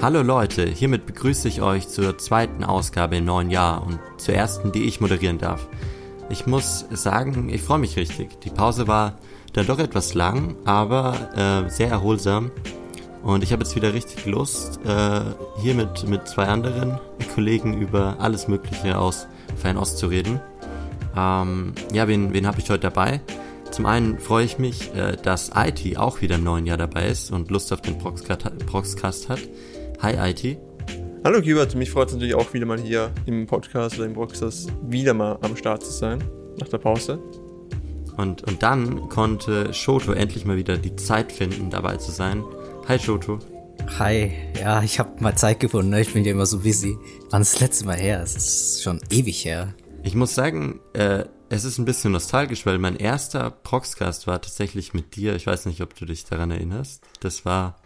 [0.00, 4.70] Hallo Leute, hiermit begrüße ich euch zur zweiten Ausgabe im neuen Jahr und zur ersten,
[4.70, 5.66] die ich moderieren darf.
[6.30, 8.40] Ich muss sagen, ich freue mich richtig.
[8.42, 9.18] Die Pause war
[9.54, 12.52] dann doch etwas lang, aber äh, sehr erholsam.
[13.24, 15.20] Und ich habe jetzt wieder richtig Lust, äh,
[15.60, 17.00] hier mit, mit zwei anderen
[17.34, 19.26] Kollegen über alles Mögliche aus
[19.56, 20.38] Fernost zu reden.
[21.16, 23.20] Ähm, ja, wen, wen habe ich heute dabei?
[23.72, 27.32] Zum einen freue ich mich, äh, dass IT auch wieder im neuen Jahr dabei ist
[27.32, 29.40] und Lust auf den Proxcast hat.
[30.00, 30.56] Hi IT.
[31.24, 34.70] Hallo Gilbert, mich freut es natürlich auch wieder mal hier im Podcast oder im Proxcast
[34.88, 36.22] wieder mal am Start zu sein,
[36.60, 37.18] nach der Pause.
[38.16, 42.44] Und, und dann konnte Shoto endlich mal wieder die Zeit finden, dabei zu sein.
[42.86, 43.40] Hi Shoto.
[43.98, 46.00] Hi, ja, ich habe mal Zeit gefunden, ne?
[46.00, 46.96] ich bin ja immer so busy.
[47.30, 48.22] Wann ist das letzte Mal her?
[48.22, 49.74] Es ist schon ewig her.
[50.04, 54.94] Ich muss sagen, äh, es ist ein bisschen nostalgisch, weil mein erster Proxcast war tatsächlich
[54.94, 55.34] mit dir.
[55.34, 57.02] Ich weiß nicht, ob du dich daran erinnerst.
[57.18, 57.80] Das war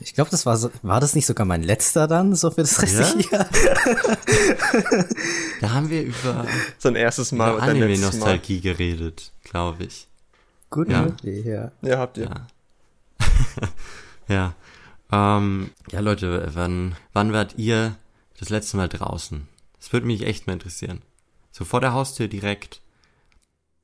[0.00, 2.80] ich glaube, das war so, war das nicht sogar mein letzter dann, so für das
[2.80, 3.38] restliche ja?
[3.38, 3.48] Jahr?
[5.60, 6.46] da haben wir über
[6.78, 10.08] so ein erstes Mal über Anime-Nostalgie geredet, glaube ich.
[10.70, 11.02] Gut, ja.
[11.02, 11.72] Möglich, ja.
[11.82, 12.30] Ja, habt ihr.
[12.30, 12.46] Ja.
[14.28, 14.54] ja.
[15.12, 17.96] Ähm, ja, Leute, wann, wann wart ihr
[18.38, 19.48] das letzte Mal draußen?
[19.78, 21.02] Das würde mich echt mal interessieren.
[21.50, 22.80] So vor der Haustür direkt.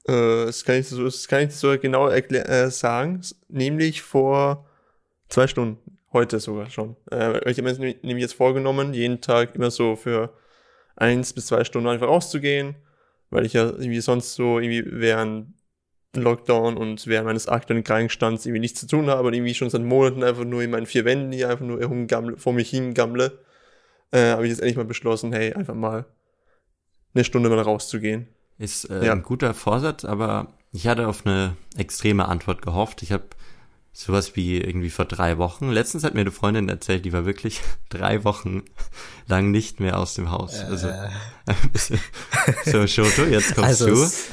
[0.05, 3.21] Äh, das kann ich so, das kann ich so genau äh, sagen.
[3.49, 4.65] Nämlich vor
[5.29, 5.79] zwei Stunden.
[6.17, 6.97] Heute sogar schon.
[7.13, 10.33] Äh, ich habe mir nämlich jetzt vorgenommen, jeden Tag immer so für
[10.97, 12.75] eins bis zwei Stunden einfach rauszugehen,
[13.29, 15.53] weil ich ja irgendwie sonst so irgendwie während
[16.15, 19.83] Lockdown und während meines aktuellen Krankenstands irgendwie nichts zu tun habe und irgendwie schon seit
[19.83, 23.39] Monaten einfach nur in meinen vier Wänden hier einfach nur herumgammle, vor mich hingammle,
[24.11, 26.07] äh, habe ich jetzt endlich mal beschlossen, hey, einfach mal
[27.13, 28.27] eine Stunde mal rauszugehen.
[28.57, 29.13] Ist äh, ja.
[29.13, 33.03] ein guter Vorsatz, aber ich hatte auf eine extreme Antwort gehofft.
[33.03, 33.25] Ich habe
[33.99, 35.71] sowas wie irgendwie vor drei Wochen.
[35.71, 38.63] Letztens hat mir eine Freundin erzählt, die war wirklich drei Wochen
[39.27, 40.61] lang nicht mehr aus dem Haus.
[40.61, 41.09] Also äh.
[41.47, 41.99] ein bisschen
[42.67, 44.03] so Shoto, jetzt kommst also du.
[44.03, 44.29] Es,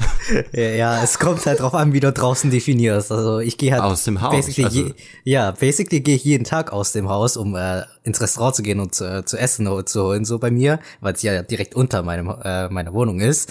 [0.52, 3.10] ja, es kommt halt drauf an, wie du draußen definierst.
[3.10, 4.34] Also ich gehe halt aus dem Haus.
[4.34, 8.20] Basically also, je, ja, basically gehe ich jeden Tag aus dem Haus, um äh, ins
[8.20, 11.42] Restaurant zu gehen und äh, zu essen zu holen, so bei mir, weil es ja
[11.42, 13.50] direkt unter meinem äh, meiner Wohnung ist.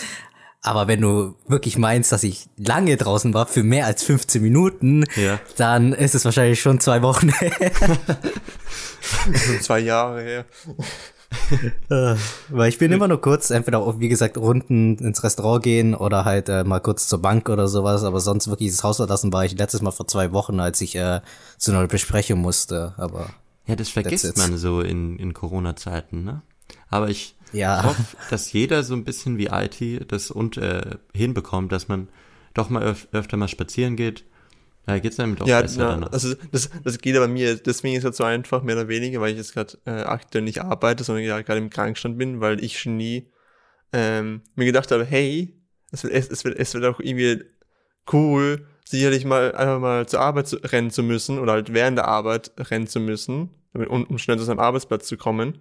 [0.66, 5.04] Aber wenn du wirklich meinst, dass ich lange draußen war, für mehr als 15 Minuten,
[5.18, 5.38] ja.
[5.58, 7.52] dann ist es wahrscheinlich schon zwei Wochen her.
[9.62, 10.46] zwei Jahre her.
[11.90, 12.16] Äh,
[12.50, 16.24] weil ich bin immer nur kurz, entweder auch, wie gesagt, Runden ins Restaurant gehen oder
[16.24, 19.44] halt äh, mal kurz zur Bank oder sowas, aber sonst wirklich das Haus verlassen war
[19.44, 21.20] ich letztes Mal vor zwei Wochen, als ich äh,
[21.58, 23.32] zu einer Besprechung musste, aber.
[23.66, 26.42] Ja, das vergisst man so in, in Corona-Zeiten, ne?
[26.90, 27.80] Aber ich, ja.
[27.80, 32.10] Ich hoffe, dass jeder so ein bisschen wie IT das und äh, hinbekommt, dass man
[32.54, 34.26] doch mal öf öfter mal spazieren geht.
[34.86, 36.00] Da geht's damit auch ja, besser.
[36.02, 38.90] Ja, also das, das geht aber mir, deswegen ist es halt so einfach, mehr oder
[38.90, 42.42] weniger, weil ich jetzt gerade äh, aktuell nicht arbeite, sondern ja gerade im Krankenstand bin,
[42.42, 43.32] weil ich schon nie
[43.94, 45.56] ähm, mir gedacht habe, hey,
[45.92, 47.44] es wird, es, wird, es wird auch irgendwie
[48.12, 52.08] cool, sicherlich mal einfach mal zur Arbeit zu, rennen zu müssen oder halt während der
[52.08, 55.60] Arbeit rennen zu müssen, um, um schnell zu seinem Arbeitsplatz zu kommen.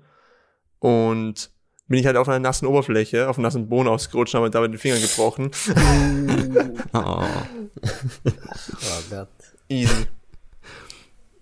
[0.81, 1.51] Und
[1.93, 4.69] bin ich halt auf einer nassen Oberfläche, auf einem nassen Boden ausgerutscht und habe dabei
[4.69, 5.51] den Finger gebrochen.
[6.95, 6.99] oh.
[8.25, 9.29] oh Gott.
[9.69, 10.07] Easy.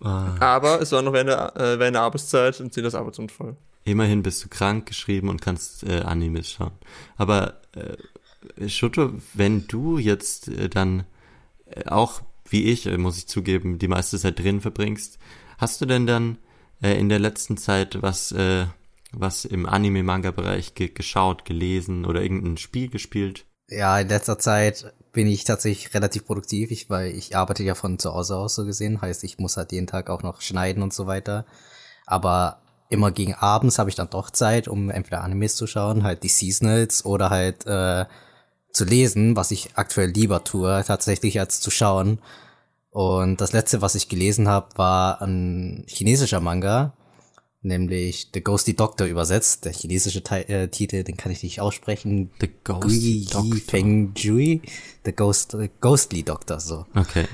[0.00, 0.34] Ah.
[0.41, 3.56] Aber es war noch während der, äh, während der Arbeitszeit und zählt das Arbeitsunfall.
[3.84, 6.72] Immerhin bist du krank geschrieben und kannst äh, Animes schauen.
[7.17, 11.05] Aber äh, Schutto, wenn du jetzt äh, dann
[11.67, 15.21] äh, auch wie ich, äh, muss ich zugeben, die meiste Zeit drin verbringst,
[15.59, 16.38] hast du denn dann
[16.82, 18.67] äh, in der letzten Zeit was äh,
[19.12, 23.47] was im Anime-Manga-Bereich ge geschaut, gelesen oder irgendein Spiel gespielt?
[23.69, 27.99] Ja, in letzter Zeit bin ich tatsächlich relativ produktiv, ich, weil ich arbeite ja von
[27.99, 30.93] zu Hause aus so gesehen, heißt ich muss halt jeden Tag auch noch schneiden und
[30.93, 31.47] so weiter.
[32.06, 36.22] Aber immer gegen abends habe ich dann doch Zeit, um entweder Animes zu schauen, halt
[36.22, 38.06] die Seasonals oder halt äh,
[38.72, 42.20] zu lesen, was ich aktuell lieber tue, tatsächlich als zu schauen.
[42.91, 46.93] Und das letzte, was ich gelesen habe, war ein chinesischer Manga,
[47.62, 49.64] nämlich The Ghostly Doctor übersetzt.
[49.64, 52.30] Der chinesische Te äh, Titel, den kann ich nicht aussprechen.
[52.40, 53.58] The Ghostly Doctor.
[53.66, 54.62] Feng Jui.
[55.04, 56.86] The Ghost, äh, Ghostly Doctor, so.
[56.94, 57.26] Okay.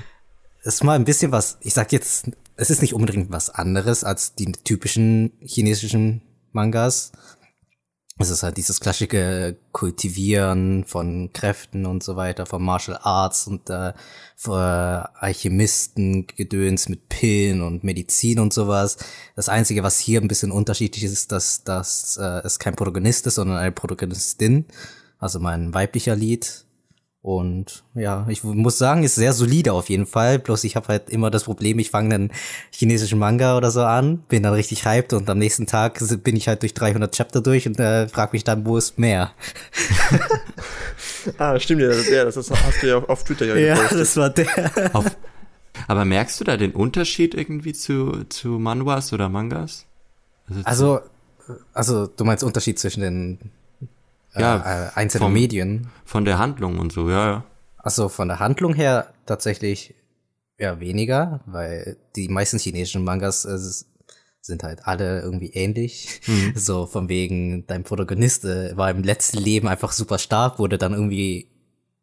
[0.63, 4.03] Das ist mal ein bisschen was, ich sag jetzt, es ist nicht unbedingt was anderes
[4.03, 6.21] als die typischen chinesischen
[6.51, 7.11] Mangas,
[8.19, 13.69] es ist halt dieses klassische Kultivieren von Kräften und so weiter, von Martial Arts und
[13.69, 13.93] äh,
[14.45, 18.97] Alchemisten, Gedöns mit Pillen und Medizin und sowas.
[19.35, 23.27] Das Einzige, was hier ein bisschen unterschiedlich ist, ist, dass, dass äh, es kein Protagonist
[23.27, 24.65] ist, sondern eine Protagonistin,
[25.19, 26.66] also mein weiblicher Lied.
[27.27, 30.39] Und ja, ich muss sagen, ist sehr solide auf jeden Fall.
[30.39, 32.31] Bloß ich habe halt immer das Problem, ich fange einen
[32.71, 36.47] chinesischen Manga oder so an, bin dann richtig hyped und am nächsten Tag bin ich
[36.47, 39.31] halt durch 300 Chapter durch und äh, frag mich dann, wo ist mehr?
[41.37, 43.91] ah, stimmt ja, das, ja, das hast du ja auf, auf Twitter ja gepostet.
[43.91, 44.95] Ja, das war der.
[44.95, 45.05] Auf,
[45.89, 49.85] aber merkst du da den Unterschied irgendwie zu, zu Manhwas oder Mangas?
[50.47, 50.99] Also, also,
[51.73, 53.51] also du meinst Unterschied zwischen den
[54.39, 55.87] ja, äh, einzelnen vom, Medien.
[56.05, 57.43] Von der Handlung und so, ja, ja.
[57.77, 59.95] Also von der Handlung her tatsächlich
[60.57, 63.57] ja weniger, weil die meisten chinesischen Mangas äh,
[64.41, 66.21] sind halt alle irgendwie ähnlich.
[66.25, 66.53] Mhm.
[66.55, 70.93] So von wegen, dein Protagonist äh, war im letzten Leben einfach super stark, wurde dann
[70.93, 71.49] irgendwie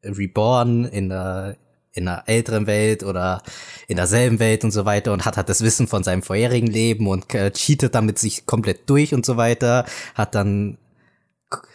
[0.03, 1.57] reborn in der
[1.95, 3.43] in einer älteren Welt oder
[3.87, 7.07] in derselben Welt und so weiter und hat halt das Wissen von seinem vorherigen Leben
[7.07, 9.87] und äh, cheatet damit sich komplett durch und so weiter,
[10.17, 10.77] hat dann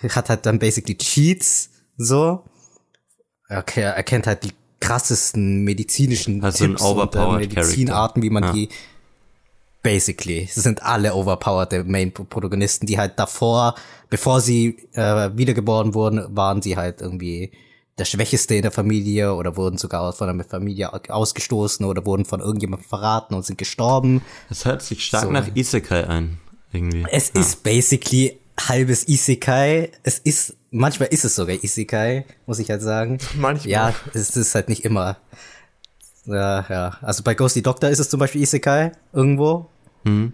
[0.10, 2.44] hat halt dann basically Cheats, so.
[3.48, 8.54] Er, er kennt halt die krassesten medizinischen also Tipps und äh, Medizinarten, wie man ja.
[8.54, 8.70] die
[9.82, 10.48] basically.
[10.52, 13.76] Sie sind alle overpowered, der Main-Protagonisten, die halt davor,
[14.10, 17.52] bevor sie äh, wiedergeboren wurden, waren sie halt irgendwie
[17.98, 22.40] der Schwächeste in der Familie oder wurden sogar von der Familie ausgestoßen oder wurden von
[22.40, 24.22] irgendjemandem verraten und sind gestorben.
[24.48, 25.32] Das hört sich stark so.
[25.32, 26.40] nach Isekai ein,
[26.72, 27.06] irgendwie.
[27.12, 27.42] Es ja.
[27.42, 29.92] ist basically halbes Isekai.
[30.04, 33.20] Es ist, manchmal ist es sogar Isekai, muss ich halt sagen.
[33.36, 33.72] Manchmal.
[33.72, 35.18] Ja, es ist halt nicht immer.
[36.26, 36.98] Ja, ja.
[37.02, 39.70] Also bei Ghosty Doctor ist es zum Beispiel Isekai irgendwo.
[40.04, 40.34] Mhm.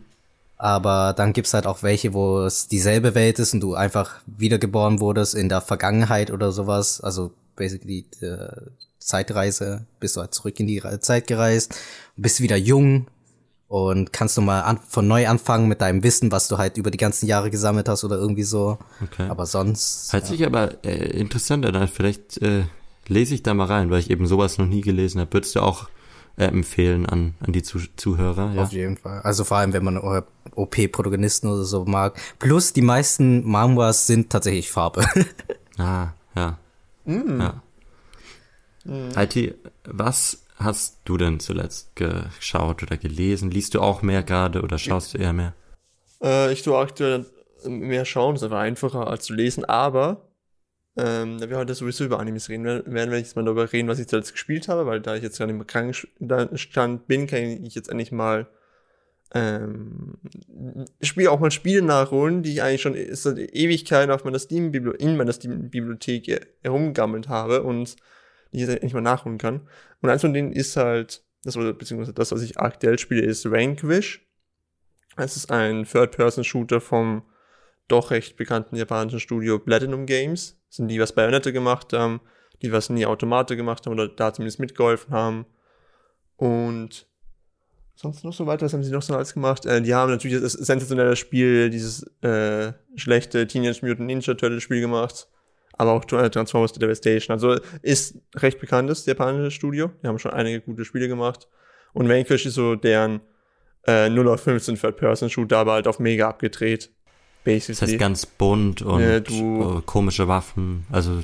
[0.57, 5.00] Aber dann gibt's halt auch welche, wo es dieselbe Welt ist und du einfach wiedergeboren
[5.00, 7.01] wurdest in der Vergangenheit oder sowas.
[7.01, 8.48] Also basically äh,
[9.00, 11.75] Zeitreise, bist du halt zurück in die Zeit gereist,
[12.16, 13.07] bist wieder jung,
[13.75, 16.92] und kannst du mal an, von neu anfangen mit deinem Wissen, was du halt über
[16.92, 18.77] die ganzen Jahre gesammelt hast oder irgendwie so.
[19.04, 19.27] Okay.
[19.27, 20.13] Aber sonst.
[20.13, 20.30] Hört ja.
[20.30, 21.88] sich aber äh, interessant an.
[21.89, 22.63] vielleicht äh,
[23.10, 25.33] lese ich da mal rein, weil ich eben sowas noch nie gelesen habe.
[25.33, 25.89] Würdest du auch
[26.38, 28.54] äh, empfehlen an, an die Zuh Zuhörer?
[28.54, 28.63] Ja?
[28.63, 29.19] Auf jeden Fall.
[29.24, 29.98] Also vor allem, wenn man
[30.56, 32.18] OP-Protagonisten oder so mag.
[32.39, 35.06] Plus die meisten Mangas sind tatsächlich Farbe.
[35.77, 36.57] ah, ja.
[37.04, 37.42] Mm.
[37.42, 37.62] Ja.
[38.86, 39.10] Mm.
[39.18, 43.52] IT, was hast du denn zuletzt geschaut oder gelesen?
[43.52, 45.54] Liest du auch mehr gerade oder schaust du eher mehr?
[46.24, 47.25] Äh, ich tue aktuell
[47.66, 50.30] mehr schauen, ist einfach einfacher als zu lesen, aber
[50.98, 53.90] ähm, da wir heute sowieso über Animes reden werden, werden wir jetzt mal darüber reden,
[53.90, 57.75] was ich zuletzt gespielt habe, weil da ich jetzt gerade im Krankenstand bin, kann ich
[57.75, 58.48] jetzt endlich mal
[59.34, 60.18] ähm,
[61.01, 65.18] Spiele auch mal Spiele nachholen, die ich eigentlich schon seit Ewigkeiten auf meiner Steam in
[65.18, 67.98] meiner Steam-Bibliothek herumgammelt habe und
[68.56, 69.68] die ich endlich mal nachholen kann.
[70.02, 74.25] Und eins von denen ist halt, das, beziehungsweise das, was ich aktuell spiele, ist Vanquish.
[75.18, 77.24] Es ist ein Third-Person-Shooter vom
[77.88, 80.60] doch recht bekannten japanischen Studio Platinum Games.
[80.68, 82.19] Das sind die, was Bayonetta gemacht haben,
[82.62, 85.46] die, was nie Automate gemacht haben oder da zumindest mitgeholfen haben.
[86.36, 87.08] Und
[87.94, 89.66] sonst noch so weiter, was haben sie noch so alles gemacht?
[89.66, 94.81] Äh, die haben natürlich das sensationelle Spiel, dieses äh, schlechte Teenage Mutant Ninja Turtle Spiel
[94.81, 95.30] gemacht
[95.77, 97.33] aber auch Transformers The Devastation.
[97.33, 99.92] Also ist recht bekanntes japanisches Studio.
[100.01, 101.48] Die haben schon einige gute Spiele gemacht.
[101.94, 103.22] Und Vanquish ist so deren
[103.88, 106.92] äh, 0 auf 15 Third-Person-Shooter, aber halt auf mega abgedreht.
[107.44, 107.80] Basically.
[107.80, 110.86] Das heißt ganz bunt und äh, du, komische Waffen.
[110.92, 111.19] Also.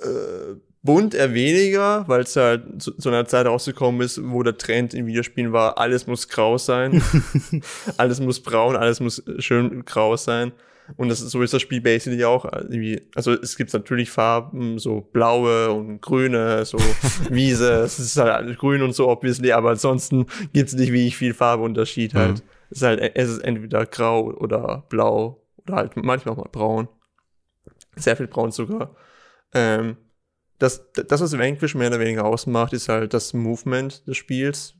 [0.00, 4.58] Äh, bunt eher weniger, weil es halt zu, zu, einer Zeit rausgekommen ist, wo der
[4.58, 7.02] Trend in Videospielen war, alles muss grau sein.
[7.96, 10.52] alles muss braun, alles muss schön grau sein.
[10.96, 15.00] Und das so ist das Spiel basically auch irgendwie, also es gibt natürlich Farben, so
[15.00, 16.78] blaue und grüne, so
[17.30, 21.34] Wiese, es ist halt grün und so obviously, aber ansonsten gibt es nicht wirklich viel
[21.34, 22.38] Farbunterschied halt.
[22.38, 22.48] Mhm.
[22.70, 26.88] Es ist halt, es ist entweder grau oder blau oder halt manchmal auch mal braun.
[27.96, 28.94] Sehr viel braun sogar.
[29.54, 29.96] Ähm,
[30.58, 34.74] das, das, was Vanquish mehr oder weniger ausmacht, ist halt das Movement des Spiels,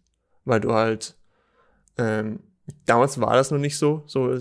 [0.44, 1.16] weil du halt,
[1.99, 2.40] ähm,
[2.87, 4.32] damals war das noch nicht so, so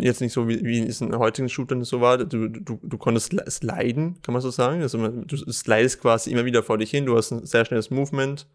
[0.00, 2.18] jetzt nicht so, wie, wie es in heutigen Shootern so war.
[2.18, 4.82] Du, du, du konntest sliden, kann man so sagen.
[4.82, 7.06] Also du slidest quasi immer wieder vor dich hin.
[7.06, 8.46] Du hast ein sehr schnelles Movement.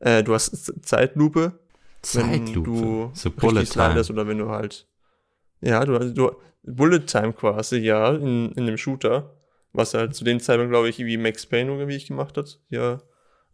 [0.00, 1.58] Äh, du hast Zeitlupe.
[2.02, 2.54] Zeitlupe?
[2.54, 4.86] Wenn du so Bullet slidest oder wenn du halt,
[5.60, 6.30] ja, du, du
[6.62, 9.34] Bullet Time quasi, ja, in, in dem Shooter.
[9.72, 12.60] Was halt zu dem Zeitpunkt, glaube ich, wie Max Payne irgendwie ich gemacht hat.
[12.70, 13.02] Ja,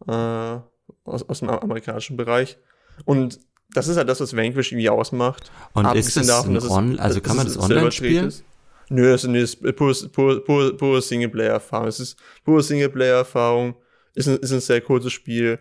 [0.07, 0.61] äh,
[1.05, 2.59] aus, aus dem amerikanischen Bereich.
[3.05, 3.41] Und
[3.73, 5.51] das ist halt das, was Vanquish irgendwie ausmacht.
[5.73, 8.29] Und ist das davon, dass on, also kann man das online spielen?
[8.29, 8.45] Ist.
[8.91, 11.89] Nö, das ist pure, pure, pure, pure Singleplayer-Erfahrung.
[11.89, 13.75] Es ist pure Singleplayer-Erfahrung.
[14.15, 15.59] Ist ein, ist ein sehr kurzes Spiel.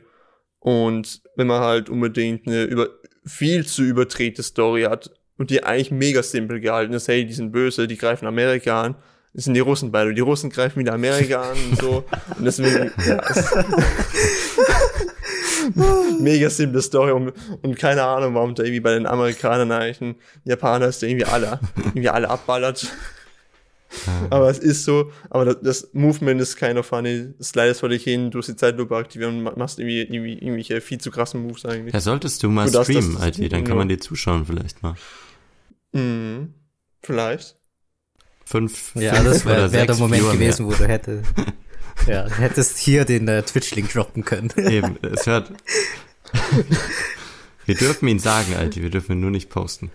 [0.60, 2.90] Und wenn man halt unbedingt eine über,
[3.26, 7.52] viel zu überdrehte Story hat und die eigentlich mega simpel gehalten ist, hey, die sind
[7.52, 8.96] böse, die greifen Amerika an,
[9.34, 10.14] Das sind die Russen beide.
[10.14, 12.04] Die Russen greifen wieder Amerika an und so.
[12.38, 13.52] Und deswegen, ja, es-
[16.20, 20.16] mega simple Story und, und keine Ahnung, warum da irgendwie bei den Amerikanern eigentlich ein
[20.46, 22.88] Japaner ist, der irgendwie alle, irgendwie alle abballert.
[24.32, 27.28] Aber es ist so, aber das, das Movement ist kind of funny.
[27.40, 30.82] Slidest vor dich hin, du hast die Zeitlupe aktivieren und ma- machst irgendwie, irgendwie irgendwelche
[30.82, 31.94] viel zu krassen Moves eigentlich.
[31.94, 34.96] Ja, solltest du mal das- streamen, das- Alter, dann kann man dir zuschauen vielleicht mal.
[35.92, 36.56] Mhm.
[37.04, 37.56] Vielleicht.
[38.46, 40.40] Fünf, Ja, fünf das oder wäre wär der sechs Moment Viewer mehr.
[40.48, 41.26] gewesen, wo du hättest,
[42.08, 44.52] ja, du hättest hier den äh, Twitch-Link droppen können.
[44.58, 45.52] Eben, es hört.
[47.66, 49.92] wir dürfen ihn sagen, Alter, wir dürfen ihn nur nicht posten.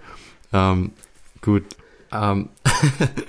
[0.52, 0.92] Ähm,
[1.40, 1.64] gut.
[2.12, 2.48] Ähm,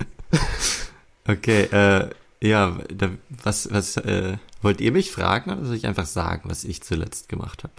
[1.28, 2.10] okay, äh,
[2.42, 6.64] ja, da, was, was, äh, wollt ihr mich fragen oder soll ich einfach sagen, was
[6.64, 7.74] ich zuletzt gemacht habe?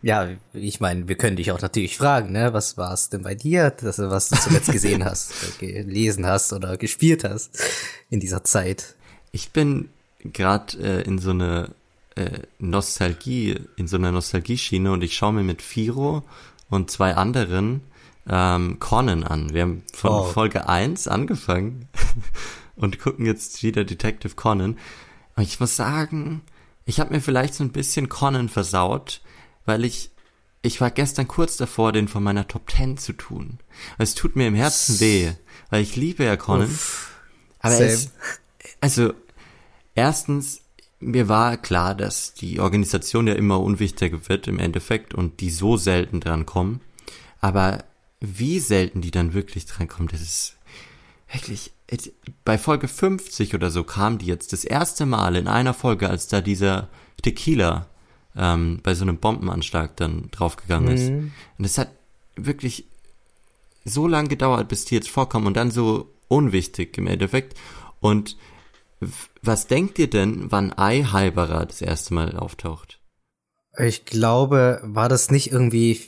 [0.00, 2.52] Ja, ich meine, wir können dich auch natürlich fragen, ne?
[2.52, 6.76] Was war es denn bei dir, das, was du zuletzt gesehen hast, gelesen hast oder
[6.76, 7.58] gespielt hast
[8.08, 8.94] in dieser Zeit?
[9.32, 9.88] Ich bin
[10.20, 11.74] gerade äh, in so eine
[12.16, 16.22] äh, Nostalgie, in so einer Nostalgieschiene und ich schaue mir mit Firo
[16.68, 17.82] und zwei anderen
[18.28, 19.54] ähm, Conan an.
[19.54, 20.24] Wir haben von Oh.
[20.24, 21.88] Folge 1 angefangen
[22.76, 24.78] und gucken jetzt wieder Detective Conan.
[25.36, 26.42] Und ich muss sagen,
[26.84, 29.20] ich habe mir vielleicht so ein bisschen Conan versaut,
[29.64, 30.10] weil ich
[30.60, 33.60] ich war gestern kurz davor, den von meiner Top 10 zu tun.
[33.96, 35.32] Es tut mir im Herzen weh,
[35.70, 36.76] weil ich liebe ja Conan.
[37.60, 37.86] Aber Same.
[37.86, 38.12] es,
[38.80, 39.14] also,
[39.98, 40.62] erstens,
[41.00, 45.76] mir war klar, dass die Organisation ja immer unwichtiger wird im Endeffekt und die so
[45.76, 46.80] selten dran kommen.
[47.40, 47.84] Aber
[48.20, 50.56] wie selten die dann wirklich dran kommen, das ist
[51.32, 51.72] wirklich,
[52.44, 56.28] bei Folge 50 oder so kam die jetzt das erste Mal in einer Folge, als
[56.28, 56.88] da dieser
[57.22, 57.86] Tequila
[58.36, 61.08] ähm, bei so einem Bombenanschlag dann draufgegangen ist.
[61.58, 61.90] Und es hat
[62.36, 62.86] wirklich
[63.84, 67.56] so lang gedauert, bis die jetzt vorkommen und dann so unwichtig im Endeffekt.
[68.00, 68.36] Und
[69.42, 73.00] was denkt ihr denn, wann Ei Halberer das erste Mal auftaucht?
[73.78, 76.00] Ich glaube, war das nicht irgendwie,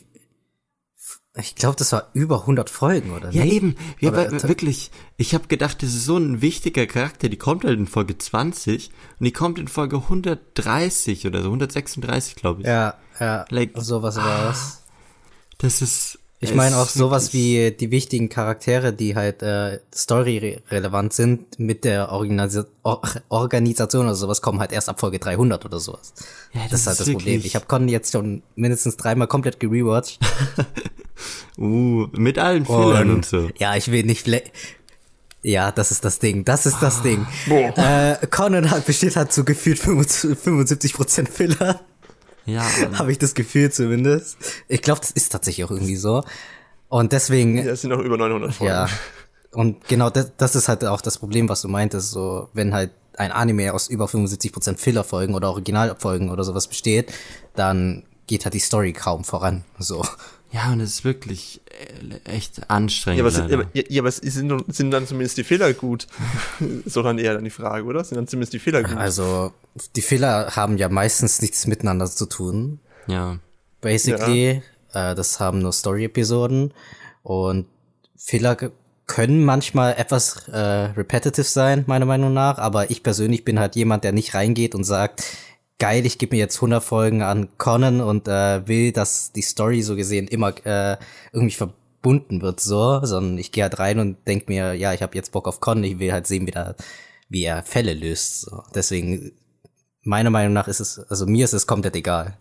[1.37, 3.55] ich glaube, das war über 100 Folgen, oder Ja, nicht?
[3.55, 3.77] eben.
[4.01, 4.91] Ja, aber wirklich.
[5.17, 7.29] Ich habe gedacht, das ist so ein wichtiger Charakter.
[7.29, 12.35] Die kommt halt in Folge 20 und die kommt in Folge 130 oder so, 136,
[12.35, 12.67] glaube ich.
[12.67, 14.83] Ja, ja, Like- sowas war es.
[15.59, 16.19] Das ist.
[16.43, 22.11] Ich meine auch sowas wie die wichtigen Charaktere, die halt äh, story-relevant sind mit der
[22.11, 26.15] Organisa Or Organisation oder sowas, kommen halt erst ab Folge 300 oder sowas.
[26.55, 27.27] Ja, das, ist halt das Problem.
[27.27, 30.19] wirklich- Ich habe Con jetzt schon mindestens dreimal komplett gerewatcht.
[31.59, 33.51] Uh, mit allen Fillern und, so.
[33.59, 34.27] Ja, ich will nicht
[35.43, 36.47] Ja, das ist das Ding.
[36.47, 36.81] Das ist Ah.
[36.81, 37.27] das Ding.
[37.51, 41.81] Äh, Conan hat, besteht halt so gefühlt 75% Filler.
[42.53, 42.65] Ja,
[42.99, 44.37] Habe ich das Gefühl zumindest.
[44.69, 46.23] Ich glaube, das ist tatsächlich auch irgendwie so.
[46.89, 48.73] Und deswegen, Ja, es sind noch über 900 Folgen.
[48.73, 48.89] Ja.
[49.53, 52.91] Und genau das, das ist halt auch das Problem, was du meintest, so, wenn halt
[53.17, 57.13] ein Anime aus über 75% Filler-Folgen oder Originalfolgen oder sowas besteht,
[57.55, 60.05] dann geht halt die Story kaum voran, so.
[60.53, 61.61] Ja, und es ist wirklich
[62.27, 63.19] äh, echt anstrengend.
[63.19, 66.07] Ja, aber, sind, ja, ja, aber sind, sind dann zumindest die Fehler gut?
[66.87, 68.03] so dann eher dann die Frage, oder?
[68.05, 68.97] Sind dann zumindest die Fehler gut?
[68.97, 69.53] Also,
[69.97, 73.39] die Filler haben ja meistens nichts miteinander zu tun, ja.
[73.81, 74.63] basically.
[74.93, 76.73] Äh, das haben nur Story-Episoden
[77.23, 77.67] und
[78.17, 78.71] Filler ge-
[79.07, 84.05] können manchmal etwas äh, repetitive sein, meiner Meinung nach, aber ich persönlich bin halt jemand,
[84.05, 85.25] der nicht reingeht und sagt,
[85.81, 89.83] geil, ich gebe mir jetzt 100 Folgen an Conan und äh, will, dass die Story
[89.83, 90.97] so gesehen immer äh,
[91.33, 95.17] irgendwie verbunden wird, so, sondern ich gehe halt rein und denk mir, ja, ich habe
[95.17, 96.77] jetzt Bock auf Conan, ich will halt sehen, wie, der,
[97.29, 98.43] wie er Fälle löst.
[98.43, 98.63] So.
[98.75, 99.33] Deswegen,
[100.03, 102.37] meiner Meinung nach ist es, also mir ist es komplett egal.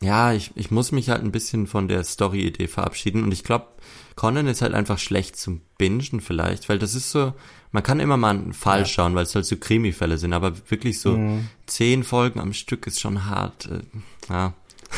[0.00, 3.68] Ja, ich, ich muss mich halt ein bisschen von der Story-Idee verabschieden und ich glaube,
[4.16, 7.32] Conan ist halt einfach schlecht zum Bingen vielleicht, weil das ist so,
[7.72, 11.00] man kann immer mal einen Fall schauen, weil es halt so Krimi-Fälle sind, aber wirklich
[11.00, 11.18] so
[11.66, 13.66] zehn Folgen am Stück ist schon hart.
[13.66, 14.52] Äh, ja.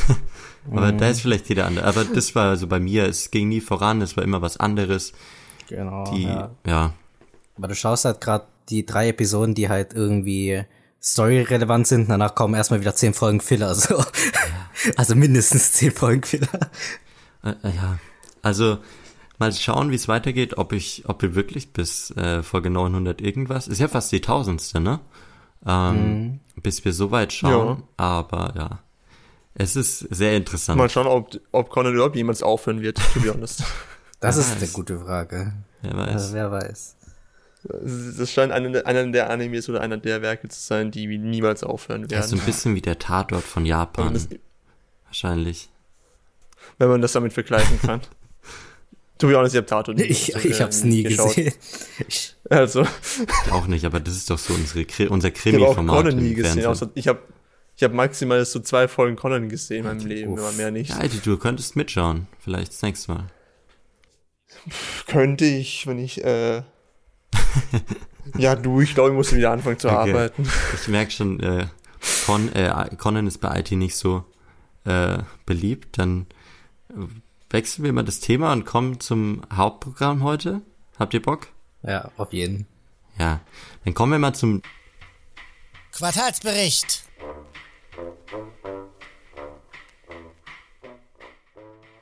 [0.70, 1.86] aber da ist vielleicht jeder andere.
[1.86, 5.12] Aber das war so bei mir, es ging nie voran, es war immer was anderes.
[5.68, 6.12] Genau.
[6.12, 6.50] Die, ja.
[6.66, 6.92] ja.
[7.56, 10.64] Aber du schaust halt gerade die drei Episoden, die halt irgendwie
[11.00, 14.02] story-relevant sind, danach kommen erstmal wieder zehn Folgen Filler, so.
[14.96, 16.70] Also mindestens zehn Folgen Filler.
[17.44, 17.98] Äh, äh, ja,
[18.42, 18.78] also
[19.38, 23.68] mal schauen, wie es weitergeht, ob ich, ob wir wirklich bis äh, Folge 900 irgendwas,
[23.68, 25.00] ist ja fast die tausendste, ne?
[25.66, 28.78] Ähm, Bis wir so weit schauen, aber ja,
[29.54, 30.76] es ist sehr interessant.
[30.78, 33.62] Mal schauen, ob, ob Conan überhaupt jemals aufhören wird, to be honest.
[34.20, 34.62] Das Wer ist weiß.
[34.62, 35.52] eine gute Frage.
[35.82, 36.32] Wer Also, weiß.
[36.32, 36.96] wer weiß.
[38.16, 41.62] Das scheint einer, der- einer der Animes oder einer der Werke zu sein, die niemals
[41.62, 42.40] aufhören Ja, so werden.
[42.40, 44.28] ein bisschen wie der Tatort von Japan, das,
[45.06, 45.68] wahrscheinlich.
[46.78, 48.00] wenn man das damit vergleichen kann.
[49.18, 51.35] To be honest, ich hab Tato nie Ich, ich hab's nie geschaut.
[51.37, 51.54] gesehen.
[52.09, 52.85] Ich, Also,
[53.52, 56.35] auch nicht, aber das ist doch so unsere, unser ich habe auch Krimi-Format Conan nie
[56.35, 56.66] gesehen.
[56.66, 57.21] Außer, ich habe
[57.76, 60.40] ich hab maximal so zwei Folgen Conan gesehen in meinem Leben, Uff.
[60.40, 60.90] aber mehr nicht.
[60.90, 62.26] Ja, Alter, du könntest mitschauen.
[62.40, 63.25] Vielleicht das nächste Mal.
[65.06, 66.62] Könnte ich, wenn ich, äh,
[68.38, 70.11] ja, du, ich glaube, ich muss wieder anfangen zu Okay.
[70.11, 70.49] arbeiten.
[70.75, 71.66] Ich merke schon, äh,
[72.26, 74.25] Con, äh, Conan ist bei IT nicht so
[74.85, 75.99] äh, beliebt.
[75.99, 76.26] Dann
[77.54, 80.61] wechseln wir mal das Thema und kommen zum Hauptprogramm heute.
[80.99, 81.46] Habt ihr Bock?
[81.82, 82.66] ja, auf jeden.
[83.18, 83.40] Ja.
[83.84, 84.61] Dann kommen wir mal zum
[85.92, 87.04] Quartalsbericht.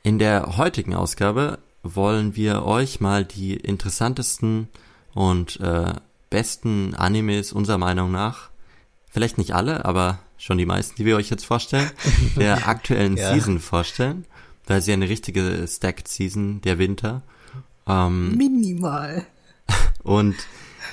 [0.02, 4.68] In der heutigen Ausgabe wollen wir euch mal die interessantesten
[5.12, 5.92] und äh,
[6.30, 8.48] besten Animes unserer Meinung nach,
[9.10, 11.90] vielleicht nicht alle, aber schon die meisten, die wir euch jetzt vorstellen,
[12.36, 13.34] der aktuellen Ja.
[13.34, 14.24] Season vorstellen,
[14.66, 17.22] weil sie eine richtige Stacked Season der Winter.
[17.86, 19.26] Ähm, Minimal.
[20.02, 20.36] und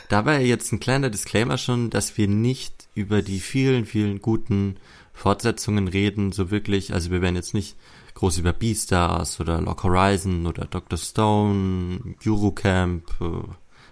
[0.09, 4.77] dabei jetzt ein kleiner Disclaimer schon, dass wir nicht über die vielen, vielen guten
[5.13, 6.93] Fortsetzungen reden, so wirklich.
[6.93, 7.75] Also wir werden jetzt nicht
[8.15, 10.97] groß über Beastars oder Lock Horizon oder Dr.
[10.97, 13.09] Stone, Eurocamp.
[13.21, 13.25] Äh,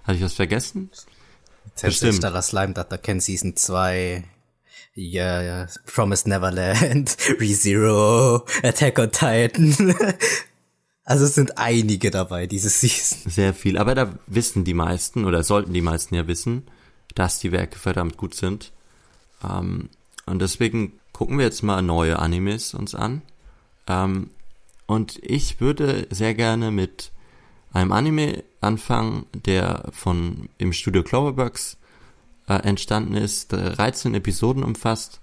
[0.04, 0.90] Hatte ich was vergessen?
[1.82, 2.16] Bestimmt.
[2.16, 4.24] Stellar Slime Data Ken Season 2.
[5.00, 9.76] Ja, ja, Promised Neverland, ReZero, Attack on Titan.
[11.04, 13.32] also es sind einige dabei, diese Season.
[13.32, 13.78] Sehr viel.
[13.78, 16.64] Aber da wissen die meisten oder sollten die meisten ja wissen,
[17.14, 18.72] dass die Werke verdammt gut sind.
[19.48, 19.90] Ähm,
[20.26, 23.22] und deswegen gucken wir jetzt mal neue Animes uns an.
[23.86, 24.32] Ähm,
[24.88, 27.12] und ich würde sehr gerne mit
[27.72, 31.78] einem Anime anfangen, der von im Studio Cloverworks
[32.48, 35.20] äh, entstanden ist, 13 Episoden umfasst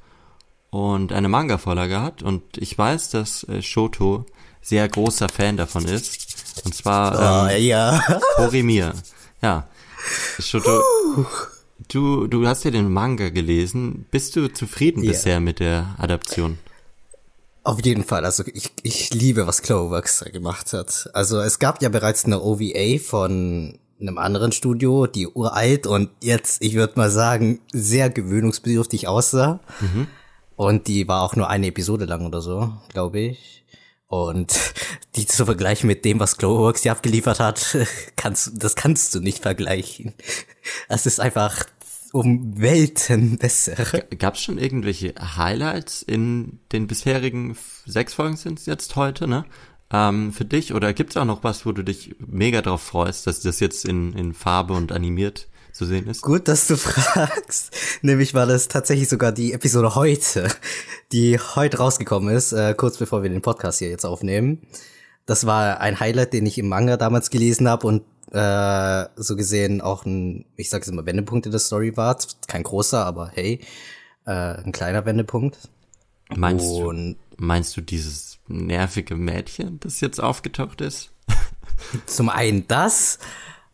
[0.71, 2.23] und eine Manga-Vorlage hat.
[2.23, 4.27] Und ich weiß, dass äh, Shoto
[4.61, 6.63] sehr großer Fan davon ist.
[6.65, 8.01] Und zwar ähm, Oh, ja.
[8.39, 8.95] Horimiya.
[9.43, 9.69] Ja.
[10.39, 10.81] Shoto,
[11.89, 14.07] du, du hast ja den Manga gelesen.
[14.11, 15.11] Bist du zufrieden Ja.
[15.13, 16.59] bisher mit der Adaption?
[17.63, 21.09] Auf jeden Fall, also ich, ich liebe, was Cloverworks gemacht hat.
[21.15, 26.63] Also es gab ja bereits eine OVA von einem anderen Studio, die uralt und jetzt,
[26.63, 29.61] ich würde mal sagen, sehr gewöhnungsbedürftig aussah.
[30.57, 33.65] Und die war auch nur eine Episode lang oder so, glaube ich.
[34.07, 34.55] Und
[35.17, 37.77] die zu vergleichen mit dem, was Cloverworks hier abgeliefert hat,
[38.17, 40.15] kannst, das kannst du nicht vergleichen.
[40.89, 41.65] Es ist einfach
[42.13, 43.75] um Welten besser.
[44.19, 49.45] Gab es schon irgendwelche Highlights in den bisherigen sechs Folgen sind es jetzt heute, ne?
[49.95, 53.43] Ähm, für dich oder gibt's auch noch was, wo du dich mega drauf freust, dass
[53.43, 56.23] das jetzt in, in Farbe und animiert zu sehen ist?
[56.23, 57.73] Gut, dass du fragst.
[58.03, 60.49] Nämlich war das tatsächlich sogar die Episode heute,
[61.13, 64.63] die heute rausgekommen ist, äh, kurz bevor wir den Podcast hier jetzt aufnehmen.
[65.27, 68.03] Das war ein Highlight, den ich im Manga damals gelesen habe und
[68.33, 72.19] äh, so gesehen auch ein, ich sage es immer, Wendepunkt in der Story war.
[72.49, 73.61] Kein großer, aber hey,
[74.27, 75.69] äh, ein kleiner Wendepunkt.
[76.35, 81.11] Meinst und du, meinst du dieses nervige Mädchen, das jetzt aufgetaucht ist?
[82.07, 83.19] zum einen das,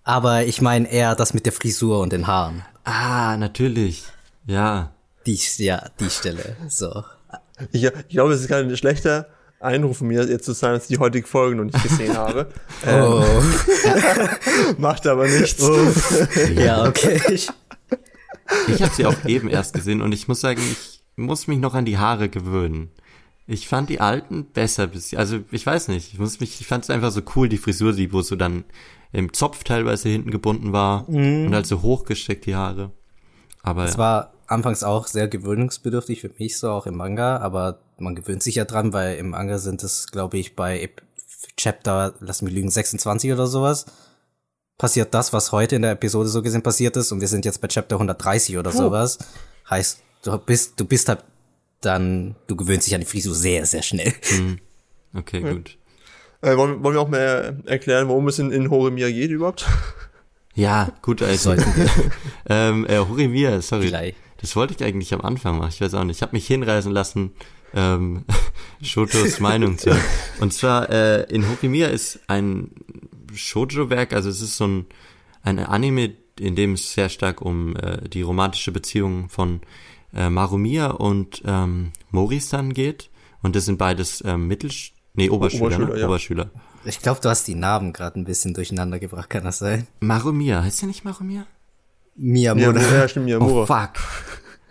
[0.04, 2.62] aber ich meine eher das mit der Frisur und den Haaren.
[2.84, 4.04] Ah, natürlich.
[4.46, 4.92] Ja.
[5.26, 6.56] Die, ja, die Stelle.
[6.68, 7.04] So.
[7.72, 9.26] Ich, ich glaube, es ist kein schlechter
[9.60, 12.50] Einruf von mir, jetzt zu sagen, dass ich die heutige Folge noch nicht gesehen habe.
[12.86, 13.42] Ähm, Oh.
[14.78, 15.62] macht aber nichts.
[16.54, 17.20] ja, okay.
[18.68, 21.74] Ich habe sie auch eben erst gesehen und ich muss sagen, ich muss mich noch
[21.74, 22.90] an die Haare gewöhnen.
[23.50, 26.84] Ich fand die alten besser bis, also ich weiß nicht, ich muss mich, ich fand
[26.84, 28.64] es einfach so cool, die Frisur, die wo so dann
[29.12, 32.92] im Zopf teilweise hinten gebunden war und halt so hochgesteckt die Haare.
[33.64, 33.98] Aber Es ja.
[33.98, 38.54] war anfangs auch sehr gewöhnungsbedürftig für mich, so auch im Manga, aber man gewöhnt sich
[38.54, 40.88] ja dran, weil im Manga sind es, glaube ich, bei
[41.56, 43.86] Chapter, lass mich lügen, 26 oder sowas,
[44.78, 47.60] passiert das, was heute in der Episode so gesehen passiert ist und wir sind jetzt
[47.60, 49.18] bei Chapter 130 oder sowas.
[49.68, 51.24] Heißt, du bist, du bist halt
[51.80, 54.12] dann, du gewöhnst dich an die Frisur sehr, sehr schnell.
[55.14, 55.78] okay, gut.
[56.42, 59.66] Äh, wollen, wollen wir auch mal erklären, worum es in, in Horimiya geht überhaupt?
[60.54, 61.50] Ja, gut, also.
[61.50, 61.88] Sollten wir
[62.48, 63.88] ähm, äh, Horimiya, sorry.
[63.88, 64.16] vielleicht.
[64.38, 65.70] Das wollte ich eigentlich am Anfang machen.
[65.70, 66.16] Ich weiß auch nicht.
[66.16, 67.32] Ich habe mich hinreißen lassen,
[67.74, 68.24] ähm,
[68.82, 70.02] Shotos Meinung zu hören.
[70.40, 72.70] Und zwar, äh, in Horimiya ist ein
[73.34, 74.86] Shoujo-Werk, also es ist so ein,
[75.42, 79.60] ein Anime, in dem es sehr stark um äh, die romantische Beziehung von
[80.14, 83.10] äh, Marumiya und ähm, Moristan geht.
[83.42, 84.70] Und das sind beides ähm, Mittel...
[85.14, 86.00] Nee, Oberschüler, Oberschüler, ne?
[86.00, 86.06] ja.
[86.06, 86.50] Oberschüler.
[86.84, 89.86] Ich glaube, du hast die Namen gerade ein bisschen durcheinander gebracht, kann das sein?
[90.00, 91.46] Marumiya, heißt der nicht Marumiya?
[92.16, 92.72] Miyamura.
[92.72, 93.62] Miyamura, ja, stimmt, Miyamura.
[93.62, 93.90] Oh, fuck.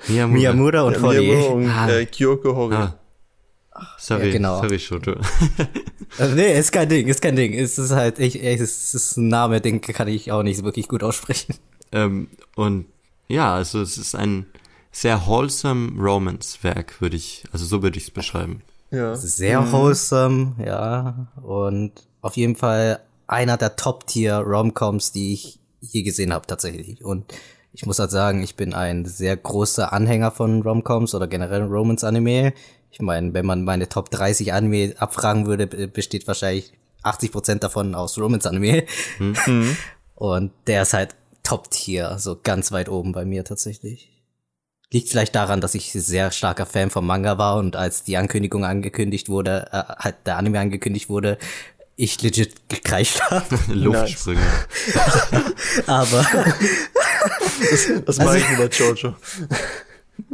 [0.08, 0.38] Miyamura.
[0.40, 1.20] Miyamura und Ja, Hori.
[1.20, 1.90] Miyamura und Ah.
[1.90, 2.76] äh, Kyoko Hori.
[2.76, 2.96] Ah,
[3.98, 4.62] Sorry, Ja, genau.
[4.62, 5.16] sorry, Shoto.
[6.18, 7.54] Also, nee, ist kein Ding, ist kein Ding.
[7.54, 11.04] Es ist halt, ich, es ist ein Name, den kann ich auch nicht wirklich gut
[11.04, 11.56] aussprechen.
[11.92, 12.86] ähm, und
[13.28, 14.46] ja, also es ist ein
[14.92, 18.62] sehr wholesome Romance-Werk, würde ich, also so würde ich es beschreiben.
[18.92, 19.16] Ja.
[19.16, 21.28] Sehr wholesome, ja.
[21.42, 27.04] Und auf jeden Fall einer der Top-Tier-Romcoms, die ich je gesehen habe, tatsächlich.
[27.06, 27.26] Und
[27.72, 32.54] ich muss halt sagen, ich bin ein sehr großer Anhänger von Romcoms oder generell Romance-Anime.
[32.92, 36.74] Ich meine, wenn man meine Top 30 Anime abfragen würde, be- besteht wahrscheinlich
[37.04, 38.86] 80% davon aus Romance-Anime.
[40.16, 44.12] Und der ist halt Top-Tier, so ganz weit oben bei mir tatsächlich.
[44.92, 48.66] Liegt vielleicht daran, dass ich sehr starker Fan vom Manga war und als die Ankündigung
[48.66, 51.38] angekündigt wurde, äh, halt der Anime angekündigt wurde,
[51.96, 53.46] ich legit gekreischt habe.
[53.68, 54.42] Luftsprünge.
[55.88, 56.26] Aber
[58.06, 59.16] Das mache ich mit der Jojo.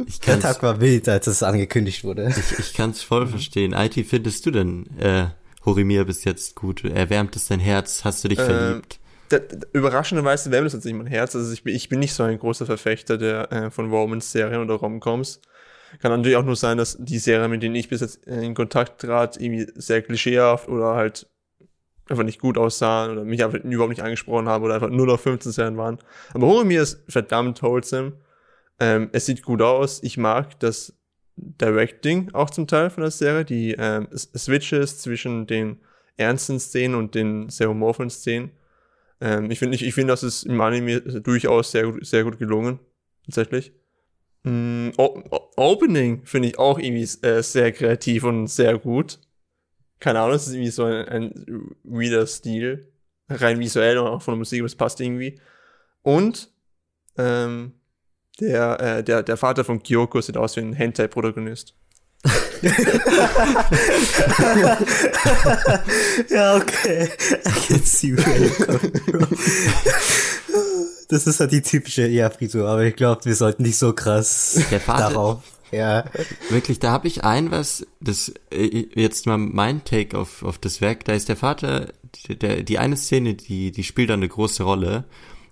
[0.06, 2.28] Ich der kann's, Tag war wild, als es angekündigt wurde.
[2.36, 3.72] ich, ich kann's voll verstehen.
[3.72, 5.26] IT, findest du denn äh,
[5.64, 6.84] Horimir bis jetzt gut?
[6.84, 8.02] Erwärmt es dein Herz?
[8.04, 8.98] Hast du dich Ähm, verliebt?
[9.28, 11.34] Da, da, überraschenderweise wärmt es jetzt nicht mein Herz.
[11.34, 14.74] Also ich bin, ich bin nicht so ein großer Verfechter der äh, von Romance-Serien oder
[14.74, 15.40] Romcoms.
[16.00, 19.00] Kann natürlich auch nur sein, dass die Serien, mit denen ich bis jetzt in Kontakt
[19.00, 21.26] trat, irgendwie sehr klischeehaft oder halt
[22.08, 25.18] einfach nicht gut aussahen oder mich einfach überhaupt nicht angesprochen haben oder einfach nur noch
[25.18, 25.98] 15 Serien waren.
[26.34, 28.12] Aber Horemir ist verdammt wholesome.
[28.78, 30.02] Ähm, es sieht gut aus.
[30.02, 30.94] Ich mag das
[31.36, 35.80] Directing auch zum Teil von der Serie, die ähm, Switches zwischen den
[36.16, 38.50] ernsten Szenen und den sehr humorvollen Szenen.
[39.20, 42.38] Ähm, ich finde, ich, ich finde, das ist im Anime durchaus sehr gut, sehr gut
[42.38, 42.80] gelungen.
[43.24, 43.72] Tatsächlich.
[44.44, 45.22] Mm, o
[45.56, 49.18] Opening finde ich auch irgendwie äh, sehr kreativ und sehr gut.
[49.98, 52.92] Keine Ahnung, es ist irgendwie so ein, ein weirder Stil.
[53.28, 55.40] Rein visuell und auch von der Musik, es passt irgendwie.
[56.02, 56.52] Und
[57.18, 57.72] ähm,
[58.40, 61.74] der, äh, der, der Vater von Kyoko sieht aus wie ein Hentai-Protagonist.
[66.30, 67.08] ja, okay.
[67.46, 69.26] I can see where you're coming from.
[71.08, 74.80] Das ist halt die typische Ja-Frisur, aber ich glaube, wir sollten nicht so krass Der
[74.80, 75.42] Vater- darauf.
[75.72, 76.04] Ja.
[76.48, 80.80] Wirklich, da habe ich ein was, das äh, jetzt mal mein Take auf, auf das
[80.80, 81.88] Werk, da ist der Vater,
[82.28, 85.04] die, der, die eine Szene, die, die spielt da eine große Rolle.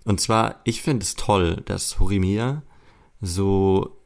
[0.05, 2.63] Und zwar, ich finde es toll, dass Horimir
[3.21, 3.97] so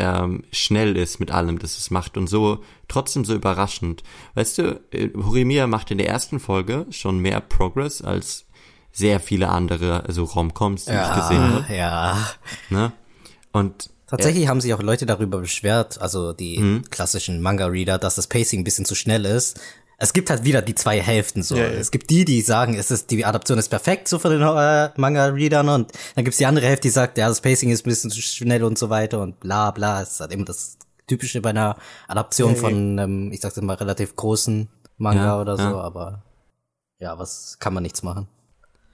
[0.00, 4.02] ähm, schnell ist mit allem, das es macht und so trotzdem so überraschend.
[4.34, 8.46] Weißt du, äh, Horimir macht in der ersten Folge schon mehr Progress als
[8.92, 11.74] sehr viele andere, also Romcoms, die ich gesehen habe.
[11.74, 12.16] ja.
[12.70, 12.92] Ne?
[13.52, 18.62] Und Tatsächlich haben sich auch Leute darüber beschwert, also die klassischen Manga-Reader, dass das Pacing
[18.62, 19.60] ein bisschen zu schnell ist.
[20.02, 21.56] Es gibt halt wieder die zwei Hälften so.
[21.56, 21.68] Ja, ja.
[21.72, 24.90] Es gibt die, die sagen, es ist, die Adaption ist perfekt so von den äh,
[24.96, 28.10] Manga-Readern und dann gibt's die andere Hälfte, die sagt, ja, das Pacing ist ein bisschen
[28.10, 30.00] zu schnell und so weiter und bla bla.
[30.00, 31.76] Es ist halt immer das Typische bei einer
[32.08, 32.60] Adaption Ja, ja.
[32.62, 35.80] von, ähm, ich sag's immer, relativ großen Manga Ja, oder so, ja.
[35.80, 36.22] aber
[36.98, 38.26] ja, was kann man nichts machen.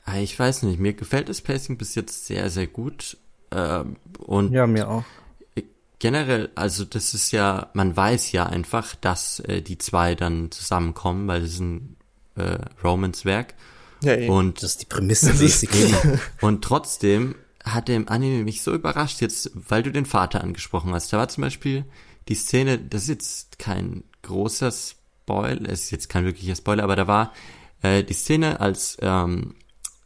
[0.04, 3.16] Ah, Ich weiß nicht, mir gefällt das Pacing bis jetzt sehr, sehr gut.
[3.52, 5.04] Ähm, und mir auch.
[5.98, 11.26] Generell, also das ist ja, man weiß ja einfach, dass äh, die zwei dann zusammenkommen,
[11.28, 11.96] weil das ist ein
[12.36, 13.54] äh, Romance-Werk.
[14.02, 14.28] Ja, eh.
[14.28, 15.94] Und, Das ist die Prämisse basically.
[16.40, 20.92] und trotzdem hat der im Anime mich so überrascht, jetzt, weil du den Vater angesprochen
[20.92, 21.12] hast.
[21.12, 21.84] Da war zum Beispiel
[22.28, 26.96] die Szene, das ist jetzt kein großer Spoiler, es ist jetzt kein wirklicher Spoiler, aber
[26.96, 27.32] da war
[27.82, 29.54] äh, die Szene, als, ähm,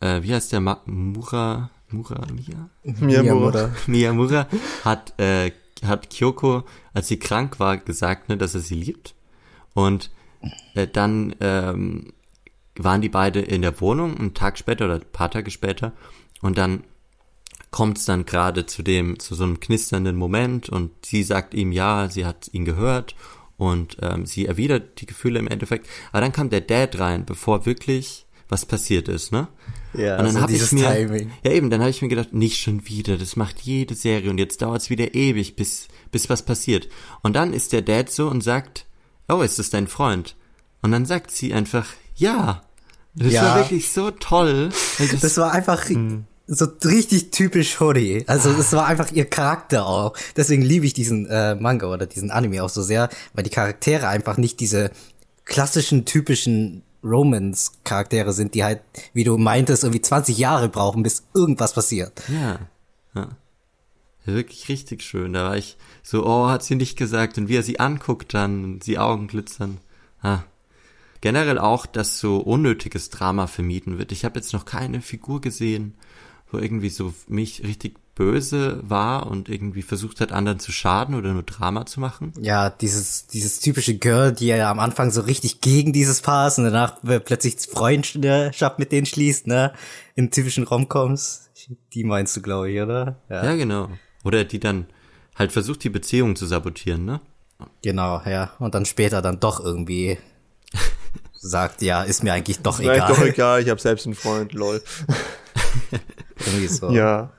[0.00, 2.70] äh, wie heißt der, Ma Mura, Mura, Mia?
[2.84, 3.70] Miyamura.
[3.86, 4.46] Miyamura
[4.84, 5.50] hat, äh,
[5.84, 9.14] hat Kyoko, als sie krank war, gesagt, ne, dass er sie liebt.
[9.74, 10.10] Und
[10.74, 12.12] äh, dann ähm,
[12.76, 15.92] waren die beide in der Wohnung, einen Tag später oder ein paar Tage später.
[16.40, 16.84] Und dann
[17.70, 21.72] kommt es dann gerade zu dem, zu so einem knisternden Moment und sie sagt ihm,
[21.72, 23.14] ja, sie hat ihn gehört
[23.56, 25.86] und ähm, sie erwidert die Gefühle im Endeffekt.
[26.10, 29.48] Aber dann kam der Dad rein, bevor wirklich was passiert ist, ne?
[29.94, 31.30] Ja, und dann so habe ich mir, Timing.
[31.44, 34.38] ja eben, dann habe ich mir gedacht, nicht schon wieder, das macht jede Serie und
[34.38, 36.88] jetzt dauert es wieder ewig, bis bis was passiert.
[37.22, 38.86] Und dann ist der Dad so und sagt,
[39.28, 40.36] oh, ist das dein Freund?
[40.82, 41.86] Und dann sagt sie einfach,
[42.16, 42.62] ja.
[43.14, 43.42] Das Ja.
[43.44, 44.70] war wirklich so toll.
[44.98, 45.84] weil Das, Das war einfach
[46.46, 48.24] so richtig typisch Hori.
[48.26, 50.14] Also das war einfach ihr Charakter auch.
[50.36, 54.08] Deswegen liebe ich diesen äh, Manga oder diesen Anime auch so sehr, weil die Charaktere
[54.08, 54.90] einfach nicht diese
[55.44, 58.82] klassischen, typischen Romance-Charaktere sind, die halt,
[59.12, 62.22] wie du meintest, irgendwie 20 Jahre brauchen, bis irgendwas passiert.
[62.28, 62.58] ja,
[63.14, 63.28] ja.
[64.26, 65.32] Wirklich richtig schön.
[65.32, 67.38] Da war ich so, oh, hat sie nicht gesagt.
[67.38, 69.78] Und wie er sie anguckt dann, die Augen glitzern.
[70.22, 70.40] Ah.
[71.20, 74.12] Generell auch, dass so unnötiges Drama vermieden wird.
[74.12, 75.94] Ich habe jetzt noch keine Figur gesehen,
[76.50, 81.32] wo irgendwie so mich richtig böse war und irgendwie versucht hat, anderen zu schaden oder
[81.32, 82.34] nur Drama zu machen.
[82.38, 86.58] Ja, dieses, dieses typische Girl, die ja am Anfang so richtig gegen dieses Paar ist
[86.58, 89.72] und danach plötzlich Freundschaft mit denen schließt, ne?
[90.16, 91.48] In typischen Romcoms.
[91.94, 93.16] Die meinst du, glaube ich, oder?
[93.30, 93.42] Ja.
[93.42, 93.88] ja, genau.
[94.22, 94.84] Oder die dann
[95.34, 97.22] halt versucht, die Beziehung zu sabotieren, ne?
[97.82, 98.52] Genau, ja.
[98.58, 100.18] Und dann später dann doch irgendwie
[101.32, 103.10] sagt, ja, ist mir eigentlich doch ist egal.
[103.12, 104.82] Ist doch egal, ich habe selbst einen Freund, lol.
[106.38, 106.90] irgendwie so.
[106.90, 107.32] Ja.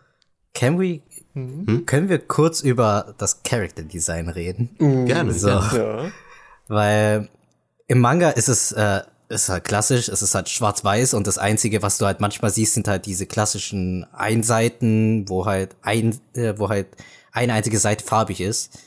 [0.53, 1.01] Can we,
[1.33, 1.85] hm?
[1.85, 4.69] können wir kurz über das Character Design reden?
[4.79, 5.33] Uh, gerne.
[5.33, 5.49] So.
[5.49, 6.11] Ja.
[6.67, 7.29] Weil
[7.87, 11.81] im Manga ist es, äh, ist halt klassisch, es ist halt schwarz-weiß und das einzige,
[11.81, 16.69] was du halt manchmal siehst, sind halt diese klassischen Einseiten, wo halt ein, äh, wo
[16.69, 16.87] halt
[17.31, 18.77] eine einzige Seite farbig ist.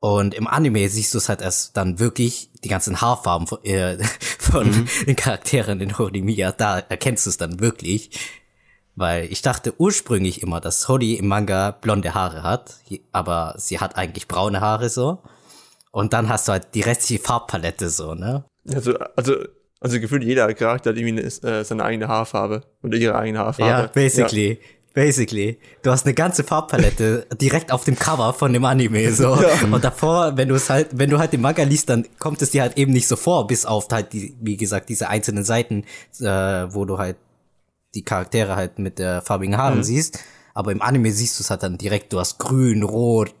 [0.00, 3.98] Und im Anime siehst du es halt erst dann wirklich, die ganzen Haarfarben von, äh,
[4.38, 4.88] von mhm.
[5.06, 8.10] den Charakteren in Horimiya, da erkennst du es dann wirklich.
[8.96, 12.76] Weil ich dachte ursprünglich immer, dass Hori im Manga blonde Haare hat,
[13.12, 15.18] aber sie hat eigentlich braune Haare so.
[15.92, 18.44] Und dann hast du halt die restliche Farbpalette so, ne?
[18.68, 19.34] Also, also,
[19.80, 23.70] also gefühlt jeder Charakter hat irgendwie eine, äh, seine eigene Haarfarbe oder ihre eigene Haarfarbe.
[23.70, 24.52] Ja, basically.
[24.52, 24.56] Ja.
[24.94, 25.58] Basically.
[25.82, 29.36] Du hast eine ganze Farbpalette direkt auf dem Cover von dem Anime, so.
[29.36, 29.62] Ja.
[29.70, 32.52] Und davor, wenn du es halt, wenn du halt den Manga liest, dann kommt es
[32.52, 35.84] dir halt eben nicht so vor, bis auf halt die, wie gesagt, diese einzelnen Seiten,
[36.20, 37.18] äh, wo du halt
[37.96, 39.84] die Charaktere halt mit der farbigen Haaren mhm.
[39.84, 40.20] siehst.
[40.54, 43.34] Aber im Anime siehst du es halt dann direkt, du hast grün, rot,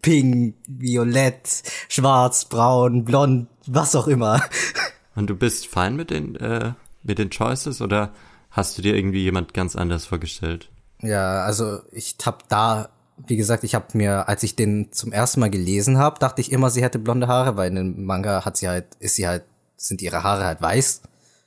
[0.00, 4.42] pink, violett, schwarz, braun, blond, was auch immer.
[5.14, 6.72] Und du bist fein mit den, äh,
[7.02, 8.12] mit den Choices oder
[8.50, 10.70] hast du dir irgendwie jemand ganz anders vorgestellt?
[11.00, 12.88] Ja, also ich hab da,
[13.26, 16.52] wie gesagt, ich hab mir, als ich den zum ersten Mal gelesen habe, dachte ich
[16.52, 19.44] immer, sie hätte blonde Haare, weil in dem Manga hat sie halt, ist sie halt,
[19.76, 21.02] sind ihre Haare halt weiß.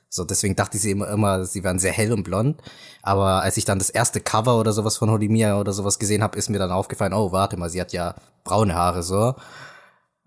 [0.08, 2.60] So, deswegen dachte ich sie immer, immer, sie wären sehr hell und blond.
[3.02, 6.38] Aber als ich dann das erste Cover oder sowas von Hodimia oder sowas gesehen habe,
[6.38, 8.14] ist mir dann aufgefallen, oh, warte mal, sie hat ja
[8.44, 9.34] braune Haare so.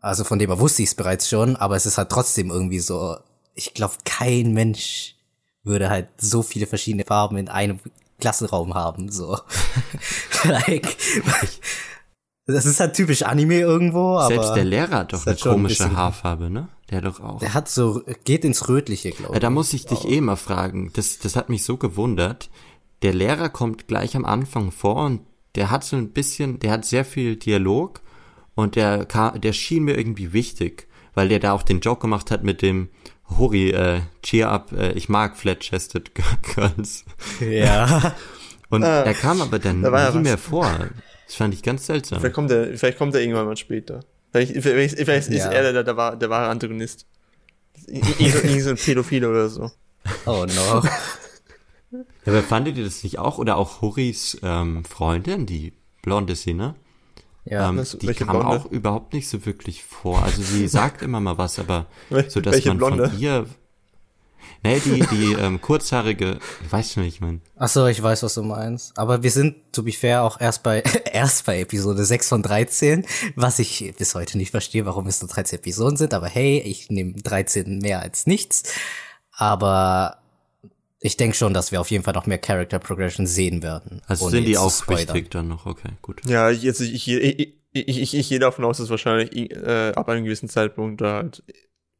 [0.01, 2.79] Also von dem her wusste ich es bereits schon, aber es ist halt trotzdem irgendwie
[2.79, 3.17] so,
[3.53, 5.15] ich glaube, kein Mensch
[5.63, 7.79] würde halt so viele verschiedene Farben in einem
[8.19, 9.37] Klassenraum haben, so.
[10.43, 10.97] like,
[12.53, 14.27] das ist halt typisch Anime irgendwo, aber.
[14.27, 16.67] Selbst der Lehrer hat doch eine komische ein Haarfarbe, ne?
[16.89, 17.39] Der doch auch.
[17.39, 19.35] Der hat so, geht ins Rötliche, glaube ich.
[19.35, 20.09] Ja, da muss ich dich oh.
[20.09, 20.91] eh mal fragen.
[20.93, 22.49] Das, das hat mich so gewundert.
[23.01, 25.21] Der Lehrer kommt gleich am Anfang vor und
[25.55, 28.01] der hat so ein bisschen, der hat sehr viel Dialog
[28.55, 32.43] und der, der schien mir irgendwie wichtig, weil der da auch den Joke gemacht hat
[32.43, 32.89] mit dem,
[33.37, 36.11] Hori, äh, cheer up, äh, ich mag flat-chested
[36.55, 37.05] Girls.
[37.39, 38.15] Ja.
[38.69, 40.71] Und ah, er kam aber dann da nie mehr vor.
[41.29, 42.19] Das fand ich ganz seltsam.
[42.19, 43.99] Vielleicht kommt er, vielleicht kommt er irgendwann mal später.
[44.31, 45.51] Vielleicht, vielleicht, vielleicht ist ja.
[45.51, 47.05] er der, der, der, der wahre Antagonist.
[47.85, 49.69] Irgendwie so ein Pädophil oder so.
[50.25, 50.83] Oh no.
[51.91, 53.39] Ja, aber fandet ihr das nicht auch?
[53.39, 56.75] Oder auch Horis ähm, Freundin, die blonde ist sie, ne?
[57.45, 58.47] Ja, ähm, das, die kam Blonde?
[58.47, 60.21] auch überhaupt nicht so wirklich vor.
[60.21, 61.87] Also sie sagt immer mal was, aber
[62.27, 63.09] so dass man Blonde?
[63.09, 63.47] von ihr
[64.63, 67.41] Nee, die, die ähm, kurzhaarige, ich weiß schon nicht, man.
[67.57, 68.97] Ach so, ich weiß, was du meinst.
[68.97, 73.05] Aber wir sind, to be fair, auch erst bei, erst bei Episode 6 von 13,
[73.35, 76.13] was ich bis heute nicht verstehe, warum es nur 13 Episoden sind.
[76.13, 78.63] Aber hey, ich nehme 13 mehr als nichts.
[79.31, 80.17] Aber
[80.99, 84.01] ich denke schon, dass wir auf jeden Fall noch mehr Character Progression sehen werden.
[84.07, 86.21] Also sind die auch wichtig dann noch, okay, gut.
[86.25, 90.25] Ja, jetzt ich, ich, ich, ich, ich gehe davon aus, dass wahrscheinlich äh, ab einem
[90.25, 91.43] gewissen Zeitpunkt da halt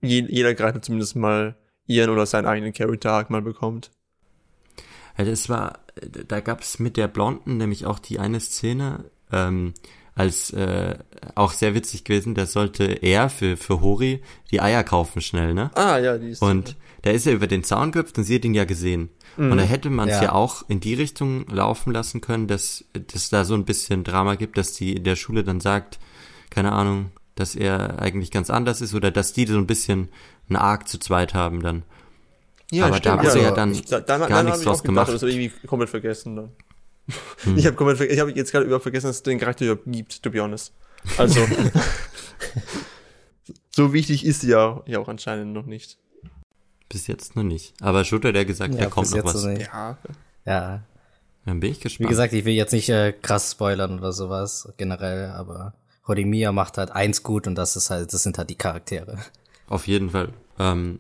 [0.02, 1.56] jeder Charakter zumindest mal
[1.90, 3.92] ihren oder seinen eigenen Character mal bekommt.
[5.18, 5.80] Ja, das war,
[6.28, 9.74] da gab es mit der Blonden nämlich auch die eine Szene, ähm,
[10.16, 10.98] als äh,
[11.36, 14.22] auch sehr witzig gewesen, da sollte er für, für Hori
[14.52, 15.72] die Eier kaufen schnell, ne?
[15.76, 16.42] Ah, ja, die ist.
[16.42, 19.10] Und da ist er über den Zaun gehüpft und sie hat ihn ja gesehen.
[19.38, 19.52] Mhm.
[19.52, 20.24] Und da hätte man es ja.
[20.24, 20.32] ja.
[20.34, 24.58] auch in die Richtung laufen lassen können, dass dass da so ein bisschen Drama gibt,
[24.58, 26.00] dass die in der Schule dann sagt,
[26.50, 30.10] keine Ahnung, dass er eigentlich ganz anders ist oder dass die so ein bisschen
[30.50, 31.84] einen Arc zu zweit haben dann.
[32.72, 35.12] Ja, aber stimmt, da haben sie ja dann, ich, dann gar dann nichts draus gemacht.
[35.12, 36.52] Das habe ich irgendwie komplett vergessen dann.
[37.44, 37.58] Hm.
[37.58, 40.22] Ich habe komplett, ich habe jetzt gerade überhaupt vergessen, dass es den Charakter überhaupt gibt,
[40.22, 40.74] to be honest.
[41.18, 41.40] Also
[43.72, 45.98] so wichtig ist sie ja, ja auch anscheinend noch nicht.
[46.90, 47.74] Bis jetzt noch nicht.
[47.82, 49.44] Aber Schutter, der gesagt, ja, da kommt noch was.
[49.46, 49.70] Nicht.
[49.74, 49.98] Ja.
[50.46, 50.82] Ja.
[51.46, 52.08] Dann bin ich gespannt.
[52.08, 55.74] Wie gesagt, ich will jetzt nicht äh, krass spoilern oder sowas generell, aber
[56.08, 59.20] Horimiya macht halt eins gut und das ist halt, das sind halt die Charaktere.
[59.70, 60.30] Auf jeden Fall.
[60.60, 61.00] Ähm,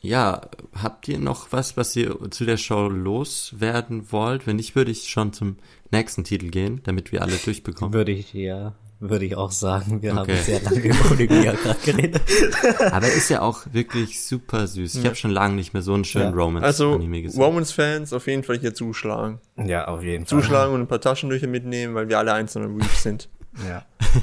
[0.00, 0.42] ja,
[0.80, 4.46] habt ihr noch was, was ihr zu der Show loswerden wollt?
[4.46, 5.56] Wenn nicht, würde ich schon zum
[5.90, 7.92] nächsten Titel gehen, damit wir alle durchbekommen.
[7.94, 8.74] Würde ich, ja.
[9.00, 10.02] würde ich auch sagen.
[10.02, 10.36] Wir Okay.
[10.36, 12.22] haben sehr lange über Olivia gerade geredet.
[12.92, 14.94] Aber ist ja auch wirklich super süß.
[14.96, 16.60] Ich habe schon lange nicht mehr so einen schönen Ja.
[16.60, 17.42] Also, Romance-Anime gesehen.
[17.42, 19.40] Romance-Fans auf jeden Fall hier zuschlagen.
[19.56, 20.38] Ja, auf jeden Fall.
[20.40, 23.28] Zuschlagen und ein paar Taschentücher mitnehmen, weil wir alle einzelne Weeps sind.
[23.68, 23.84] Ja.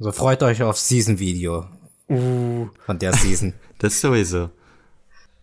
[0.00, 1.66] So freut euch auf Season-Video
[2.08, 3.54] Uh, von der Season.
[3.78, 4.50] Das sowieso.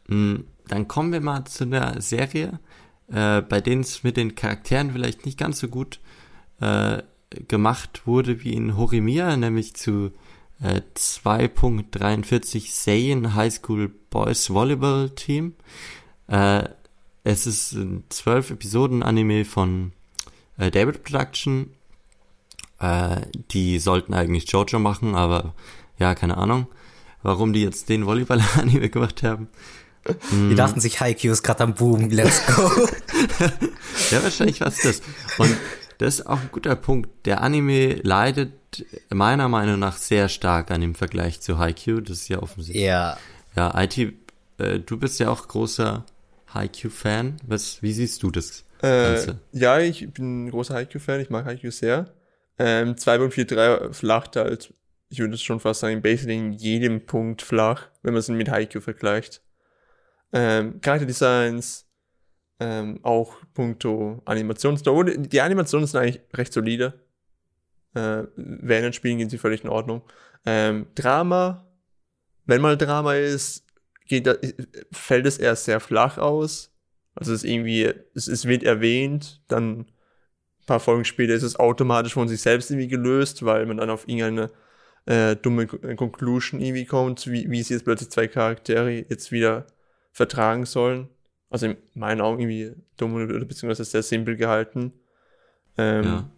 [0.08, 2.60] Mm, Dann kommen wir mal zu einer Serie,
[3.08, 6.00] äh, bei denen es mit den Charakteren vielleicht nicht ganz so gut
[6.60, 7.02] äh,
[7.48, 10.12] gemacht wurde wie in Horimiya, nämlich zu
[10.62, 15.54] äh, 2.43 Seiyan High School Boys Volleyball Team.
[16.28, 16.64] Äh,
[17.24, 19.94] es ist ein 12 Episoden Anime von
[20.58, 21.72] äh, David Production.
[22.80, 25.54] Äh, die sollten eigentlich Jojo machen, aber
[25.98, 26.68] ja, keine Ahnung,
[27.24, 29.48] warum die jetzt den Volleyball-Anime gemacht haben.
[30.32, 32.70] Die dachten sich, Haikyuu ist gerade am Boom, let's go.
[34.12, 35.02] Ja, wahrscheinlich war es das.
[35.40, 35.56] Und
[35.98, 37.10] das ist auch ein guter Punkt.
[37.26, 38.52] Der Anime leidet
[39.10, 42.02] meiner Meinung nach sehr stark an dem Vergleich zu Haikyuu.
[42.02, 42.84] Das ist ja offensichtlich.
[42.86, 43.18] ja,
[43.56, 46.06] Ja, IT, äh, du bist ja auch großer
[46.54, 47.38] Haikyuu-Fan.
[47.48, 49.40] Was, wie siehst du das äh, Ganze?
[49.54, 52.14] ja, ich bin ein großer Haikyuu-Fan, ich mag Haikyuu sehr.
[52.60, 54.74] Ähm, 2.43 flacht halt,
[55.10, 58.82] ich würde schon fast sagen, basically in jedem Punkt flach, wenn man es mit Haikyuu
[58.82, 59.42] vergleicht.
[60.34, 61.88] Ähm, Charakterdesigns,
[62.60, 67.06] ähm, auch puncto wurde- Die Animationen sind eigentlich recht solide.
[67.94, 70.02] Äh, während den Spielen gehen sie völlig in Ordnung.
[70.46, 71.68] Ähm, Drama,
[72.46, 73.66] wenn mal Drama ist,
[74.08, 74.36] geht da,
[74.92, 76.72] fällt es eher sehr flach aus.
[77.16, 81.58] Also es ist irgendwie, es, es wird erwähnt, dann ein paar Folgen später ist es
[81.58, 84.52] automatisch von sich selbst irgendwie gelöst, weil man dann auf irgendeine
[85.06, 89.68] äh, dumme äh, Conclusion irgendwie kommt, wie, wie sie jetzt plötzlich zwei Charaktere jetzt wieder
[90.12, 91.10] vertragen sollen.
[91.50, 94.94] Also in meinen Augen irgendwie dumm oder beziehungsweise sehr simpel gehalten.
[95.78, 96.30] Ähm, Ja.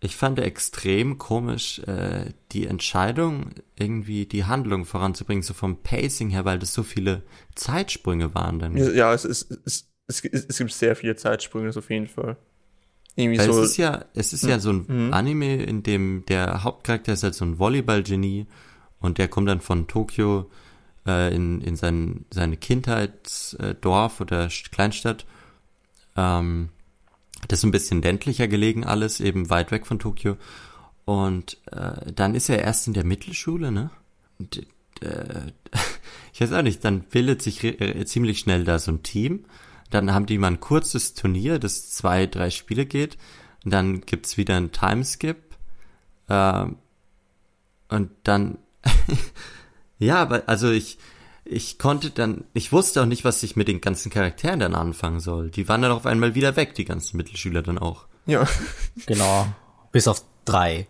[0.00, 6.44] Ich fand extrem komisch äh, die Entscheidung, irgendwie die Handlung voranzubringen, so vom Pacing her,
[6.44, 7.22] weil das so viele
[7.56, 8.76] Zeitsprünge waren dann.
[8.76, 12.36] Ja, es, es, es, es, es gibt sehr viele Zeitsprünge, das auf jeden Fall.
[13.20, 13.60] Irgendwie Weil so.
[13.62, 15.12] es ist ja, es ist ja so ein Mhm.
[15.12, 18.46] Anime, in dem der Hauptcharakter ist halt so ein Volleyball-Genie
[19.00, 20.48] und der kommt dann von Tokio
[21.04, 25.26] äh, in, in sein, seine Kindheitsdorf oder St- Kleinstadt.
[26.16, 26.68] Ähm,
[27.48, 30.36] das ist ein bisschen ländlicher gelegen alles, eben weit weg von Tokio.
[31.04, 33.90] Und äh, dann ist er erst in der Mittelschule, ne?
[34.38, 34.64] Und,
[35.00, 35.52] äh,
[36.32, 39.44] ich weiß auch nicht, dann bildet sich äh, ziemlich schnell da so ein Team.
[39.90, 43.16] Dann haben die mal ein kurzes Turnier, das zwei, drei Spiele geht.
[43.64, 45.36] Und dann gibt's wieder einen Timeskip.
[46.28, 46.76] Ähm,
[47.88, 48.58] und dann,
[49.98, 50.98] ja, aber also ich,
[51.44, 55.20] ich konnte dann, ich wusste auch nicht, was ich mit den ganzen Charakteren dann anfangen
[55.20, 55.50] soll.
[55.50, 58.06] Die waren dann auf einmal wieder weg, die ganzen Mittelschüler dann auch.
[58.26, 58.46] ja.
[59.06, 59.46] genau.
[59.90, 60.86] Bis auf drei.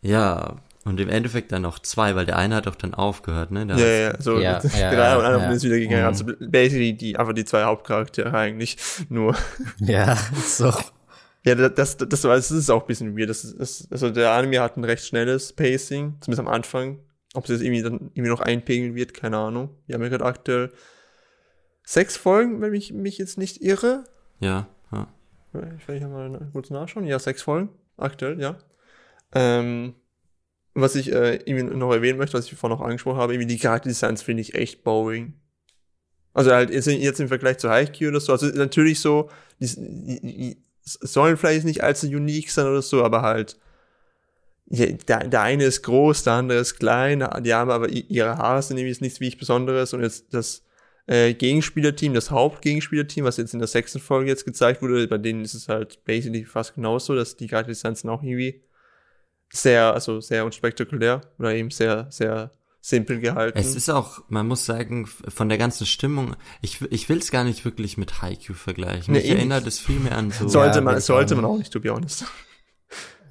[0.00, 3.66] Ja, und im Endeffekt dann noch zwei, weil der eine hat auch dann aufgehört, ne?
[3.66, 5.50] Der Ja, ja, so Ja, drei ja, und ja, einer ja.
[5.52, 6.02] ist wieder gegangen.
[6.02, 6.06] Mhm.
[6.08, 8.76] Also basically die, einfach die zwei Hauptcharaktere eigentlich.
[9.08, 9.36] Nur.
[9.78, 10.72] Ja, so.
[11.44, 13.30] Ja, das, das, das, war- das ist auch ein bisschen weird.
[13.30, 16.98] Das, ist- das, also der Anime hat ein recht schnelles Pacing, zumindest am Anfang.
[17.34, 19.70] Ob es jetzt irgendwie dann irgendwie noch einpegeln wird, keine Ahnung.
[19.86, 20.70] Wir haben ja gerade aktuell
[21.84, 24.04] sechs Folgen, wenn ich mich jetzt nicht irre.
[24.40, 25.08] Ja, ja.
[25.78, 27.06] Ich hier mal kurz nachschauen.
[27.06, 28.56] Ja, sechs Folgen, aktuell, ja.
[29.34, 29.94] Ähm,
[30.74, 33.58] was ich äh, irgendwie noch erwähnen möchte, was ich vorhin noch angesprochen habe, irgendwie die
[33.58, 35.34] Charakterdesigns finde ich echt boring.
[36.34, 39.28] Also halt jetzt, im Vergleich zu Haikyuu oder so, also natürlich so,
[39.60, 43.58] die, die, die sollen vielleicht nicht allzu unique sein oder so, aber halt,
[44.66, 48.62] ja, der, der eine ist groß, der andere ist klein, die haben aber ihre Haare
[48.62, 50.64] sind irgendwie nichts wie ich Besonderes und jetzt das
[51.06, 55.44] äh, Gegenspielerteam, das Hauptgegenspielerteam, was jetzt in der sechsten Folge jetzt gezeigt wurde, bei denen
[55.44, 58.62] ist es halt basically fast genauso, dass die Charakterdesigns auch irgendwie
[59.52, 63.58] sehr, also sehr unspektakulär oder eben sehr, sehr simpel gehalten.
[63.58, 67.44] Es ist auch, man muss sagen, von der ganzen Stimmung, ich, ich will es gar
[67.44, 69.12] nicht wirklich mit Haikyuu vergleichen.
[69.12, 69.74] Nee, Mich erinnert nicht.
[69.74, 70.48] es viel mehr an so.
[70.48, 72.24] sollte Ja, man, sollte auch man auch nicht, to be honest.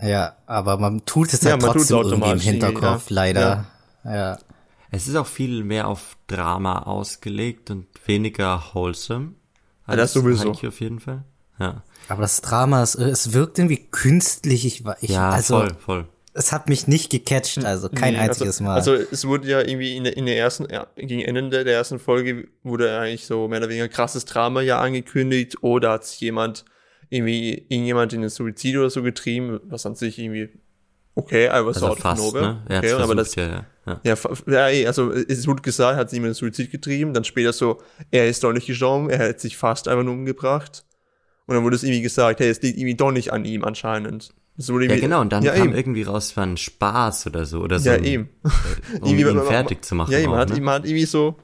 [0.02, 3.16] Ja, aber man tut es Ja, man tut's trotzdem irgendwie im Hinterkopf, ja.
[3.16, 3.66] leider.
[4.04, 4.40] Ja.
[4.90, 9.34] Es ist auch viel mehr auf Drama ausgelegt und weniger wholesome.
[9.88, 10.54] Ja, das sowieso.
[10.54, 11.24] Haikyuu auf jeden Fall.
[11.62, 14.66] Ja, Aber das Drama, es, es wirkt irgendwie künstlich.
[14.66, 16.08] Ich, war- ich ja also, voll, voll.
[16.34, 18.76] es hat mich nicht gecatcht, also kein Nee, einziges also, Mal.
[18.76, 22.00] Also es wurde ja irgendwie in der, in der ersten, ja, gegen Ende der ersten
[22.00, 26.66] Folge wurde eigentlich so mehr oder weniger krasses Drama ja angekündigt oder hat sich jemand
[27.10, 30.50] irgendwie irgendjemand in den Suizid oder so getrieben, was an sich irgendwie
[31.16, 32.42] okay, aber Also so fast, nowhere.
[32.54, 32.64] ne?
[32.70, 34.02] Er okay, versucht, aber das, ja, ja.
[34.04, 34.16] ja.
[34.48, 37.52] ja, eh, also es wurde gesagt, hat sich jemand in den Suizid getrieben, dann später
[37.52, 37.82] so,
[38.12, 40.86] er ist doch nicht gestorben, er hat sich fast einfach nur umgebracht.
[41.52, 44.34] Und dann wurde es irgendwie gesagt, hey, es liegt irgendwie doch nicht an ihm anscheinend.
[44.56, 45.76] Ja, genau, und dann ja, kam eben.
[45.76, 47.90] irgendwie raus, war ein Spaß oder so, oder so.
[47.90, 48.30] Ja, eben.
[49.02, 50.14] Um Irgendwie, ihn man- fertig zu machen.
[50.14, 50.62] Ja, eben, man, auch, hat, ne?
[50.62, 51.36] man hat irgendwie so,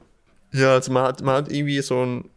[0.53, 2.30] ja, also man hat, man hat irgendwie so ein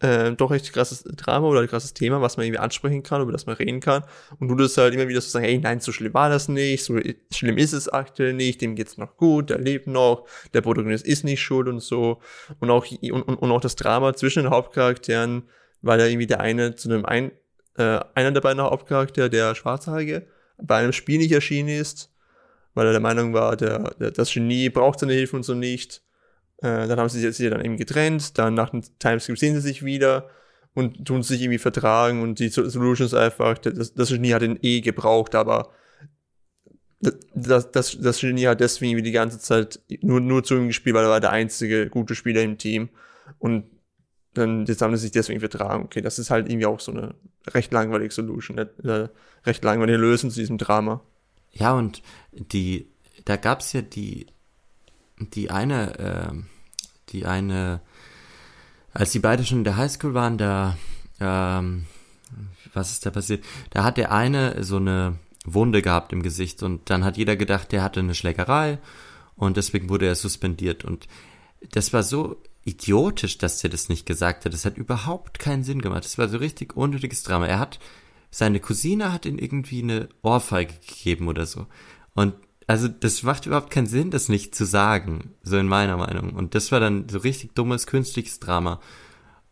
[0.00, 3.30] äh, doch echt krasses Drama oder ein krasses Thema, was man irgendwie ansprechen kann, über
[3.30, 4.02] das man reden kann.
[4.40, 6.82] Und du das halt immer wieder so sagen, hey, nein, so schlimm war das nicht,
[6.82, 6.98] so
[7.32, 11.22] schlimm ist es aktuell nicht, dem geht's noch gut, der lebt noch, der Protagonist ist
[11.22, 12.18] nicht schuld und so.
[12.58, 15.44] Und auch, und, und, und auch das Drama zwischen den Hauptcharakteren,
[15.82, 17.32] weil ja irgendwie der eine zu einem ein,
[17.76, 20.26] äh, einer der beiden Hauptcharaktere, der Schwarzhaarige,
[20.62, 22.12] bei einem Spiel nicht erschienen ist,
[22.74, 26.02] weil er der Meinung war, der, der, das Genie braucht seine Hilfe und so nicht.
[26.58, 29.84] Äh, dann haben sie sich dann eben getrennt, dann nach dem Timeskip sehen sie sich
[29.84, 30.28] wieder
[30.74, 34.42] und tun sich irgendwie vertragen und die So- Solution ist einfach, das, das Genie hat
[34.42, 35.70] ihn eh gebraucht, aber
[37.34, 41.04] das, das, das Genie hat deswegen die ganze Zeit nur, nur zu ihm gespielt, weil
[41.04, 42.90] er war der einzige gute Spieler im Team
[43.38, 43.64] und
[44.34, 45.84] dann jetzt sich deswegen vertragen.
[45.84, 47.14] Okay, das ist halt irgendwie auch so eine
[47.48, 48.70] recht langweilige Solution, eine,
[49.04, 49.08] äh,
[49.44, 51.00] recht langweilige Lösung zu diesem Drama.
[51.52, 52.02] Ja, und
[52.32, 52.88] die,
[53.24, 54.26] da gab's ja die,
[55.18, 56.46] die eine, ähm,
[57.08, 57.80] die eine,
[58.92, 60.76] als die beide schon in der Highschool waren, da,
[61.18, 61.86] ähm,
[62.72, 63.44] was ist da passiert?
[63.70, 67.72] Da hat der eine so eine Wunde gehabt im Gesicht und dann hat jeder gedacht,
[67.72, 68.78] der hatte eine Schlägerei
[69.34, 71.08] und deswegen wurde er suspendiert und
[71.72, 74.52] das war so idiotisch, dass der das nicht gesagt hat.
[74.52, 76.04] Das hat überhaupt keinen Sinn gemacht.
[76.04, 77.46] Das war so richtig unnötiges Drama.
[77.46, 77.78] Er hat,
[78.30, 81.66] seine Cousine hat ihm irgendwie eine Ohrfeige gegeben oder so.
[82.14, 82.34] Und
[82.66, 86.34] also das macht überhaupt keinen Sinn, das nicht zu sagen, so in meiner Meinung.
[86.34, 88.80] Und das war dann so richtig dummes, künstliches Drama.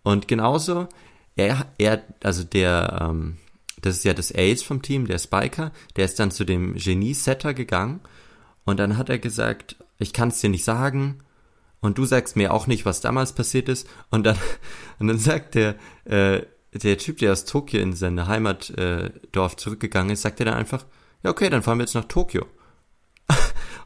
[0.04, 0.88] Und genauso,
[1.34, 3.36] er, er, also der, ähm,
[3.80, 7.54] das ist ja das Ace vom Team, der Spiker, der ist dann zu dem Genie-Setter
[7.54, 8.00] gegangen
[8.64, 11.18] und dann hat er gesagt, ich kann es dir nicht sagen
[11.80, 14.36] und du sagst mir auch nicht, was damals passiert ist und dann,
[14.98, 20.12] und dann sagt der, äh, der Typ, der aus Tokio in seine Heimatdorf äh, zurückgegangen
[20.12, 20.84] ist, sagt er dann einfach,
[21.22, 22.46] ja okay, dann fahren wir jetzt nach Tokio.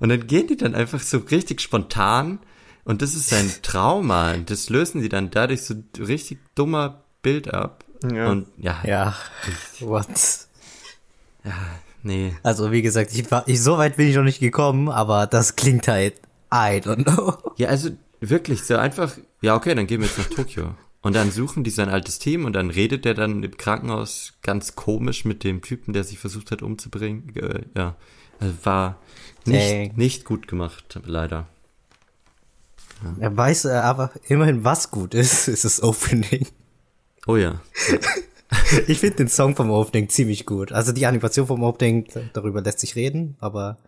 [0.01, 2.41] Und dann gehen die dann einfach so richtig spontan
[2.85, 4.33] und das ist sein Trauma.
[4.33, 7.85] Und das lösen die dann dadurch so richtig dummer Bild ab.
[8.13, 8.29] Ja.
[8.29, 9.17] Und ja, Ja,
[9.79, 10.09] what?
[12.03, 12.35] nee.
[12.43, 15.55] Also wie gesagt, ich war, ich, so weit bin ich noch nicht gekommen, aber das
[15.55, 16.15] klingt halt,
[16.53, 17.39] I don't know.
[17.57, 17.91] Ja, also
[18.21, 20.75] wirklich so einfach, ja okay, dann gehen wir jetzt nach Tokio.
[21.03, 24.77] Und dann suchen die sein altes Team und dann redet der dann im Krankenhaus ganz
[24.77, 27.35] komisch mit dem Typen, der sich versucht hat umzubringen.
[27.35, 27.97] Äh, ja,
[28.39, 28.99] also war
[29.45, 29.55] Dang.
[29.55, 31.49] nicht, nicht gut gemacht, leider.
[33.19, 36.47] Er weiß äh, aber immerhin, was gut ist, ist das Opening.
[37.27, 37.61] Oh ja.
[38.87, 40.73] Ich finde den Song vom Opening ziemlich gut.
[40.73, 43.79] Also die Animation vom Opening, darüber lässt sich reden, aber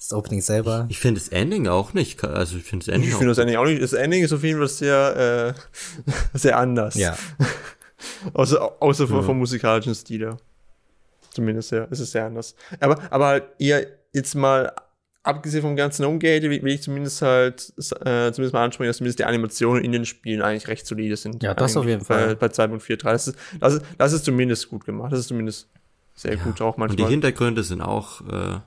[0.00, 0.86] das Opening selber.
[0.88, 3.38] Ich finde das Ending auch nicht, also ich finde das Ending Ich auch finde das
[3.38, 3.82] Ending auch nicht.
[3.82, 5.54] Das Ending ist auf jeden Fall sehr,
[6.34, 6.94] äh, sehr anders.
[6.94, 7.16] Ja.
[8.32, 10.38] Außer, außer vom, vom musikalischen Stil her.
[11.32, 11.86] Zumindest, ja.
[11.90, 12.54] Es ist sehr anders.
[12.80, 14.72] Aber, aber halt eher jetzt mal,
[15.22, 19.18] abgesehen vom ganzen Umgate, will, will ich zumindest halt, äh, zumindest mal ansprechen, dass zumindest
[19.18, 21.42] die Animationen in den Spielen eigentlich recht solide sind.
[21.42, 22.36] Ja, das auf jeden Fall.
[22.36, 23.02] Bei, bei 2.43.
[23.02, 25.12] Das ist, das ist, das ist zumindest gut gemacht.
[25.12, 25.68] Das ist zumindest
[26.14, 27.10] sehr gut auch Und die manchmal.
[27.10, 28.60] Hintergründe sind auch, äh,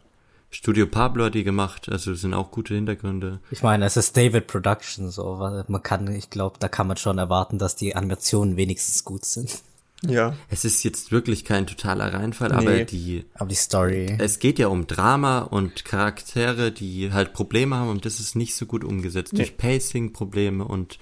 [0.54, 3.40] Studio Pablo hat die gemacht, also das sind auch gute Hintergründe.
[3.50, 5.36] Ich meine, es ist David Production, so,
[5.68, 9.62] man kann, ich glaube, da kann man schon erwarten, dass die Animationen wenigstens gut sind.
[10.06, 10.36] Ja.
[10.50, 12.56] Es ist jetzt wirklich kein totaler Reinfall, Nee.
[12.56, 14.16] aber die, Aber die Story.
[14.20, 18.56] es geht ja um Drama und Charaktere, die halt Probleme haben und das ist nicht
[18.56, 19.36] so gut umgesetzt.
[19.38, 21.00] Durch Pacing-Probleme und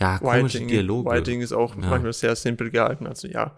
[0.00, 1.10] ja, komische Writing, Dialoge.
[1.10, 1.82] Writing ist auch Ja.
[1.88, 3.06] manchmal sehr simpel gehalten.
[3.06, 3.54] Also ja.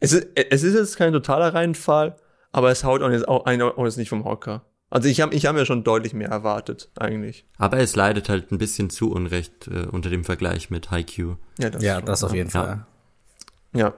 [0.00, 2.16] Es ist, es ist jetzt kein totaler Reinfall,
[2.52, 4.62] aber es haut auch jetzt, auch, auch jetzt nicht vom Hocker.
[4.90, 7.46] Also ich habe ich hab mir schon deutlich mehr erwartet, eigentlich.
[7.56, 11.36] Aber es leidet halt ein bisschen zu Unrecht äh, unter dem Vergleich mit Haikyuu.
[11.58, 12.62] Ja, das, ja, das auf jeden Ja.
[12.62, 12.86] Fall.
[13.74, 13.94] Ja.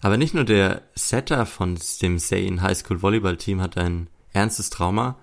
[0.00, 4.70] Aber nicht nur der Setter von dem Seiin High School Volleyball Team hat ein ernstes
[4.70, 5.18] Trauma.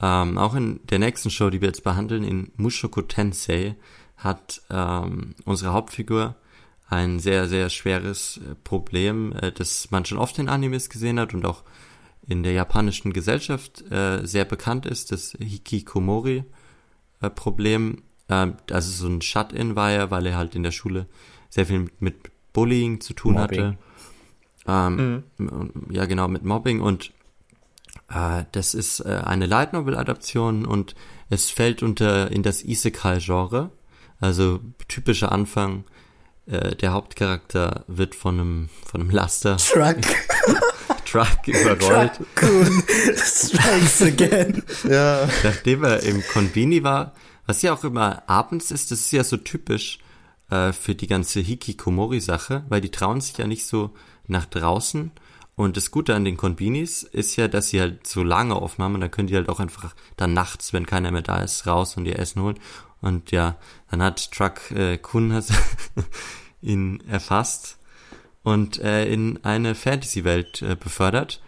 [0.00, 3.76] Ähm, auch in der nächsten Show, die wir jetzt behandeln, in Mushoku Tensei,
[4.16, 6.36] hat ähm, unsere Hauptfigur
[6.88, 11.34] ein sehr, sehr schweres äh, Problem, äh, das man schon oft in Animes gesehen hat
[11.34, 11.64] und auch
[12.26, 18.02] in der japanischen Gesellschaft äh, sehr bekannt ist, das Hikikomori-Problem.
[18.28, 21.06] Ähm, also so ein Shut-in war er, weil er halt in der Schule
[21.50, 23.62] sehr viel mit, mit Bullying zu tun Mobbing.
[23.62, 23.78] hatte.
[24.66, 25.24] Ähm,
[25.90, 27.12] Ja, genau, mit Mobbing und
[28.08, 30.94] äh, das ist äh, eine Light Novel Adaption und
[31.28, 33.70] es fällt unter in das Isekai-Genre.
[34.20, 35.84] Also typischer Anfang.
[36.46, 39.96] Äh, der Hauptcharakter wird von einem von einem Laster Truck.
[41.04, 42.82] Truck überrollt, Cool.
[43.16, 44.62] Strikes again.
[44.88, 45.28] Ja.
[45.42, 47.12] nachdem er im Konbini war.
[47.46, 49.98] Was ja auch immer abends ist, das ist ja so typisch
[50.50, 53.90] äh, für die ganze Hikikomori-Sache, weil die trauen sich ja nicht so
[54.26, 55.10] nach draußen
[55.56, 58.94] Und das Gute an den Konbinis ist ja, dass sie halt so lange offen haben
[58.94, 61.96] und dann können die halt auch einfach dann nachts, wenn keiner mehr da ist, raus
[61.96, 62.58] und ihr Essen holen.
[63.00, 63.56] Und ja,
[63.90, 65.44] dann hat Truck äh, Kun hat
[66.62, 67.78] ihn erfasst
[68.44, 71.42] und äh, in eine Fantasy-Welt äh, befördert.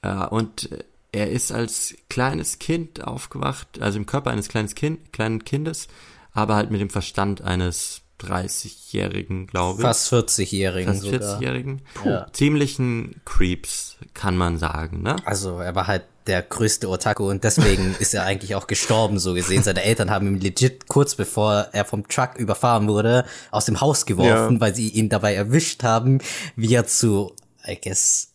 [0.00, 0.70] Äh, und
[1.12, 5.88] er ist als kleines Kind aufgewacht, also im Körper eines kleines kind, kleinen Kindes,
[6.32, 9.86] aber halt mit dem Verstand eines 30-Jährigen, glaube ich.
[9.86, 10.94] Fast 40-Jährigen.
[10.94, 11.82] Fast 40-Jährigen.
[12.04, 12.26] Ja.
[12.32, 15.16] Ziemlichen Creeps, kann man sagen, ne?
[15.24, 19.34] Also er war halt der größte Otaku und deswegen ist er eigentlich auch gestorben, so
[19.34, 19.64] gesehen.
[19.64, 24.06] Seine Eltern haben ihn legit kurz bevor er vom Truck überfahren wurde, aus dem Haus
[24.06, 24.60] geworfen, ja.
[24.60, 26.20] weil sie ihn dabei erwischt haben,
[26.54, 27.34] wie er zu,
[27.66, 28.32] I guess,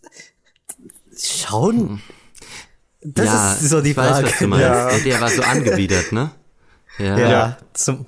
[1.17, 2.01] schauen.
[3.01, 4.25] Das ja, ist so die ich Frage.
[4.25, 4.65] Weiß, was du meinst.
[4.65, 4.97] Ja.
[4.97, 6.31] Der war so angewidert, ne?
[6.97, 7.17] Ja.
[7.17, 7.57] ja.
[7.73, 8.05] Zum,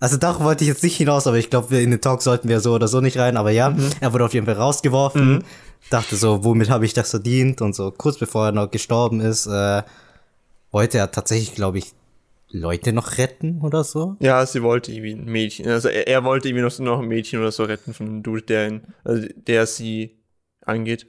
[0.00, 2.60] also darauf wollte ich jetzt nicht hinaus, aber ich glaube, in den Talk sollten wir
[2.60, 3.36] so oder so nicht rein.
[3.36, 3.90] Aber ja, mhm.
[4.00, 5.34] er wurde auf jeden Fall rausgeworfen.
[5.34, 5.42] Mhm.
[5.90, 7.62] Dachte so, womit habe ich das verdient?
[7.62, 9.82] Und so kurz bevor er noch gestorben ist, äh,
[10.70, 11.92] wollte er tatsächlich, glaube ich,
[12.50, 14.16] Leute noch retten oder so?
[14.20, 15.68] Ja, sie wollte irgendwie ein Mädchen.
[15.68, 18.42] Also er, er wollte irgendwie noch, noch ein Mädchen oder so retten von einem Dude,
[18.42, 20.16] der, ihn, also der sie
[20.64, 21.06] angeht.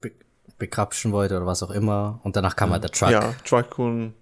[0.00, 0.12] Be
[0.58, 2.20] bekrapschen wollte oder was auch immer.
[2.22, 2.72] Und danach kam mhm.
[2.74, 3.10] halt der Truck.
[3.10, 4.14] Ja, Truck und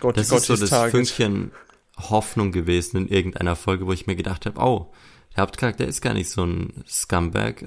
[0.00, 0.90] Gott, das Gott ist so das Tages.
[0.90, 1.52] Fünkchen
[1.96, 4.92] Hoffnung gewesen in irgendeiner Folge, wo ich mir gedacht habe, oh,
[5.36, 7.62] der Hauptcharakter ist gar nicht so ein Scumbag.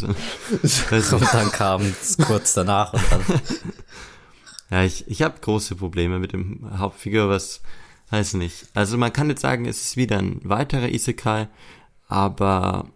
[0.02, 3.22] und dann kam es kurz danach und dann.
[4.70, 7.62] ja, ich, ich habe große Probleme mit dem Hauptfigur, was
[8.10, 8.66] weiß nicht.
[8.74, 11.48] Also man kann jetzt sagen, es ist wieder ein weiterer Isekai,
[12.08, 12.88] aber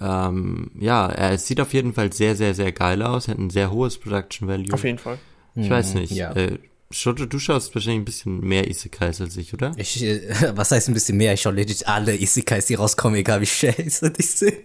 [0.00, 3.70] ähm, ja, er sieht auf jeden Fall sehr, sehr, sehr geil aus, hat ein sehr
[3.70, 4.72] hohes Production Value.
[4.72, 5.18] Auf jeden Fall.
[5.54, 6.12] Ich weiß nicht.
[6.12, 6.32] Ja.
[6.32, 6.58] Äh,
[6.92, 9.72] Shoto, du schaust wahrscheinlich ein bisschen mehr Isekais als ich, oder?
[9.76, 10.02] Ich,
[10.54, 11.32] was heißt ein bisschen mehr?
[11.32, 14.58] Ich schaue legit alle Isekais, die rauskommen, egal wie scheiße die sind.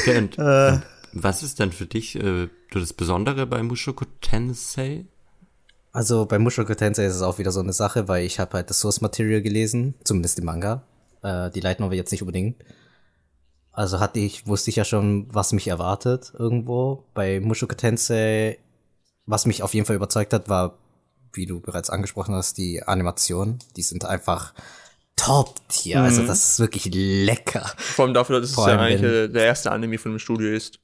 [0.00, 0.72] Okay, und, äh.
[0.72, 5.06] und was ist denn für dich äh, das Besondere bei Mushoku Tensei?
[5.92, 8.68] Also bei Mushoku Tensei ist es auch wieder so eine Sache, weil ich habe halt
[8.68, 10.82] das Source Material gelesen, zumindest die Manga.
[11.22, 12.56] Äh, die Light Novel jetzt nicht unbedingt.
[13.72, 17.04] Also hatte ich, wusste ich ja schon, was mich erwartet irgendwo.
[17.14, 18.58] Bei Mushoku Tensei,
[19.26, 20.78] was mich auf jeden Fall überzeugt hat, war
[21.36, 24.54] wie du bereits angesprochen hast, die Animationen, die sind einfach
[25.16, 26.02] Top-Tier.
[26.02, 26.28] Also mhm.
[26.28, 27.70] Also das ist wirklich lecker.
[27.76, 30.80] Vor allem dafür, dass es ja eigentlich wenn, der erste Anime von dem Studio ist.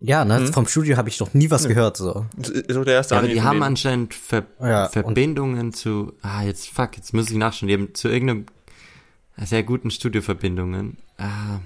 [0.00, 0.52] Ja, ne, mhm.
[0.52, 1.70] vom Studio habe ich noch nie was ja.
[1.70, 2.26] gehört so.
[2.36, 3.32] Ist auch der erste ja, Anime.
[3.32, 7.68] Aber die haben anscheinend Ver ja, Verbindungen zu, ah, jetzt fuck, jetzt muss ich nachschauen,
[7.68, 8.46] die haben zu irgendeinem
[9.36, 10.98] sehr guten Studioverbindungen.
[11.16, 11.60] Ah,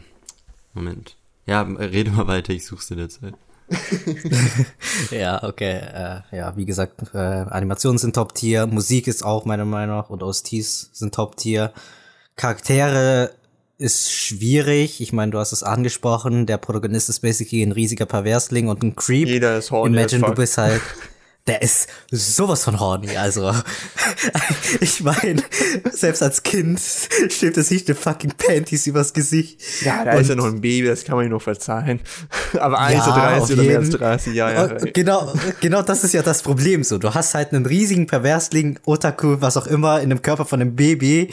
[0.73, 1.17] Moment.
[1.47, 3.35] Ja, rede mal weiter, ich such's in der Zeit.
[5.11, 5.81] ja, okay.
[5.81, 10.23] Äh, ja, wie gesagt, äh, Animationen sind Top-Tier, Musik ist auch meiner Meinung nach und
[10.23, 11.73] OSTs sind Top-Tier.
[12.37, 13.33] Charaktere
[13.79, 15.01] ist schwierig.
[15.01, 16.47] Ich meine, du hast es angesprochen.
[16.47, 19.29] Der Protagonist ist basically ein riesiger Perversling und ein Creep.
[19.29, 20.81] Jeder ist horny Imagine, du bist halt
[21.47, 23.17] der ist sowas von horny.
[23.17, 23.53] Also,
[24.81, 25.43] ich meine,
[25.91, 29.61] selbst als Kind schiebt er sich die fucking Panties übers Gesicht.
[29.83, 32.01] Ja, da und ist ja noch ein Baby, das kann man ihm noch verzeihen.
[32.59, 34.77] Aber 1 ja, 30 oder mehr als 30 Jahre.
[34.93, 36.99] Genau, genau das ist ja das Problem so.
[36.99, 40.77] Du hast halt einen riesigen Perversling, Otaku, was auch immer, in dem Körper von einem
[40.77, 41.33] Baby.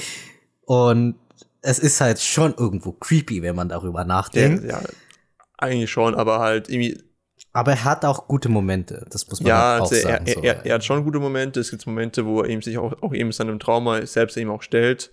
[0.65, 1.15] Und
[1.61, 4.63] es ist halt schon irgendwo creepy, wenn man darüber nachdenkt.
[4.63, 4.89] Ja, ja
[5.59, 7.01] eigentlich schon, aber halt irgendwie
[7.51, 10.25] aber er hat auch gute Momente, das muss man ja, halt auch also sagen.
[10.27, 11.59] Er, er, er, hat schon gute Momente.
[11.59, 14.61] Es gibt Momente, wo er eben sich auch, auch eben seinem Trauma selbst eben auch
[14.61, 15.11] stellt.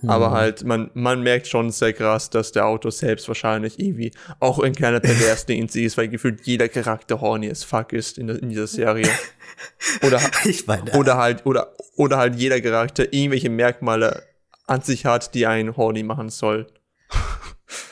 [0.00, 0.10] Mhm.
[0.10, 4.58] Aber halt, man, man merkt schon sehr krass, dass der Autor selbst wahrscheinlich irgendwie auch
[4.58, 8.28] ein kleiner Perversling in sich ist, weil gefühlt jeder Charakter horny as fuck ist in,
[8.28, 9.08] in dieser Serie.
[10.02, 14.22] Oder, ich meine, oder halt, oder, oder halt jeder Charakter irgendwelche Merkmale
[14.66, 16.66] an sich hat, die einen horny machen soll.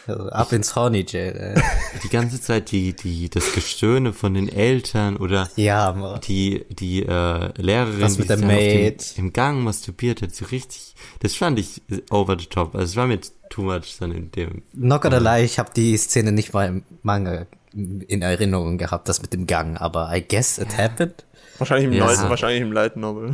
[0.06, 1.62] Also ab ins Horny Jail, ey.
[2.02, 6.20] Die ganze Zeit die, die, das Gestöhne von den Eltern oder ja, Mann.
[6.22, 9.16] die, die äh, Lehrerin, Was mit die der Maid.
[9.16, 12.74] Dem, im Gang masturbiert hat, so richtig, das fand ich over the top.
[12.74, 13.20] Also es war mir
[13.50, 14.62] too much dann in dem.
[14.72, 19.22] Not gonna lie, ich habe die Szene nicht mal im Manga in Erinnerung gehabt, das
[19.22, 21.24] mit dem Gang, aber I guess it happened.
[21.58, 22.06] Wahrscheinlich im, ja.
[22.06, 23.32] Light, wahrscheinlich im Light Novel.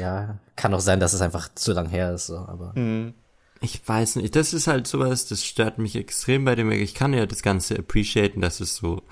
[0.00, 2.72] Ja, kann auch sein, dass es einfach zu lang her ist, so, aber.
[2.74, 3.14] Mhm
[3.60, 6.70] ich weiß nicht, das ist halt sowas, das stört mich extrem bei dem.
[6.70, 9.02] Ich kann ja das Ganze appreciaten, dass es so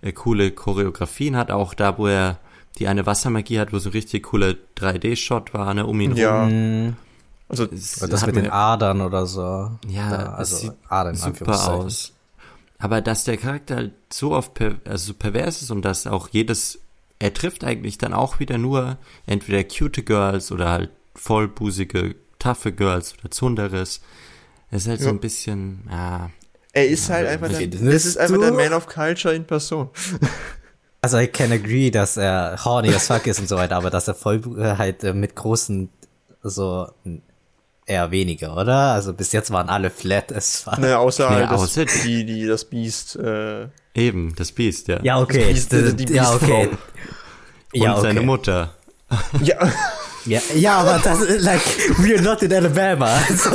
[0.00, 2.38] äh, coole Choreografien hat, auch da, wo er
[2.78, 6.44] die eine Wassermagie hat, wo so ein richtig cooler 3D-Shot war, ne, um ihn ja.
[6.44, 6.96] rum.
[7.48, 9.70] Also es das mit den Adern oder so.
[9.86, 12.14] Ja, da, also sieht Adern super aus.
[12.78, 16.80] Aber dass der Charakter halt so oft per, also pervers ist und dass auch jedes,
[17.18, 18.96] er trifft eigentlich dann auch wieder nur
[19.26, 24.00] entweder cute Girls oder halt vollbusige taffe Girls oder Zunderes.
[24.70, 25.04] Es ist halt ja.
[25.04, 26.30] so ein bisschen, ja.
[26.72, 29.90] Er ist halt einfach der, das ist einfach der Man of Culture in Person.
[31.04, 34.06] Also I can agree, dass er horny as fuck ist und so weiter, aber dass
[34.06, 35.88] er voll äh, halt äh, mit großen
[36.44, 36.88] so
[37.86, 38.92] eher weniger, oder?
[38.92, 40.78] Also bis jetzt waren alle flat as fuck.
[40.78, 43.66] Naja, außer Nee, halt das, außer- die, die das Biest, äh,
[43.96, 45.00] Eben, das Biest, ja.
[45.02, 45.52] Ja, okay.
[45.52, 46.68] Das Biest- d- die ja, okay.
[46.68, 46.78] Biestfrau.
[47.72, 48.26] Ja, Und seine okay.
[48.26, 48.74] Mutter.
[49.42, 49.56] ja,
[50.24, 51.60] Ja, ja, aber das ist like,
[51.98, 53.06] we're not in Alabama.
[53.28, 53.50] Also,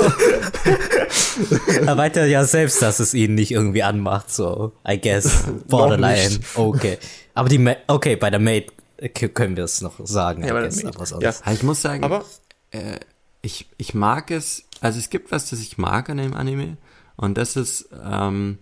[1.86, 6.40] er meinte ja selbst, dass es ihn nicht irgendwie anmacht, so, I guess, borderline.
[6.56, 6.98] Okay.
[7.34, 8.72] Aber die, Ma okay, bei der Maid
[9.34, 10.96] können wir es noch sagen, Ja, guess, Maid.
[10.96, 11.24] aber sonst.
[11.24, 11.34] Ja.
[11.54, 12.26] Ich muss sagen, aber
[13.42, 16.78] ich, ich mag es, also es gibt was, das ich mag an dem Anime.
[17.16, 18.60] Und das ist, ähm,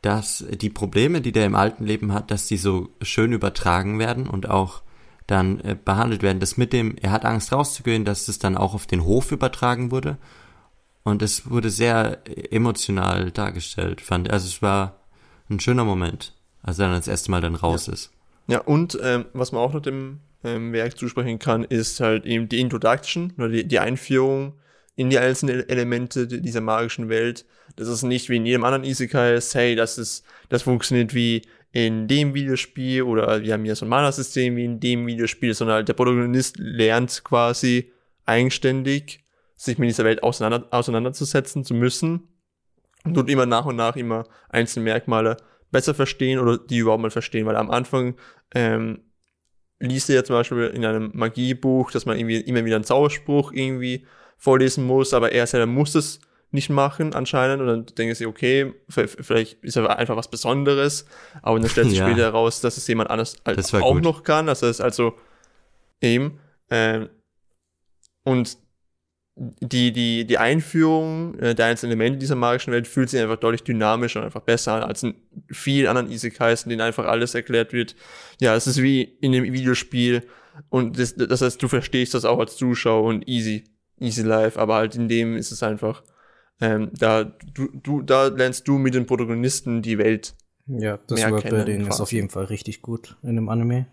[0.00, 4.28] dass die Probleme, die der im alten Leben hat, dass die so schön übertragen werden
[4.28, 4.82] und auch
[5.26, 6.40] dann äh, behandelt werden.
[6.40, 9.90] Das mit dem, er hat Angst rauszugehen, dass das dann auch auf den Hof übertragen
[9.90, 10.18] wurde.
[11.02, 15.00] Und es wurde sehr emotional dargestellt, fand Also es war
[15.50, 18.10] ein schöner Moment, als er dann das erste Mal dann raus ist.
[18.46, 22.48] Ja, und ähm, was man auch noch dem ähm, Werk zusprechen kann, ist halt eben
[22.48, 24.54] die Introduction oder die, die Einführung
[24.96, 27.44] in die einzelnen Ele- Elemente di- dieser magischen Welt.
[27.76, 31.42] Das ist nicht wie in jedem anderen Isekai ist, hey, das ist, das funktioniert wie
[31.74, 35.74] in dem Videospiel oder wir haben hier so ein Mana-System wie in dem Videospiel, sondern
[35.74, 37.90] halt der Protagonist lernt quasi
[38.26, 39.24] eigenständig
[39.56, 42.28] sich mit dieser Welt auseinander, auseinanderzusetzen zu müssen
[43.02, 45.36] und tut immer nach und nach immer einzelne Merkmale
[45.72, 48.14] besser verstehen oder die überhaupt mal verstehen, weil am Anfang
[48.54, 49.00] ähm,
[49.80, 53.50] liest er ja zum Beispiel in einem Magiebuch, dass man irgendwie immer wieder einen Zauberspruch
[53.50, 54.06] irgendwie
[54.36, 56.20] vorlesen muss, aber er selber muss es
[56.54, 61.04] nicht machen anscheinend und dann denken sie, okay, vielleicht ist er einfach was Besonderes,
[61.42, 62.06] aber dann stellt sich Ja.
[62.06, 64.02] später heraus, dass es jemand anders halt auch gut.
[64.02, 65.14] noch kann, das heißt also
[66.00, 66.38] eben
[66.70, 67.08] ähm,
[68.24, 68.56] und
[69.36, 73.64] die, die, die Einführung äh, der einzelnen Elemente dieser magischen Welt fühlt sich einfach deutlich
[73.64, 75.14] dynamischer und einfach besser an als in
[75.50, 77.96] vielen anderen Isekais, in denen einfach alles erklärt wird.
[78.40, 80.22] Ja, es ist wie in dem Videospiel
[80.68, 83.64] und das, das heißt, du verstehst das auch als Zuschauer und easy,
[83.98, 86.04] easy life, aber halt in dem ist es einfach,
[86.60, 90.34] ähm, da, du, du, da lernst du mit den Protagonisten die Welt.
[90.66, 93.86] Ja, das Worldbuilding ist auf jeden Fall richtig gut in dem Anime.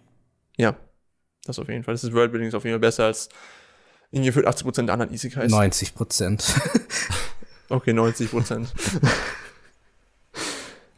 [0.58, 0.76] Ja,
[1.46, 1.94] das auf jeden Fall.
[1.94, 3.30] Das ist Worldbuilding ist auf jeden Fall besser als
[4.12, 5.50] in gefühlt 80% der anderen Isekais.
[5.52, 6.44] 90 Prozent.
[7.70, 8.68] Okay, 90%.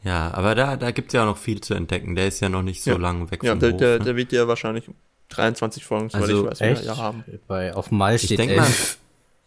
[0.04, 2.16] Ja, aber da, da gibt's ja auch noch viel zu entdecken.
[2.16, 2.98] Der ist ja noch nicht so Ja.
[2.98, 3.78] lang weg ja, vom der, Hof.
[3.78, 4.06] der, ne?
[4.06, 4.90] der wird ja wahrscheinlich
[5.30, 7.24] 23 Folgen, soweit Also, ich weiß, wieder ja haben.
[7.48, 8.98] Bei, auf Mal steht denk mal- elf.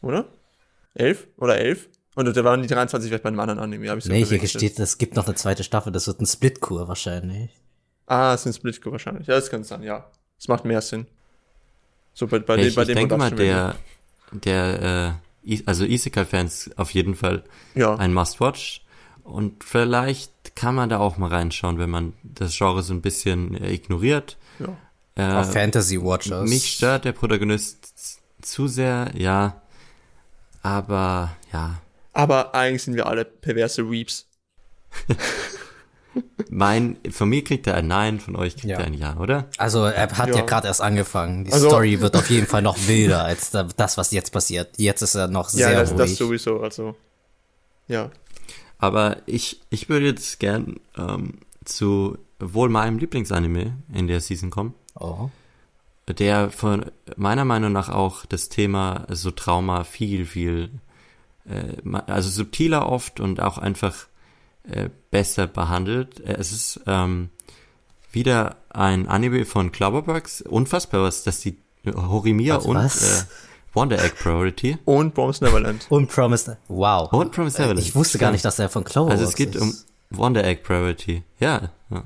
[0.00, 0.24] Oder?
[0.94, 1.88] 11 oder 11?
[2.16, 4.48] Und da waren die 23 vielleicht bei einem anderen Anime, habe ich so Nee, hier
[4.48, 7.50] steht, es gibt noch eine zweite Staffel, das wird ein Splitkur wahrscheinlich.
[8.06, 9.26] Ah, es sind Splitco wahrscheinlich.
[9.28, 10.06] Ja, das kann sein, ja.
[10.38, 11.06] Das macht mehr Sinn.
[12.14, 13.76] So bei, bei, Ja, dem, ich, bei ich dem denke mal, der,
[14.32, 17.44] der, äh, also Isekai-Fans auf jeden Fall.
[17.74, 18.82] Ja, ein Must-Watch.
[19.22, 23.54] Und vielleicht kann man da auch mal reinschauen, wenn man das Genre so ein bisschen
[23.62, 24.36] äh, ignoriert.
[24.58, 24.68] ja.
[25.40, 26.48] Auf Äh, Fantasy Watchers.
[26.48, 29.60] mich stört der Protagonist zu sehr, ja.
[30.62, 31.80] Aber ja,
[32.16, 34.26] Aber eigentlich sind wir alle perverse Weeps.
[36.48, 38.78] mein, von mir kriegt er ein Nein, von euch kriegt Ja.
[38.78, 39.48] er ein Ja, oder?
[39.58, 40.42] Also er hat ja, Ja.
[40.42, 41.44] gerade erst angefangen.
[41.44, 44.70] Die Also- Story wird auf jeden Fall noch wilder als da, das, was jetzt passiert.
[44.78, 46.16] Jetzt ist er noch Ja, sehr das, das ruhig.
[46.18, 46.96] sowieso, also.
[47.88, 48.10] Ja.
[48.78, 54.74] Aber ich, ich würde jetzt gern ähm, zu wohl meinem Lieblingsanime in der Season kommen.
[54.94, 55.30] oh.
[56.18, 56.86] der von
[57.16, 60.70] meiner Meinung nach auch das Thema so Trauma viel, viel,
[62.06, 63.94] also subtiler oft und auch einfach
[64.64, 66.20] äh, besser behandelt.
[66.20, 67.30] Äh, Es ist ähm,
[68.12, 70.42] wieder ein Anime von Cloverworks.
[70.42, 73.24] Unfassbar, was, dass die Horimiya Warte, und äh,
[73.74, 75.86] Wonder Egg Priority Und Bombs Neverland.
[75.90, 76.56] Und Promised.
[76.68, 77.12] Wow.
[77.12, 77.86] und Promised Äh, Neverland.
[77.86, 79.62] Ich wusste gar nicht, dass er von Cloverworks Also es geht ist.
[79.62, 79.74] um
[80.10, 81.22] Wonder Egg Priority.
[81.40, 82.02] Ja, ja.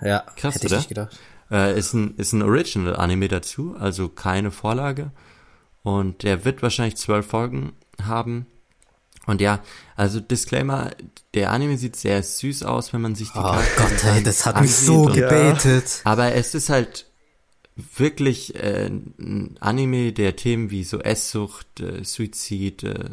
[0.00, 0.78] Ja, Krass, hätte ich oder?
[0.78, 1.18] nicht gedacht.
[1.50, 5.12] Äh, ist ein, ist ein Original-Anime dazu, also keine Vorlage.
[5.84, 7.72] Und der wird wahrscheinlich zwölf Folgen
[8.06, 8.46] haben.
[9.26, 9.60] Und ja,
[9.94, 10.90] also Disclaimer,
[11.34, 13.42] der Anime sieht sehr süß aus, wenn man sich die Oh
[13.76, 16.00] Gott, ey, das hat mich so und- gebetet.
[16.04, 17.06] Aber es ist halt
[17.96, 23.10] wirklich äh, ein Anime, der Themen wie so Esssucht, äh, Suizid, äh,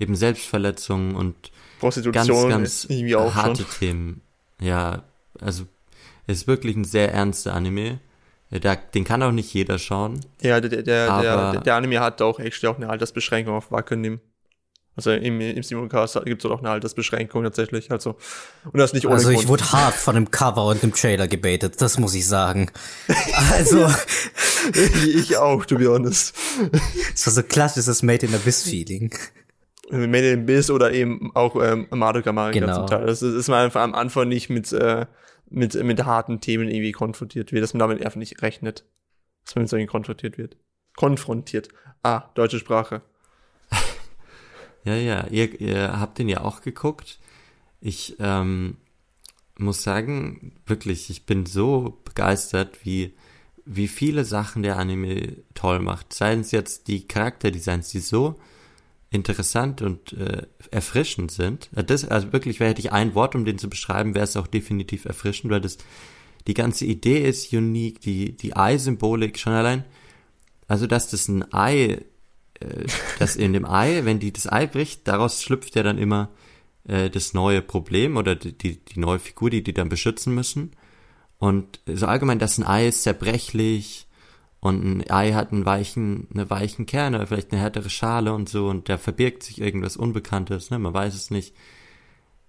[0.00, 3.70] eben Selbstverletzung und ganz, Prostitution ganz auch harte schon.
[3.78, 4.20] Themen.
[4.60, 5.04] Ja,
[5.40, 5.64] also
[6.26, 8.00] es ist wirklich ein sehr ernster Anime.
[8.52, 10.20] Äh, Da, den kann auch nicht jeder schauen.
[10.40, 14.20] Ja, der, der, der, der, Anime hat auch actually auch eine Altersbeschränkung auf Wackenim.
[14.94, 17.90] Also im, im Simulcast gibt es auch eine Altersbeschränkung tatsächlich.
[17.90, 18.16] Also,
[18.70, 19.48] und das nicht ohne Also ich Grund.
[19.48, 22.70] wurde hart von dem Cover und dem Trailer gebetet, das muss ich sagen.
[23.52, 23.90] Also,
[25.14, 26.36] ich auch, to be honest.
[27.14, 29.14] es war so klassisches Made in Abyss Feeling.
[29.90, 32.76] Men in Biss oder eben auch ähm, Madoka Magica Genau.
[32.76, 33.06] zum Teil.
[33.06, 35.06] Das ist, ist man einfach am Anfang nicht mit, äh,
[35.52, 38.84] mit, mit harten Themen irgendwie konfrontiert wird, dass man damit einfach nicht rechnet.
[39.44, 40.56] Dass man mit solchen konfrontiert wird.
[40.96, 41.68] Konfrontiert.
[42.02, 43.02] Ah, deutsche Sprache.
[44.84, 47.20] Ja, ja, ihr, ihr habt den ja auch geguckt.
[47.80, 48.78] Ich ähm,
[49.56, 53.14] muss sagen, wirklich, ich bin so begeistert, wie,
[53.64, 56.12] wie viele Sachen der Anime toll macht.
[56.12, 58.40] Seien es jetzt die Charakterdesigns, die so
[59.12, 61.70] interessant und äh, erfrischend sind.
[61.76, 64.46] Äh, Das, also wirklich, hätte ich ein Wort, um den zu beschreiben, wäre es auch
[64.46, 65.78] definitiv erfrischend, weil das
[66.46, 69.84] die ganze Idee ist unique, die, die Ei-Symbolik schon allein,
[70.66, 71.98] also dass das ein Ei
[72.60, 72.86] äh,
[73.18, 76.30] dass in dem Ei, wenn die das Ei bricht, daraus schlüpft ja dann immer
[76.84, 80.72] äh, das neue Problem oder die, die, die neue Figur, die die dann beschützen müssen.
[81.38, 84.06] Und so allgemein, dass ein Ei ist zerbrechlich
[84.62, 88.48] und ein Ei hat einen weichen, eine weichen Kern oder vielleicht eine härtere Schale und
[88.48, 90.78] so und da verbirgt sich irgendwas Unbekanntes, ne?
[90.78, 91.52] Man weiß es nicht.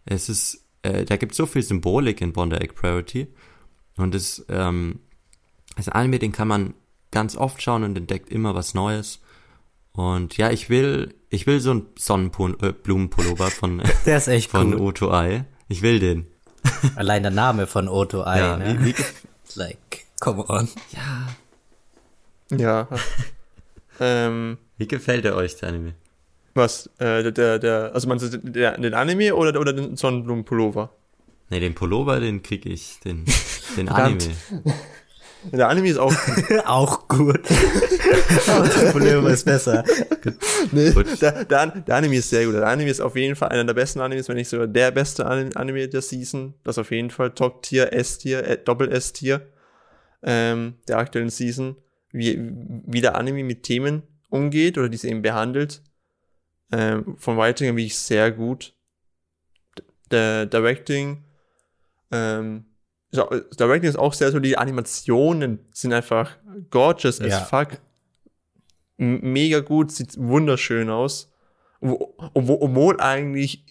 [0.06, 3.28] Es ist, äh, da gibt so viel Symbolik in Bonder Egg Priority
[3.98, 5.00] und es, ähm,
[5.76, 6.76] das Anime, den kann man
[7.10, 9.20] ganz oft schauen und entdeckt immer was Neues.
[9.94, 14.82] Und ja, ich will, ich will so einen Sonnenblumenpullover von, Der ist echt von cool.
[14.82, 15.46] Oto Ei.
[15.68, 16.28] Ich will den.
[16.96, 18.78] Allein der Name von Oto Ai, Ja, ne?
[18.82, 19.04] wie, wie,
[19.56, 20.70] Like, come on.
[20.92, 21.28] Ja.
[24.00, 25.94] ähm, wie gefällt er euch, der Anime?
[26.56, 30.92] was, äh, der, der, also meinst du der, den Anime oder, oder den Sonnenblumenpullover?
[31.50, 33.26] Ne, den Pullover, den krieg ich, den,
[33.78, 33.90] den.
[33.90, 34.36] Anime.
[35.52, 36.14] Der Anime ist auch
[36.66, 37.42] Auch gut.
[38.48, 39.84] Aber der Pullover ist besser.
[40.72, 41.22] Nee, Gut.
[41.22, 42.56] der, der, der Anime ist sehr gut.
[42.56, 45.26] Der Anime ist auf jeden Fall einer der besten Animes, wenn nicht sogar der beste
[45.26, 46.54] An- Anime der Season.
[46.64, 49.42] Das auf jeden Fall Top-Tier, S-Tier, äh, Doppel-S-Tier
[50.24, 51.76] ähm, der aktuellen Season.
[52.14, 52.38] Wie,
[52.86, 55.82] wie der Anime mit Themen umgeht oder diese eben behandelt.
[56.72, 58.74] Ähm, von Writing wie ich sehr gut.
[60.12, 61.24] Der Directing,
[62.12, 62.66] ähm,
[63.12, 66.38] ist auch- das Directing ist auch sehr so, die Animationen sind einfach
[66.70, 67.40] gorgeous as Ja.
[67.42, 67.80] fuck
[68.98, 71.32] m- mega gut, sieht wunderschön aus.
[71.82, 73.66] Wo- Obwohl, obwohl eigentlich,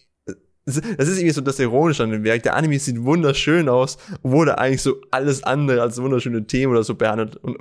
[0.64, 2.42] das ist irgendwie so das Ironische an dem Werk.
[2.44, 6.94] Der Anime sieht wunderschön aus, er eigentlich so alles andere als wunderschöne Themen oder so
[6.94, 7.56] behandelt und,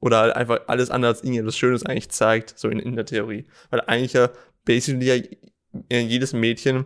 [0.00, 3.46] oder halt einfach alles andere als irgendetwas Schönes eigentlich zeigt, so in, in der Theorie.
[3.70, 4.30] Weil eigentlich ja
[4.64, 5.06] basically
[5.90, 6.84] ja jedes Mädchen,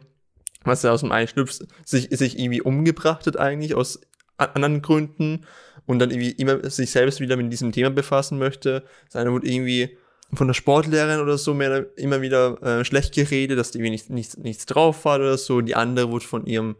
[0.65, 4.01] was da aus dem Ei schlüpft, sich, sich irgendwie umgebracht hat eigentlich aus
[4.39, 5.45] anderen Gründen
[5.87, 8.85] und dann irgendwie immer sich selbst wieder mit diesem Thema befassen möchte.
[9.09, 9.99] Seine wurde irgendwie
[10.33, 14.39] von der Sportlehrerin oder so mehr immer wieder äh, schlecht geredet, dass die irgendwie nicht,
[14.39, 15.61] nichts, drauf hat oder so.
[15.61, 16.77] Die andere wurde von ihrem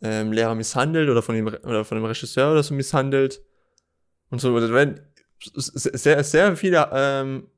[0.00, 3.42] ähm, Lehrer misshandelt oder von dem oder von dem Regisseur oder so misshandelt
[4.30, 4.58] und so.
[4.58, 5.00] Das werden
[5.54, 7.48] sehr, sehr viele ähm,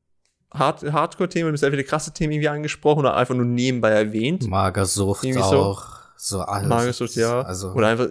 [0.52, 4.48] Hard Hardcore-Themen, sehr viele krasse Themen irgendwie angesprochen oder einfach nur nebenbei erwähnt.
[4.48, 5.40] Magersucht so.
[5.40, 5.99] auch.
[6.22, 6.68] So alles.
[6.68, 7.40] Magersucht, ja.
[7.40, 8.08] Also, Oder einfach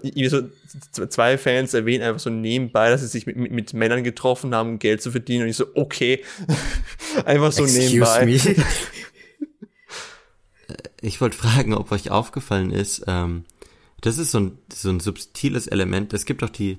[0.91, 4.55] so zwei Fans erwähnen einfach so nebenbei, dass sie sich mit, mit, mit Männern getroffen
[4.55, 5.43] haben, um Geld zu verdienen.
[5.43, 6.23] Und ich so, okay.
[7.25, 8.25] einfach so excuse nebenbei.
[8.25, 8.55] me.
[11.01, 13.45] Ich wollte fragen, ob euch aufgefallen ist, ähm,
[14.01, 16.13] das ist so ein, so ein subtiles Element.
[16.13, 16.77] Es gibt auch die,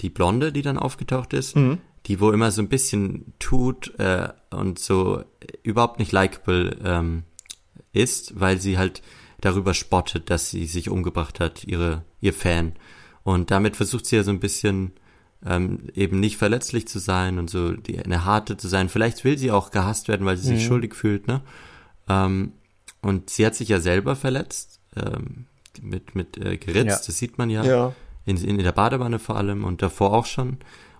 [0.00, 1.78] die Blonde, die dann aufgetaucht ist, Mhm.
[2.06, 5.24] die wo immer so ein bisschen tut äh, und so äh,
[5.62, 7.22] überhaupt nicht likable ähm,
[7.92, 9.02] ist, weil sie halt
[9.42, 12.72] darüber spottet, dass sie sich umgebracht hat, ihre ihr Fan.
[13.24, 14.92] Und damit versucht sie ja so ein bisschen
[15.44, 18.88] ähm, eben nicht verletzlich zu sein und so die, eine harte zu sein.
[18.88, 20.68] Vielleicht will sie auch gehasst werden, weil sie sich Mhm.
[20.68, 21.42] schuldig fühlt, ne?
[22.08, 22.52] Ähm,
[23.02, 25.46] und sie hat sich ja selber verletzt, ähm,
[25.80, 27.06] mit, mit äh, geritzt, Ja.
[27.06, 27.94] das sieht man ja, Ja.
[28.24, 30.58] In, in der Badewanne vor allem und davor auch schon.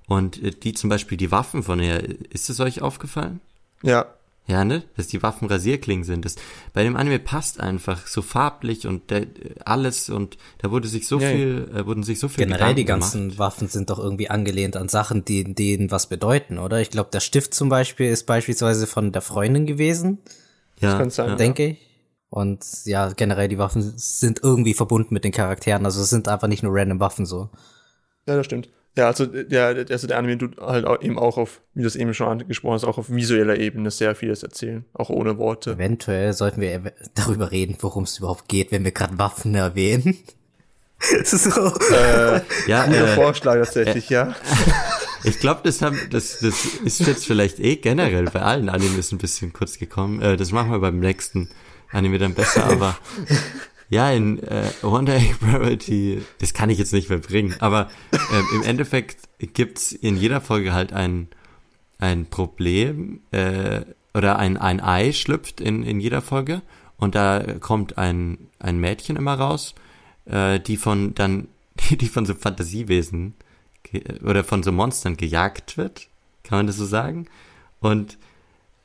[0.08, 3.40] Und äh, die zum Beispiel, die Waffen von ihr, ist es euch aufgefallen?
[3.84, 4.06] Ja.
[4.46, 4.82] Ja, ne?
[4.96, 6.24] Dass die Waffen Rasierklingen sind.
[6.24, 6.34] Das,
[6.72, 9.26] bei dem Anime passt einfach so farblich und der,
[9.64, 11.36] alles und da wurde sich so Ja, ja.
[11.36, 13.38] viel, äh, wurden sich so viel Generell die Gedanken ganzen gemacht.
[13.38, 16.80] Waffen sind doch irgendwie angelehnt an Sachen, die denen was bedeuten, oder?
[16.80, 20.18] Ich glaube, der Stift zum Beispiel ist beispielsweise von der Freundin gewesen,
[20.80, 21.28] Ja, kann sein.
[21.30, 21.34] ja.
[21.36, 21.78] denke ich.
[22.28, 25.84] Und ja, generell die Waffen sind irgendwie verbunden mit den Charakteren.
[25.84, 27.50] Also es sind einfach nicht nur random Waffen so.
[28.26, 28.70] Ja, das stimmt.
[28.96, 31.96] Ja, also der, also der Anime tut halt auch eben auch auf, wie du es
[31.96, 35.72] eben schon angesprochen hast, auch auf visueller Ebene sehr vieles erzählen, auch ohne Worte.
[35.72, 40.18] Eventuell sollten wir darüber reden, worum es überhaupt geht, wenn wir gerade Waffen erwähnen.
[41.24, 41.72] so.
[41.94, 44.34] Äh, Ja, guter äh, Vorschlag tatsächlich, ja.
[45.24, 49.18] Ich glaube, das, haben, das, das ist jetzt vielleicht eh generell bei allen Animes ein
[49.18, 50.20] bisschen kurz gekommen.
[50.20, 51.48] Äh, das machen wir beim nächsten
[51.92, 52.98] Anime dann besser, aber
[53.92, 57.90] ja, in äh, Wonder Egg Priority, das kann ich jetzt nicht mehr bringen, aber
[58.32, 61.28] ähm, im Endeffekt gibt's in jeder Folge halt ein,
[61.98, 63.82] ein Problem äh,
[64.14, 66.62] oder ein, ein Ei schlüpft in, in jeder Folge
[66.96, 69.74] und da kommt ein, ein Mädchen immer raus,
[70.24, 71.48] äh, die von dann,
[71.90, 73.34] die von so Fantasiewesen
[74.24, 76.08] oder von so Monstern gejagt wird,
[76.44, 77.26] kann man das so sagen?
[77.80, 78.16] Und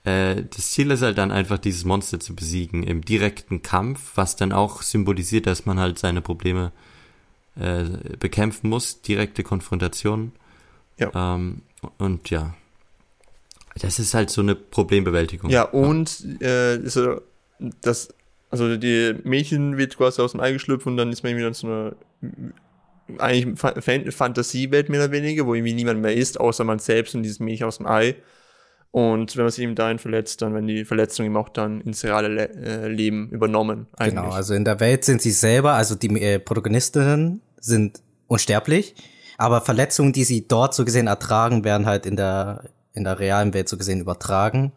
[0.07, 4.37] äh, das Ziel ist halt dann einfach, dieses Monster zu besiegen im direkten Kampf, was
[4.37, 6.71] dann auch symbolisiert, dass man halt seine Probleme
[7.59, 7.83] äh,
[8.17, 10.31] bekämpfen muss, direkte Konfrontation.
[10.97, 11.35] Ja.
[11.35, 11.61] Ähm,
[11.97, 12.55] und ja,
[13.75, 15.49] das ist halt so eine Problembewältigung.
[15.49, 17.21] Ja, und äh, so,
[17.81, 18.13] das,
[18.49, 21.53] also die Mädchen wird quasi aus dem Ei geschlüpft und dann ist man irgendwie dann
[21.53, 21.95] so eine
[23.19, 27.41] eigentlich Fantasiewelt mehr oder weniger, wo irgendwie niemand mehr ist, außer man selbst und dieses
[27.41, 28.15] Mädchen aus dem Ei.
[28.91, 32.03] Und wenn man sich eben dahin verletzt, dann werden die Verletzungen eben auch dann ins
[32.03, 33.87] reale Le äh, Leben übernommen.
[33.97, 34.15] Eigentlich.
[34.23, 38.95] Genau, also in der Welt sind sie selber, also die äh, Protagonistinnen sind unsterblich,
[39.37, 43.53] aber Verletzungen, die sie dort so gesehen ertragen, werden halt in der, in der realen
[43.53, 44.71] Welt so gesehen übertragen.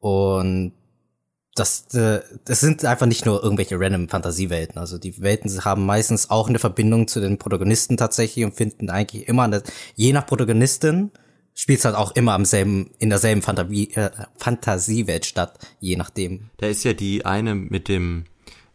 [0.00, 0.72] Und
[1.54, 4.78] das, äh, das sind einfach nicht nur irgendwelche random Fantasiewelten.
[4.78, 9.28] Also die Welten haben meistens auch eine Verbindung zu den Protagonisten tatsächlich und finden eigentlich
[9.28, 9.62] immer, eine,
[9.94, 11.10] je nach Protagonistin,
[11.60, 16.48] spielt halt auch immer am selben, in derselben Fantasie, äh, Fantasiewelt statt, je nachdem.
[16.56, 18.24] Da ist ja die eine mit dem,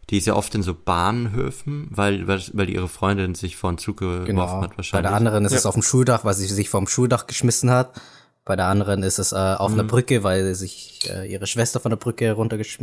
[0.08, 3.78] die ist ja oft in so Bahnhöfen, weil, weil, weil ihre Freundin sich vor den
[3.78, 4.62] Zug geworfen genau.
[4.62, 4.92] hat wahrscheinlich.
[4.92, 5.58] Bei der anderen ist ja.
[5.58, 8.00] es auf dem Schuldach, weil sie sich vom Schuldach geschmissen hat.
[8.44, 9.80] Bei der anderen ist es äh, auf mhm.
[9.80, 12.78] einer Brücke, weil sich äh, ihre Schwester von der Brücke runterges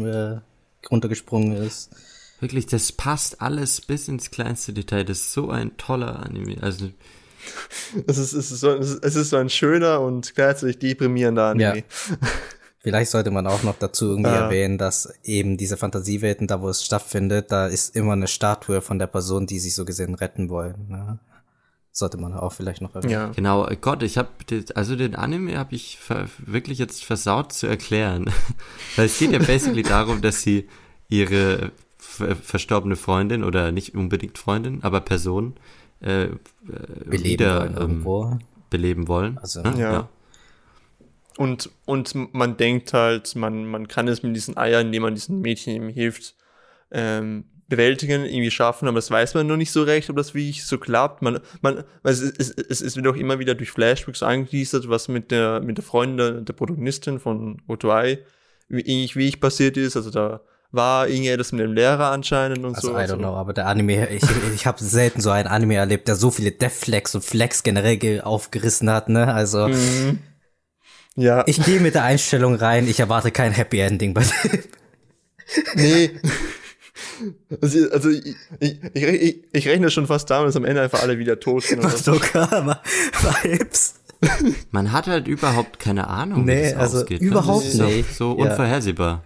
[0.91, 1.91] runtergesprungen ist.
[2.41, 5.05] Wirklich, das passt alles bis ins kleinste Detail.
[5.05, 6.61] Das ist so ein toller Anime.
[6.61, 6.89] Also
[8.07, 11.77] es ist, es, ist so, es ist so ein schöner und gleichzeitig deprimierender Anime.
[11.77, 11.83] Ja.
[12.83, 14.45] Vielleicht sollte man auch noch dazu irgendwie ja.
[14.45, 18.99] erwähnen, dass eben diese Fantasiewelten, da wo es stattfindet, da ist immer eine Statue von
[18.99, 20.89] der Person, die sich so gesehen retten wollen.
[20.89, 21.17] Ne?
[21.93, 23.13] Sollte man auch vielleicht noch erwähnen.
[23.13, 23.31] Ja.
[23.33, 24.27] Genau, Gott, ich habe
[24.75, 25.97] also den Anime habe ich
[26.45, 28.25] wirklich jetzt versaut zu erklären.
[28.97, 30.67] Weil es geht ja basically darum, dass sie
[31.07, 35.55] ihre verstorbene Freundin oder nicht unbedingt Freundin, aber Person
[36.03, 36.29] äh,
[37.05, 38.39] beleben wieder ähm,
[38.69, 39.37] beleben wollen.
[39.37, 39.73] Also, ne?
[39.77, 39.93] ja.
[39.93, 40.09] ja.
[41.37, 45.41] Und, und man denkt halt, man, man kann es mit diesen Eiern, indem man diesen
[45.41, 46.35] Mädchen eben hilft,
[46.91, 50.65] ähm, bewältigen, irgendwie schaffen, aber das weiß man noch nicht so recht, ob das wirklich
[50.65, 51.23] so klappt.
[51.23, 55.31] Man, man, es, es, es, es wird auch immer wieder durch Flashbacks angeteasert, was mit
[55.31, 58.19] der, mit der Freundin der, der Protagonistin von Otoi,
[58.67, 59.95] wie, wie ich passiert ist.
[59.95, 60.41] Also da
[60.73, 62.97] war irgendetwas mit dem Lehrer anscheinend und also, so.
[62.97, 64.23] I don't know, aber der Anime, ich,
[64.55, 68.89] ich habe selten so ein Anime erlebt, der so viele Flags und Flags generell aufgerissen
[68.89, 69.33] hat, ne?
[69.33, 70.19] Also mhm.
[71.15, 71.43] ja.
[71.45, 74.59] Ich gehe mit der Einstellung rein, ich erwarte kein Happy Ending bei dem.
[75.75, 76.11] Nee.
[77.61, 81.19] Also, also ich, ich, ich, ich, rechne schon fast damit, dass am Ende einfach alle
[81.19, 81.83] wieder tot sind.
[81.83, 83.95] Was so Vibes.
[84.71, 87.21] Man hat halt überhaupt keine Ahnung, nee, wie das also ausgeht.
[87.21, 88.13] Überhaupt das nicht.
[88.13, 89.23] So, so unvorhersehbar.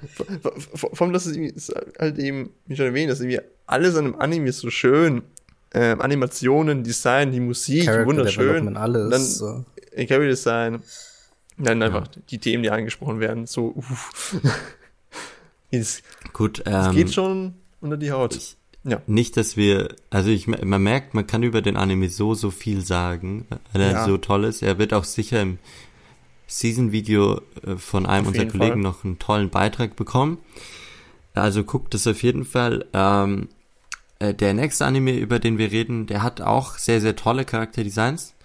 [0.73, 4.49] Vor allem, das ist, halt eben, wie schon erwähnt, dass irgendwie alles an einem Anime
[4.49, 5.23] ist so schön.
[5.73, 8.77] Ähm, Animationen, Design, die Musik, Character wunderschön.
[8.77, 9.09] alles.
[9.11, 9.65] Dann so.
[9.95, 10.79] Character Design.
[11.57, 12.21] Dann einfach ja.
[12.29, 13.73] die Themen, die angesprochen werden, so.
[13.75, 14.35] Uff.
[15.71, 18.35] ist, Gut, ähm, es geht schon unter die Haut.
[18.35, 18.57] Ich,
[18.87, 19.01] ja.
[19.05, 22.81] Nicht, dass wir, also ich, man merkt, man kann über den Anime so, so viel
[22.81, 24.05] sagen, weil er ja.
[24.05, 24.61] so toll ist.
[24.61, 25.59] Er wird auch sicher im
[26.47, 28.81] Season-Video äh, von einem unserer Kollegen Fall.
[28.81, 30.37] noch einen tollen Beitrag bekommen.
[31.33, 32.85] Also guckt es auf jeden Fall.
[32.93, 33.49] Ähm,
[34.19, 38.35] äh, der nächste Anime, über den wir reden, der hat auch sehr, sehr tolle Charakterdesigns.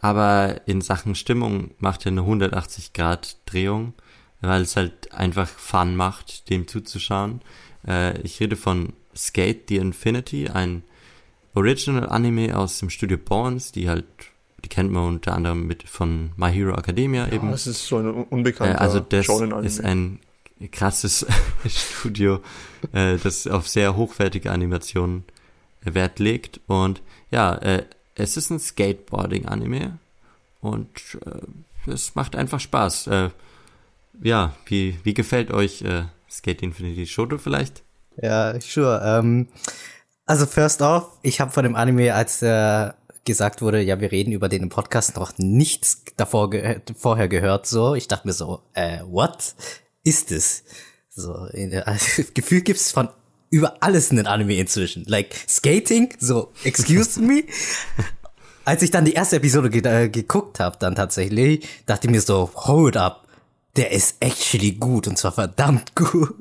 [0.00, 3.92] Aber in Sachen Stimmung macht er eine 180-Grad-Drehung,
[4.40, 7.42] weil es halt einfach Fun macht, dem zuzuschauen.
[7.86, 10.82] Äh, ich rede von Skate the Infinity, ein
[11.54, 14.04] Original Anime aus dem Studio Bones, die halt,
[14.64, 17.50] die kennt man unter anderem mit von My Hero Academia ja, eben.
[17.50, 19.28] Das ist so ein unbekannter äh, Also das
[19.64, 20.20] ist ein
[20.70, 21.26] krasses
[21.66, 22.40] Studio,
[22.92, 25.24] äh, das auf sehr hochwertige Animationen
[25.84, 27.84] Wert legt und ja, äh,
[28.14, 29.98] es ist ein Skateboarding-Anime
[30.60, 33.06] und äh, es macht einfach Spaß.
[33.08, 33.30] Äh,
[34.22, 37.06] ja, wie, wie gefällt euch äh, Skate Infinity?
[37.06, 37.82] Shoto vielleicht?
[38.20, 39.00] Ja, sure.
[39.04, 39.48] Ähm,
[40.26, 42.90] also first off, ich habe von dem Anime, als äh,
[43.24, 47.66] gesagt wurde, ja, wir reden über den im Podcast, noch nichts davor ge vorher gehört.
[47.66, 49.54] So, ich dachte mir so, äh, what
[50.04, 50.64] ist es?
[51.10, 53.08] So, in also, Gefühl gibt's von
[53.50, 55.04] über alles in den Anime inzwischen.
[55.06, 57.44] Like Skating, so, excuse me.
[58.64, 62.20] Als ich dann die erste Episode ge äh, geguckt habe, dann tatsächlich, dachte ich mir
[62.20, 63.26] so, hold up,
[63.76, 66.34] der ist actually gut und zwar verdammt gut.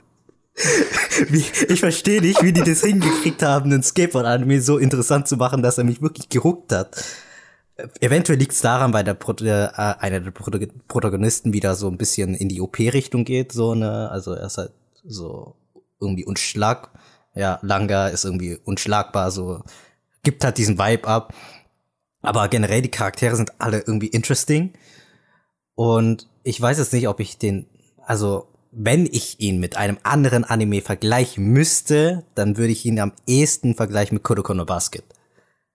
[1.30, 5.64] Wie, ich verstehe nicht, wie die das hingekriegt haben, einen Skateboard-Anime so interessant zu machen,
[5.64, 7.04] dass er mich wirklich gehuckt hat.
[8.00, 12.36] Eventuell liegt es daran, weil der Pro äh, einer der Protagonisten wieder so ein bisschen
[12.36, 14.72] in die OP-Richtung geht, so ne, also er ist halt
[15.06, 15.56] so
[16.00, 16.92] irgendwie unschlag,
[17.34, 19.62] ja, Langa ist irgendwie unschlagbar, so
[20.24, 21.34] gibt halt diesen Vibe ab.
[22.22, 24.74] Aber generell die Charaktere sind alle irgendwie interesting.
[25.76, 27.68] Und ich weiß jetzt nicht, ob ich den,
[28.06, 33.14] also wenn ich ihn mit einem anderen Anime vergleichen müsste, dann würde ich ihn am
[33.28, 35.04] ehesten vergleichen mit Kuroko no Basket.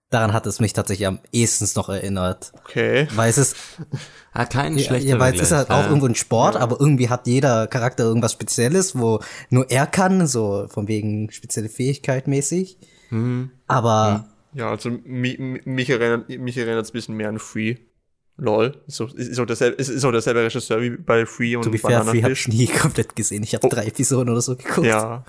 [0.09, 2.53] Daran hat es mich tatsächlich am ehesten noch erinnert.
[2.63, 3.07] Okay.
[3.13, 3.55] Weil es ist,
[4.33, 5.87] Ah, kein ja, schlechter ja, weil es ist halt auch Ja.
[5.87, 9.19] irgendwo ein Sport, aber irgendwie hat jeder Charakter irgendwas Spezielles, wo
[9.49, 12.77] nur er kann, so von wegen spezielle Fähigkeit mäßig.
[13.09, 13.51] Mhm.
[13.67, 17.75] Aber Ja, also mi, mi, mich erinnert mich erinnert es ein bisschen mehr an Free.
[18.37, 18.79] Lol.
[18.87, 21.71] Ist auch, ist auch derselbe, ist, ist auch derselbe Regisseur wie bei Free und to
[21.71, 22.47] be fair, Free habe ich Bananafish.
[22.49, 23.41] nie komplett gesehen.
[23.43, 23.69] Ich habe Oh.
[23.69, 24.85] drei Episoden oder so geguckt.
[24.87, 25.25] Ja.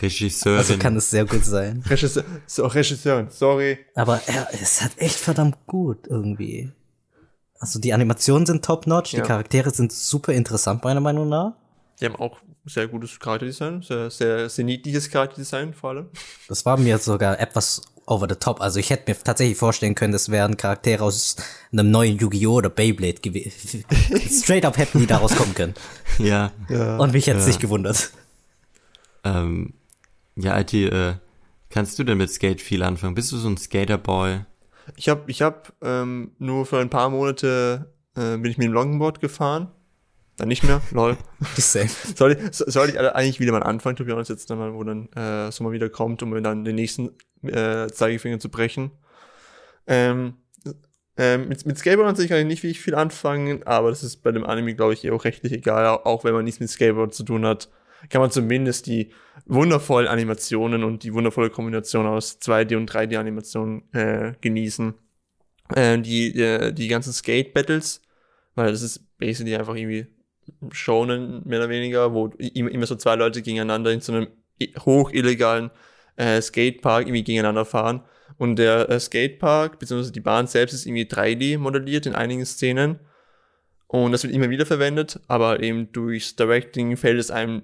[0.00, 0.58] Regisseurin.
[0.58, 1.82] Also kann es sehr gut sein.
[1.88, 3.78] Regisseur, so, Regisseurin, sorry.
[3.94, 6.72] Aber er ist halt echt verdammt gut irgendwie.
[7.60, 9.22] Also die Animationen sind top-notch, die Ja.
[9.22, 11.52] Charaktere sind super interessant meiner Meinung nach.
[12.00, 16.06] Die haben auch sehr gutes Charakterdesign, sehr, sehr, sehr niedliches Charakterdesign vor allem.
[16.48, 18.60] Das war mir sogar etwas over the top.
[18.60, 21.36] Also ich hätte mir tatsächlich vorstellen können, das wären Charaktere aus
[21.72, 22.54] einem neuen Yu-Gi-Oh!
[22.56, 23.84] oder Beyblade gewesen.
[24.30, 25.74] Straight up hätten die daraus kommen können.
[26.18, 26.52] ja.
[26.68, 26.96] Ja.
[26.98, 27.48] Und mich hätte es Ja.
[27.48, 28.10] nicht gewundert.
[29.24, 29.74] Ähm,
[30.36, 31.14] ja, IT, äh,
[31.70, 33.14] kannst du denn mit Skate viel anfangen?
[33.14, 34.40] Bist du so ein Skaterboy?
[34.96, 38.72] Ich habe ich hab, ähm, nur für ein paar Monate äh, bin ich mit dem
[38.72, 39.68] Longboard gefahren.
[40.36, 41.16] Dann nicht mehr, lol.
[41.56, 41.88] Same.
[42.16, 44.74] Soll ich, so- soll ich eigentlich wieder mal anfangen, to be honest, jetzt dann mal,
[44.74, 47.10] wo dann äh, Sommer wieder kommt, um mir dann den nächsten
[47.42, 48.90] äh, Zeigefinger zu brechen.
[49.86, 50.34] Ähm,
[51.16, 54.18] ähm, mit, mit Skateboard an sich kann ich nicht wirklich viel anfangen, aber das ist
[54.24, 55.86] bei dem Anime, glaube ich, eh auch rechtlich egal.
[55.86, 57.68] Auch- wenn man nichts mit Skateboard zu tun hat,
[58.10, 59.12] kann man zumindest die
[59.46, 64.94] wundervollen Animationen und die wundervolle Kombination aus 2D und 3D-Animationen äh, genießen.
[65.74, 68.02] Äh, die, äh, die ganzen Skate-Battles,
[68.56, 70.08] weil das ist basically einfach irgendwie
[70.72, 74.28] Shonen, mehr oder weniger, wo immer, so zwei Leute gegeneinander in so einem
[74.80, 75.70] hoch illegalen
[76.16, 78.02] äh, Skatepark irgendwie gegeneinander fahren.
[78.36, 83.00] Und der äh, Skatepark, beziehungsweise die Bahn selbst ist irgendwie 3D modelliert in einigen Szenen.
[83.86, 87.62] Und das wird immer wieder verwendet, aber eben durchs Directing fällt es einem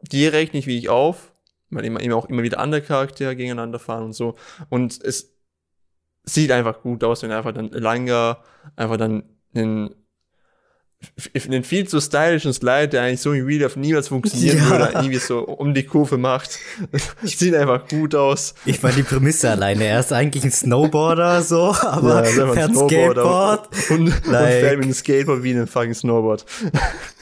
[0.00, 1.32] direkt nicht wirklich auf,
[1.70, 4.36] weil immer, immer auch immer wieder andere Charaktere gegeneinander fahren und so.
[4.70, 5.36] Und es
[6.24, 8.42] sieht einfach gut aus, wenn einfach dann Langa
[8.76, 9.94] einfach dann f-
[11.46, 14.70] einen viel zu stylischen Slide, der eigentlich so in Real Life niemals funktionieren Ja.
[14.70, 16.58] würde, irgendwie so um die Kurve macht.
[17.22, 18.54] Sieht einfach gut aus.
[18.64, 19.84] Ich meine die Prämisse alleine.
[19.84, 23.22] Er ist eigentlich ein Snowboarder, so, aber Ja, ist ein fährt Snowboarder
[23.68, 23.90] Skateboard.
[23.90, 26.44] Und, und Like- fährt mit dem Skateboard wie ein fucking Snowboard.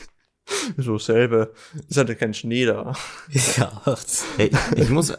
[0.76, 1.52] so selbe.
[1.88, 2.92] Es hatte keinen Schnee da.
[3.56, 3.82] Ja.
[4.38, 5.12] Ey, ich muss,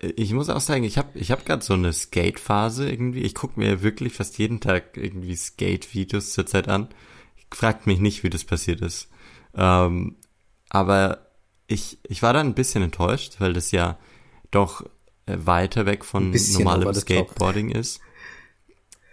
[0.00, 3.22] ich muss auch sagen, ich habe ich hab gerade so eine Skate-Phase irgendwie.
[3.22, 6.88] Ich gucke mir wirklich fast jeden Tag irgendwie Skate-Videos zurzeit an.
[7.52, 9.08] Fragt mich nicht, wie das passiert ist.
[9.54, 10.16] Ähm,
[10.68, 11.26] aber
[11.66, 13.98] ich, ich war dann ein bisschen enttäuscht, weil das ja
[14.50, 14.82] doch
[15.26, 16.96] äh, weiter weg von normalem top.
[16.96, 18.00] Skateboarding ist.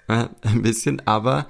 [0.07, 1.47] Äh, ein bisschen, aber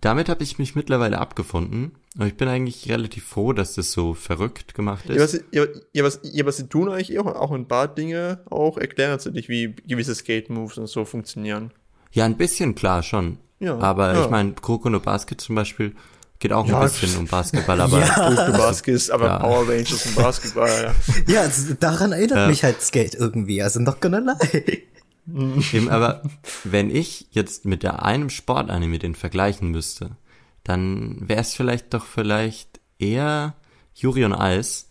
[0.00, 1.96] damit habe ich mich mittlerweile abgefunden.
[2.16, 5.34] Und ich bin eigentlich relativ froh, dass das so verrückt gemacht Ja, ist.
[5.34, 8.76] was, ja, ja, was, ja, was sie tun eigentlich auch, auch ein paar Dinge auch
[8.78, 11.72] erklären tatsächlich, wie gewisse Skate-Moves und so funktionieren.
[12.12, 13.38] Ja, ein bisschen klar schon.
[13.60, 14.24] Ja, aber ja.
[14.24, 15.94] ich meine, Kroko no Basket zum Beispiel
[16.38, 19.38] geht auch Ja, ein bisschen um Basketball, aber Kurko Baskets, aber Ja.
[19.38, 20.94] Power Rangers und Basketball, ja.
[21.34, 22.46] Ja, also daran erinnert Ja.
[22.48, 23.62] mich halt Skate irgendwie.
[23.62, 24.82] Also not gonna lie.
[25.72, 26.22] eben, aber
[26.64, 30.16] wenn ich jetzt mit der einem Sportanime den vergleichen müsste,
[30.64, 33.54] dann wäre es vielleicht doch vielleicht eher
[33.94, 34.86] Yuri on Ice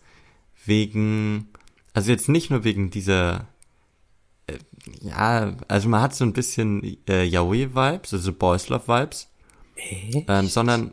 [0.64, 1.48] wegen,
[1.94, 3.46] also jetzt nicht nur wegen dieser,
[4.46, 4.58] äh,
[5.00, 9.28] ja, also man hat so ein bisschen äh, Yaoi-Vibes, also Boys Love-Vibes,
[10.28, 10.92] ähm, sondern,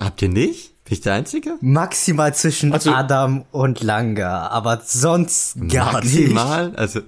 [0.00, 0.72] habt ihr nicht?
[0.84, 1.56] Bin ich der Einzige?
[1.60, 7.00] Maximal zwischen Also- Adam und Langa, aber sonst gar Maximal, also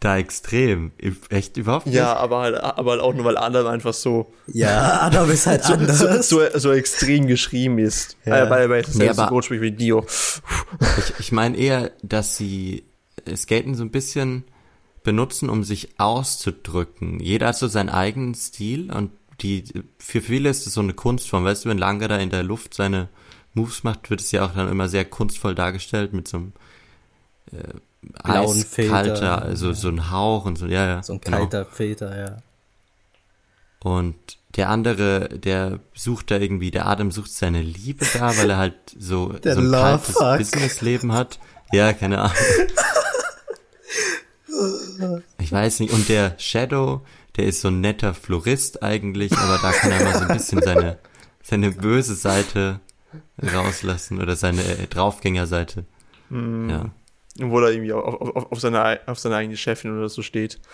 [0.00, 0.92] da extrem,
[1.30, 1.94] echt überhaupt nicht.
[1.94, 4.56] Ja, aber halt, aber halt auch nur, weil Adam einfach so, nicht.
[4.58, 5.98] Ja, Adam ist halt so, anders.
[5.98, 8.16] so, so, so extrem geschrieben ist.
[8.26, 8.38] Ja.
[8.44, 8.50] Ja.
[8.50, 10.04] Weil, weil es Nee, so aber- groß spricht wie Dio.
[10.98, 12.84] Ich, ich meine eher, dass sie
[13.34, 14.44] Skaten so ein bisschen
[15.04, 17.20] benutzen, um sich auszudrücken.
[17.20, 19.10] Jeder hat so seinen eigenen Stil und
[19.40, 19.64] die,
[19.98, 21.44] für viele ist es so eine Kunstform.
[21.44, 23.08] Weißt du, wenn Langer da in der Luft seine
[23.52, 26.52] Moves macht, wird es ja auch dann immer sehr kunstvoll dargestellt mit so einem
[27.52, 27.74] äh,
[28.22, 29.42] Blauen eiskalter, Filter.
[29.42, 31.02] also so ein Hauch und so, ja, ja.
[31.02, 31.38] So ein genau.
[31.38, 32.38] kalter Filter, ja.
[33.82, 34.14] Und
[34.56, 38.74] der andere, der sucht da irgendwie, der Adam sucht seine Liebe da, weil er halt
[38.98, 40.14] so, Der so ein kaltes.
[40.38, 41.38] Businessleben hat.
[41.72, 42.36] Ja, keine Ahnung.
[45.38, 45.92] Ich weiß nicht.
[45.92, 47.02] Und der Shadow,
[47.36, 50.62] der ist so ein netter Florist eigentlich, aber da kann er mal so ein bisschen
[50.62, 50.98] seine,
[51.42, 52.80] seine böse Seite
[53.42, 55.84] rauslassen oder seine äh, Draufgängerseite.
[56.30, 56.70] Mm.
[56.70, 56.90] Ja.
[57.42, 60.60] Obwohl er irgendwie auf, auf, auf, seine, auf seine eigene Chefin oder so steht.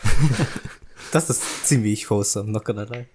[1.13, 3.07] Das ist ziemlich wholesome, not gonna lie.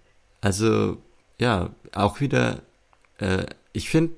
[0.41, 0.97] Also,
[1.39, 2.61] ja, auch wieder,
[3.19, 4.15] äh, ich finde,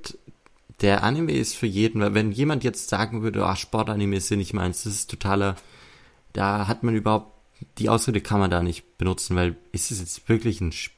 [0.82, 4.38] der Anime ist für jeden, weil wenn jemand jetzt sagen würde, ah, Sportanime ist ja
[4.38, 5.55] nicht meins, das ist totaler,
[6.34, 7.37] da hat man überhaupt,
[7.78, 10.95] die Ausrede kann man da nicht benutzen, weil ist es jetzt wirklich ein, Sp-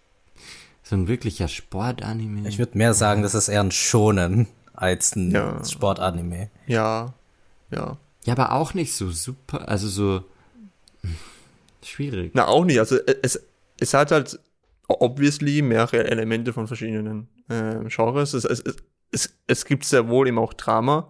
[0.84, 2.48] so ein wirklicher Sportanime?
[2.48, 5.64] Ich würde mehr sagen, das ist eher ein Schonen als ein Ja.
[5.64, 6.50] Sportanime.
[6.68, 7.14] Ja,
[7.72, 7.98] ja.
[8.26, 10.24] ja, aber auch nicht so super, also so,
[11.84, 12.32] schwierig.
[12.34, 12.80] Na, auch nicht.
[12.80, 13.42] Also äh, es,
[13.80, 14.40] es hat halt
[14.88, 18.34] obviously mehrere Elemente von verschiedenen ähm, Genres.
[18.34, 18.76] Es, es, es,
[19.12, 21.08] es, es gibt sehr wohl eben auch Drama.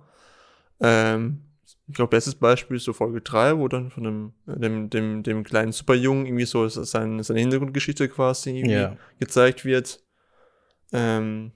[0.82, 1.42] Ähm,
[1.90, 5.44] ich glaube, bestes Beispiel ist so Folge 3, wo dann von dem, dem, dem, dem
[5.44, 8.96] kleinen Superjungen irgendwie so sein, seine Hintergrundgeschichte quasi Ja.
[9.20, 10.00] gezeigt wird.
[10.94, 11.52] Ähm,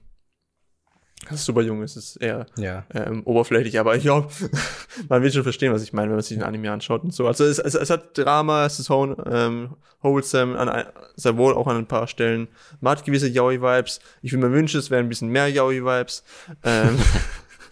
[1.30, 2.84] das ist es eher Ja.
[2.92, 4.28] ähm, oberflächlich, aber ich glaube,
[5.08, 7.26] man will schon verstehen, was ich meine, wenn man sich den Anime anschaut und so.
[7.26, 11.54] Also es, es, es hat Drama, es ist whole- ähm, wholesome, an, ein- sehr wohl
[11.54, 12.48] auch an ein paar Stellen.
[12.80, 14.00] Man hat gewisse Yaoi-Vibes.
[14.20, 16.24] Ich würde mir wünschen, es wären ein bisschen mehr Yaoi-Vibes.
[16.62, 16.98] Ähm,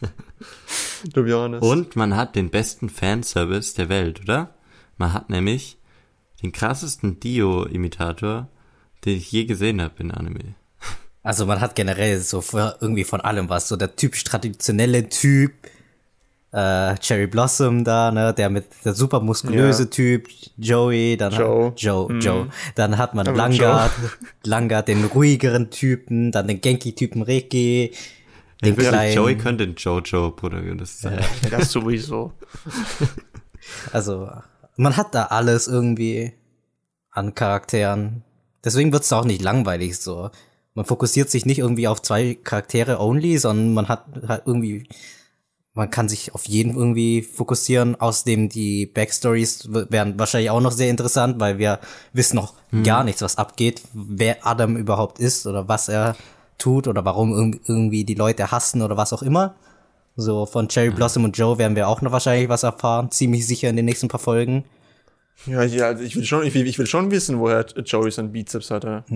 [1.14, 1.62] to be honest.
[1.62, 4.54] Und man hat den besten Fanservice der Welt, oder?
[4.98, 5.76] Man hat nämlich
[6.42, 8.48] den krassesten Dio-Imitator,
[9.04, 10.54] den ich je gesehen habe in Anime.
[11.22, 12.42] Also man hat generell so
[12.80, 13.68] irgendwie von allem was.
[13.68, 15.52] So der typisch traditionelle Typ,
[16.52, 19.88] äh, Cherry Blossom da, ne, der mit der super muskulöse Ja.
[19.88, 20.28] Typ,
[20.58, 21.66] Joey, dann Joe.
[21.68, 22.20] Hat, Joe, Mhm.
[22.20, 22.48] Joe.
[22.74, 23.92] Dann hat man Aber Langard,
[24.44, 27.92] Langard den ruhigeren Typen, dann den Genki-Typen Reki,
[28.62, 31.20] den Wirklich, kleinen, Joey könnte ein Jojo-Protagonist sein.
[31.50, 32.32] Ja, das sowieso.
[33.92, 34.30] also
[34.76, 36.32] man hat da alles irgendwie
[37.10, 38.22] an Charakteren.
[38.64, 40.30] Deswegen wird's da auch nicht langweilig so.
[40.74, 44.88] Man fokussiert sich nicht irgendwie auf zwei Charaktere only, sondern man hat halt irgendwie,
[45.74, 48.00] man kann sich auf jeden irgendwie fokussieren.
[48.00, 51.80] Außerdem die Backstories w- wären wahrscheinlich auch noch sehr interessant, weil wir
[52.14, 52.54] wissen noch
[52.84, 56.16] gar nichts, was abgeht, wer Adam überhaupt ist oder was er
[56.58, 59.54] tut oder warum irg- irgendwie die Leute hassen oder was auch immer.
[60.16, 63.68] So von Cherry Blossom und Joe werden wir auch noch wahrscheinlich was erfahren, ziemlich sicher
[63.70, 64.64] in den nächsten paar Folgen.
[65.46, 68.32] Ja, ja also ich will schon, ich will, ich will schon wissen, woher Joey seinen
[68.32, 69.04] Bizeps hatte.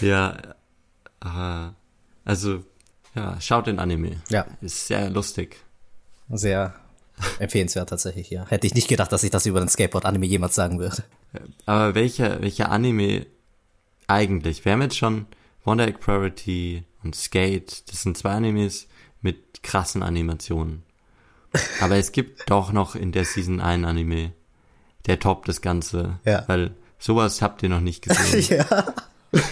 [0.00, 0.36] Ja,
[1.22, 1.70] äh,
[2.24, 2.64] also,
[3.14, 4.16] ja, schaut den Anime.
[4.30, 5.56] Ja, Ist sehr lustig.
[6.28, 6.74] sehr
[7.38, 8.46] empfehlenswert tatsächlich, ja.
[8.48, 11.02] Hätte ich nicht gedacht, dass ich das über den Skateboard-Anime jemals sagen würde.
[11.66, 13.26] Aber welcher, welcher Anime
[14.10, 14.64] eigentlich?
[14.64, 15.26] Wir haben jetzt schon
[15.64, 17.88] Wonder Egg Priority und Skate.
[17.90, 18.88] Das sind zwei Animes
[19.20, 20.82] mit krassen Animationen.
[21.80, 24.32] Aber es gibt doch noch in der Season einen Anime,
[25.06, 26.18] der toppt das Ganze.
[26.24, 26.44] Ja.
[26.46, 28.58] Weil sowas habt ihr noch nicht gesehen.
[28.68, 28.94] ja.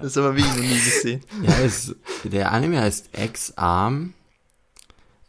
[0.00, 1.24] Das haben wir wirklich noch nie gesehen.
[1.42, 4.12] Ja, es, der Anime heißt X-Arm.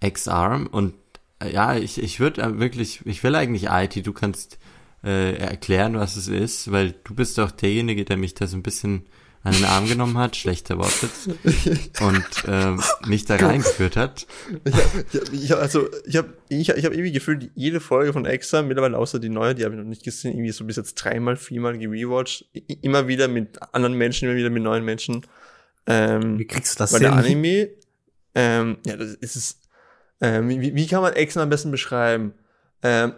[0.01, 0.93] X-Arm und
[1.39, 4.57] äh, ja, ich, ich würde wirklich, ich will eigentlich IT, du kannst
[5.04, 8.64] äh, erklären, was es ist, weil du bist doch derjenige, der mich da so ein
[8.64, 9.06] bisschen
[9.43, 11.28] an den Arm genommen hat, schlechter Wortwitz,
[12.02, 14.28] und ähm, mich da reingeführt hat.
[14.64, 18.14] Ich hab, ich hab, also, ich habe ich hab, ich hab irgendwie gefühlt, jede Folge
[18.14, 20.76] von Exa, mittlerweile außer die neue, die habe ich noch nicht gesehen, irgendwie so bis
[20.76, 22.45] jetzt dreimal, viermal gerewatcht.
[22.82, 25.26] Immer wieder mit anderen Menschen, immer wieder mit neuen Menschen.
[25.88, 27.10] Ähm, Wie kriegst du das weil hin?
[27.10, 27.70] der Anime,
[28.36, 29.60] ähm, ja, das ist es.
[30.24, 32.36] Ähm, wie, wie kann man Exa am besten beschreiben?
[32.84, 33.14] Ähm,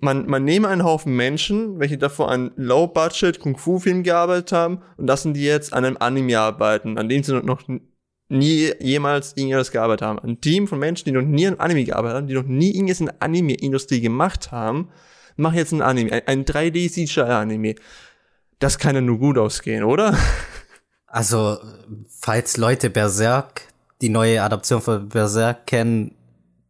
[0.00, 5.34] man, man nehme einen Haufen Menschen, welche davor an Low-Budget Kung-Fu-Film gearbeitet haben und lassen
[5.34, 7.62] die jetzt an einem Anime arbeiten, an dem sie noch
[8.28, 10.18] nie jemals irgendwas gearbeitet haben.
[10.18, 13.00] Ein Team von Menschen, die noch nie an Anime gearbeitet haben, die noch nie irgendwas
[13.00, 14.90] in der Anime-Industrie gemacht haben,
[15.36, 17.76] machen jetzt ein Anime, ein, ein 3D-CGI-Anime.
[18.58, 20.16] Das kann ja nur gut ausgehen, oder?
[21.06, 21.56] Also,
[22.08, 23.62] falls Leute Berserk,
[24.02, 26.17] die neue Adaption von Berserk kennen,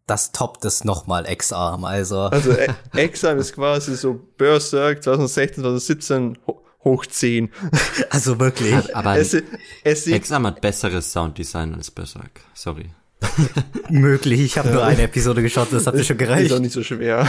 [0.09, 1.85] das toppt es nochmal X-Arm.
[1.85, 7.51] Also, Also E- Exam ist quasi so Berserk 2016, 2017 ho- hoch 10.
[8.11, 9.37] also wirklich Aber Es,
[9.85, 12.41] es sieht X-Arm hat besseres Sounddesign als Berserk.
[12.55, 12.87] Sorry.
[13.89, 14.41] möglich.
[14.41, 16.59] Ich habe nur eine Episode geschaut, das hat mir schon ist auch gereicht.
[16.61, 17.29] nicht so schwer.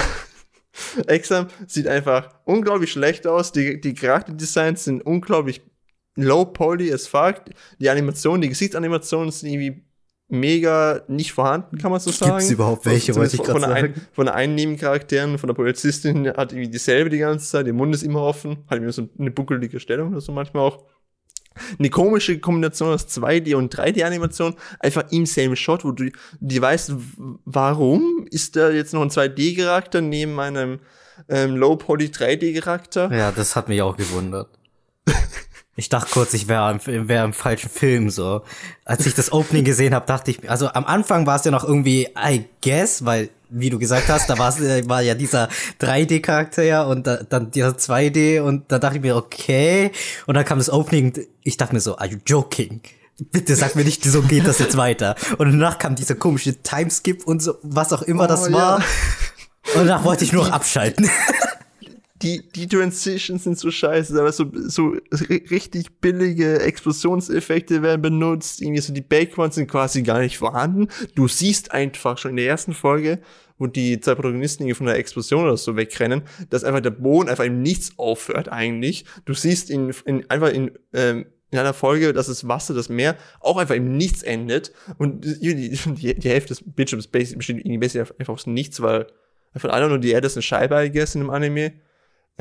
[1.07, 3.51] Exam sieht einfach unglaublich schlecht aus.
[3.51, 5.61] Die, die Charakterdesigns sind unglaublich
[6.15, 7.41] low poly as fuck.
[7.80, 9.84] Die Animationen, die Gesichtsanimationen sind irgendwie
[10.30, 12.38] mega nicht vorhanden, kann man so sagen.
[12.38, 13.73] Gibt's überhaupt welche, wollte ich der sagen.
[13.73, 17.73] ein, von der einen Nebencharakteren, von der Polizistin hat irgendwie dieselbe die ganze Zeit, der
[17.73, 20.85] Mund ist immer offen, hat immer so eine buckelige Stellung oder so manchmal auch.
[21.77, 26.93] Eine komische Kombination aus 2D und 3D-Animation, einfach im same Shot, wo du die weißt,
[27.45, 30.80] warum ist da jetzt noch ein 2D-Charakter neben einem
[31.27, 33.11] ähm, Low-Poly 3D-Charakter?
[33.11, 34.47] Ja, das hat mich auch gewundert.
[35.80, 38.41] Ich dachte kurz, ich wäre wär im falschen Film so.
[38.84, 41.64] Als ich das Opening gesehen habe, dachte ich, also am Anfang war es ja noch
[41.64, 45.47] irgendwie, I guess, weil, wie du gesagt hast, da war's, äh, war ja dieser
[45.80, 49.91] 3D-Charakter und da, dann dieser 2D und da dachte ich mir, okay.
[50.26, 52.81] Und dann kam das Opening, ich dachte mir so, are you joking?
[53.31, 55.15] Bitte sag mir nicht, so geht das jetzt weiter.
[55.38, 58.80] Und danach kam dieser komische Timeskip und so, was auch immer oh, das war.
[58.80, 58.85] Ja.
[59.76, 61.10] Und danach wollte ich nur abschalten
[62.21, 68.81] die, die Transitions sind so scheiße, aber so, so richtig billige Explosionseffekte werden benutzt, irgendwie
[68.81, 70.89] so die Backgrounds sind quasi gar nicht vorhanden.
[71.15, 73.19] Du siehst einfach schon in der ersten Folge,
[73.57, 77.29] wo die zwei Protagonisten irgendwie von der Explosion oder so wegrennen, dass einfach der Boden
[77.29, 79.05] einfach im Nichts aufhört eigentlich.
[79.23, 83.15] Du siehst in, in einfach in, ähm, in einer Folge, dass das Wasser, das Meer
[83.39, 88.33] auch einfach im Nichts endet und die, die, die Hälfte des Bildschirms besteht irgendwie einfach
[88.33, 89.07] aus Nichts, weil
[89.53, 91.73] einfach einer nur die Erde ist eine Scheibe gegessen im Anime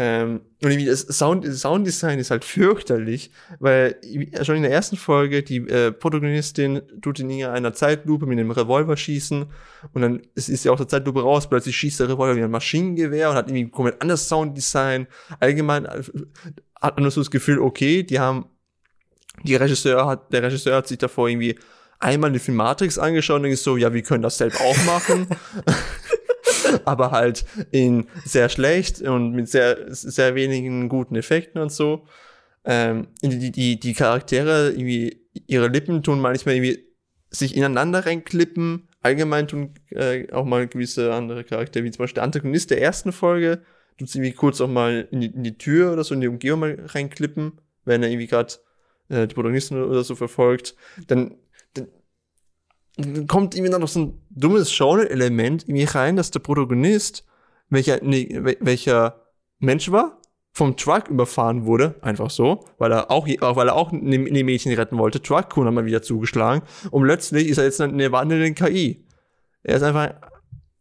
[0.01, 3.97] ähm, und irgendwie das Sound, Sounddesign ist halt fürchterlich, weil
[4.43, 8.97] schon in der ersten Folge die äh, Protagonistin tut in einer Zeitlupe mit einem Revolver
[8.97, 9.47] schießen
[9.93, 12.51] und dann ist, ist ja auch der Zeitlupe raus, plötzlich schießt der Revolver wie ein
[12.51, 15.09] Maschinengewehr und hat irgendwie komplett anderes Sounddesign.
[15.41, 16.03] Allgemein äh,
[16.81, 18.47] hat man so das Gefühl, okay, die haben,
[19.43, 21.59] die Regisseur hat, der Regisseur hat sich davor irgendwie
[21.99, 25.27] einmal den Film Matrix angeschaut und ist so, ja, wir können das selbst auch machen.
[26.85, 32.07] aber halt in sehr schlecht und mit sehr, sehr wenigen guten Effekten und so.
[32.65, 36.85] Ähm, die, die, die Charaktere, irgendwie, ihre Lippen tun manchmal irgendwie
[37.31, 38.89] sich ineinander reinklippen.
[39.01, 43.13] Allgemein tun äh, auch mal gewisse andere Charaktere, wie zum Beispiel der Antagonist der ersten
[43.13, 43.63] Folge,
[43.97, 46.61] tut irgendwie kurz auch mal in die, in die Tür oder so in die Umgebung
[46.61, 48.55] mal reinklippen, wenn er irgendwie gerade
[49.09, 50.75] äh, die Protagonisten oder so verfolgt.
[51.07, 51.37] Dann
[53.27, 57.25] kommt irgendwie noch so ein dummes Genre-Element irgendwie rein, dass der Protagonist,
[57.69, 58.29] welcher, nee,
[58.61, 59.23] welcher
[59.61, 60.21] Mensch war,
[60.53, 64.99] vom Truck überfahren wurde, einfach so, weil er auch, weil er auch eine, Mädchen retten
[64.99, 65.23] wollte.
[65.23, 69.05] Truck-Kuhn hat mal wieder zugeschlagen und plötzlich ist er jetzt eine wandelnde KI.
[69.63, 70.15] Er ist einfach,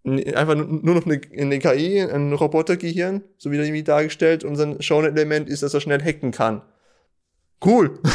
[0.03, 4.79] einfach nur noch eine, eine KI, ein Robotergehirn, so wie er irgendwie dargestellt und sein
[4.79, 6.63] Genre-Element ist, dass er schnell hacken kann.
[7.63, 7.99] Cool.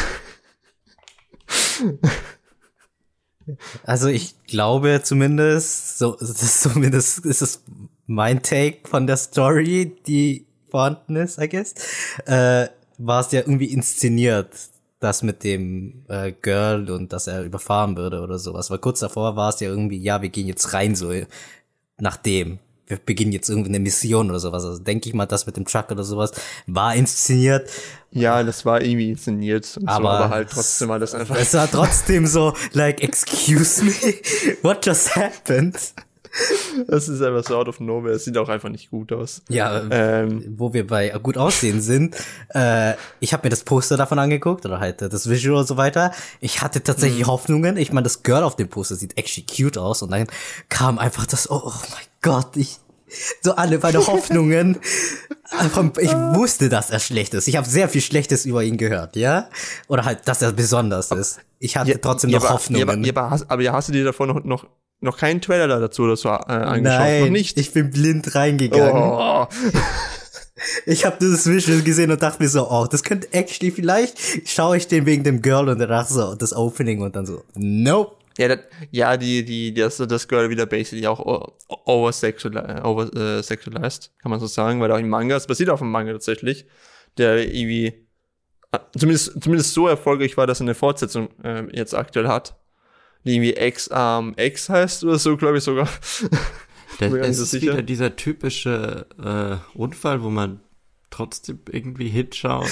[3.84, 7.62] Also ich glaube zumindest, so zumindest ist es
[8.06, 11.74] mein Take von der Story, die vorhanden ist, I guess,
[12.26, 14.48] äh, war es ja irgendwie inszeniert,
[15.00, 18.70] das mit dem äh, Girl und dass er überfahren würde oder sowas.
[18.70, 21.12] Weil kurz davor war es ja irgendwie, ja, wir gehen jetzt rein so
[21.98, 22.58] nach dem
[22.92, 24.64] wir beginnen jetzt irgendwie eine Mission oder sowas.
[24.64, 26.32] Also denke ich mal, das mit dem Truck oder sowas
[26.66, 27.70] war inszeniert.
[28.10, 29.78] Ja, das war irgendwie inszeniert.
[29.86, 31.36] aber, so, aber halt trotzdem war das einfach.
[31.36, 33.92] Es war trotzdem so, like, excuse me,
[34.62, 35.94] what just happened?
[36.86, 38.14] Das ist einfach so out of nowhere.
[38.14, 39.42] Es sieht auch einfach nicht gut aus.
[39.48, 42.16] Ja, ähm, wo wir bei gut aussehen sind.
[42.54, 46.12] Äh, ich habe mir das Poster davon angeguckt oder halt das Visual und so weiter.
[46.40, 47.30] Ich hatte tatsächlich mhm.
[47.30, 47.76] Hoffnungen.
[47.76, 50.26] Ich meine, das Girl auf dem Poster sieht actually cute aus und dann
[50.70, 51.50] kam einfach das.
[51.50, 52.78] Oh, oh mein Gott, ich
[53.40, 54.78] so alle meine Hoffnungen.
[56.00, 57.48] ich wusste, dass er schlecht ist.
[57.48, 59.48] Ich habe sehr viel Schlechtes über ihn gehört, ja?
[59.88, 61.40] Oder halt, dass er besonders ist.
[61.58, 63.04] Ich hatte ja, trotzdem noch aber, Hoffnungen.
[63.04, 64.66] Ja, aber, hast, aber hast du dir davon noch, noch,
[65.00, 66.82] noch keinen Trailer dazu oder so äh, angeschaut?
[66.82, 67.58] Nein, noch nicht.
[67.58, 69.02] Ich bin blind reingegangen.
[69.02, 69.46] Oh.
[70.86, 74.76] Ich habe dieses Visual gesehen und dachte mir so, oh, das könnte actually vielleicht schaue
[74.76, 78.16] ich den wegen dem Girl und danach so das Opening und dann so, nope.
[78.38, 78.60] Ja, das,
[78.90, 81.52] ja, die, die, das, das Girl wieder basically auch
[81.86, 85.80] oversexualized, over, äh, sexualized, kann man so sagen, weil auch im Manga, es basiert auf
[85.80, 86.66] dem Manga tatsächlich,
[87.18, 88.06] der irgendwie,
[88.72, 92.56] äh, zumindest, zumindest so erfolgreich war, dass er eine Fortsetzung äh, jetzt aktuell hat,
[93.24, 95.88] die irgendwie X-Arm X heißt oder so, glaube ich sogar.
[96.98, 100.60] Das ist so wieder dieser typische äh, Unfall, wo man
[101.12, 102.68] trotzdem irgendwie hinschauen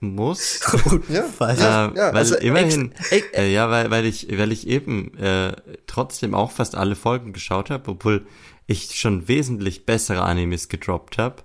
[0.00, 0.60] muss.
[1.08, 2.94] ja, äh, ja, weil also immerhin,
[3.34, 5.52] äh, ja, weil, weil ich, weil ich eben äh,
[5.86, 8.26] trotzdem auch fast alle Folgen geschaut habe, obwohl
[8.66, 11.42] ich schon wesentlich bessere Animes gedroppt habe.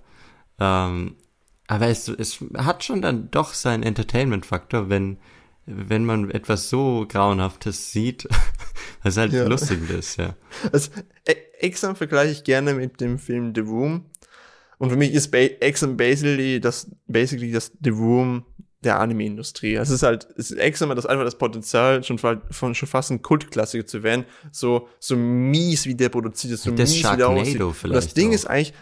[0.60, 1.16] Ähm,
[1.68, 5.18] aber es, es hat schon dann doch seinen Entertainment-Faktor, wenn
[5.66, 8.28] wenn man etwas so grauenhaftes sieht,
[9.04, 9.48] was halt ja.
[9.48, 10.36] lustig ist, ja.
[10.72, 10.92] Also,
[11.60, 14.06] Exam vergleiche ich gerne mit dem Film The Room,
[14.78, 15.48] und für mich ist ba
[15.96, 18.46] basically das, basically das The Room
[18.86, 19.76] der Anime-Industrie.
[19.76, 23.12] Es ist halt, es ist Exam hat das einfach das Potenzial, schon, von, schon fast
[23.12, 24.26] ein Kultklassiker zu werden.
[24.52, 27.62] So, so mies, wie der produziert ist, so das mies, wie der aussieht.
[27.90, 28.34] das Ding auch.
[28.34, 28.74] ist eigentlich,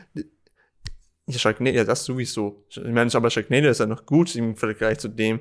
[1.26, 2.66] ja, Sharknado, ja, das sowieso.
[2.70, 5.40] Ich meine, aber Sharknado ist ja noch gut im Vergleich zu dem.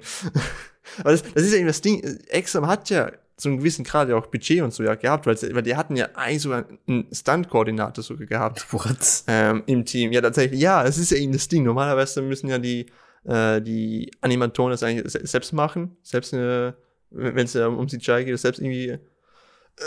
[0.99, 4.09] aber das, das ist ja eben das Ding, Exam hat ja zu einem gewissen Grad
[4.09, 7.07] ja auch Budget und so ja gehabt, weil, weil die hatten ja eigentlich sogar einen
[7.13, 8.67] Stunt-Koordinator sogar gehabt.
[8.73, 9.25] What?
[9.27, 10.13] Ähm, Im Team.
[10.13, 11.65] Ja, tatsächlich, ja, es ist ja eben das Ding.
[11.65, 12.87] Normalerweise müssen ja die
[13.25, 16.73] äh, die Animatoren das eigentlich se- selbst machen, selbst äh,
[17.11, 18.99] wenn es ja um CGI geht, selbst irgendwie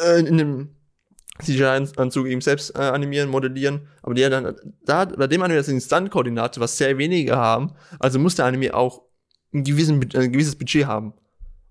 [0.05, 0.69] äh, in dem
[1.41, 3.87] CGI-Anzug eben selbst äh, animieren, modellieren.
[4.01, 4.55] Aber die ja dann,
[4.85, 8.73] da, bei dem Anime, das sind Stunt-Koordinate, was sehr wenige haben, also muss der Anime
[8.73, 9.01] auch
[9.53, 11.13] ein, gewissen, ein gewisses Budget haben.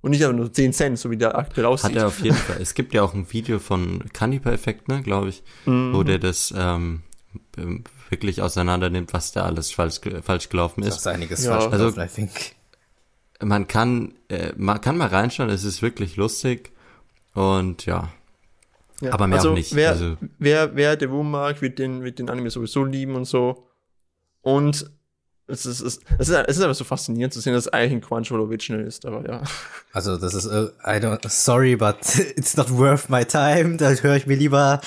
[0.05, 1.93] Und nicht einfach nur 10 Cent, so wie der aktuell aussieht.
[1.93, 2.59] Hat er auf jeden Fall.
[2.61, 5.95] Es gibt ja auch ein Video von Cannibal Effect, ne, glaube ich, Mhm.
[5.95, 7.03] wo der das ähm,
[7.57, 10.97] ähm, wirklich auseinander nimmt, was da alles falsch, falsch gelaufen Da ist.
[10.99, 11.53] ist einiges Ja.
[11.59, 12.31] falsch Also- gelaufen, I think.
[13.43, 16.71] Man kann, äh, man kann mal reinschauen, es ist wirklich lustig
[17.33, 18.11] und ja,
[19.01, 19.13] Ja.
[19.15, 19.75] aber mehr also, auch nicht.
[19.75, 23.25] Wer, Also wer, wer der Wurm mag, wird den, wird den Anime sowieso lieben und
[23.25, 23.67] so.
[24.43, 24.91] Und
[25.47, 28.11] es ist, es, es ist, es ist einfach so faszinierend zu sehen, dass es eigentlich
[28.11, 29.43] ein Original ist, aber ja.
[29.93, 31.99] Also das ist, äh, I don't, sorry, but
[32.37, 33.77] it's not worth my time.
[33.77, 34.81] Da höre ich mir lieber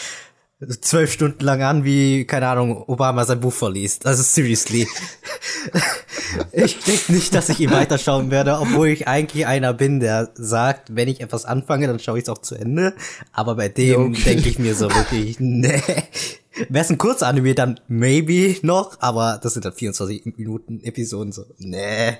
[0.82, 4.08] zwölf Stunden lang an, wie, keine Ahnung, Obama sein Buch verliest.
[4.08, 4.88] Also seriously.
[6.52, 10.96] ich denke nicht, dass ich ihn weiterschauen werde, obwohl ich eigentlich einer bin, der sagt,
[10.96, 12.96] wenn ich etwas anfange, dann schaue ich es auch zu Ende.
[13.32, 14.22] Aber bei dem okay.
[14.24, 15.84] denke ich mir so wirklich, nee.
[16.70, 21.46] Wäre es ein Kurzanime, dann maybe noch, aber das sind dann 24 Minuten Episoden, so,
[21.58, 22.18] nee.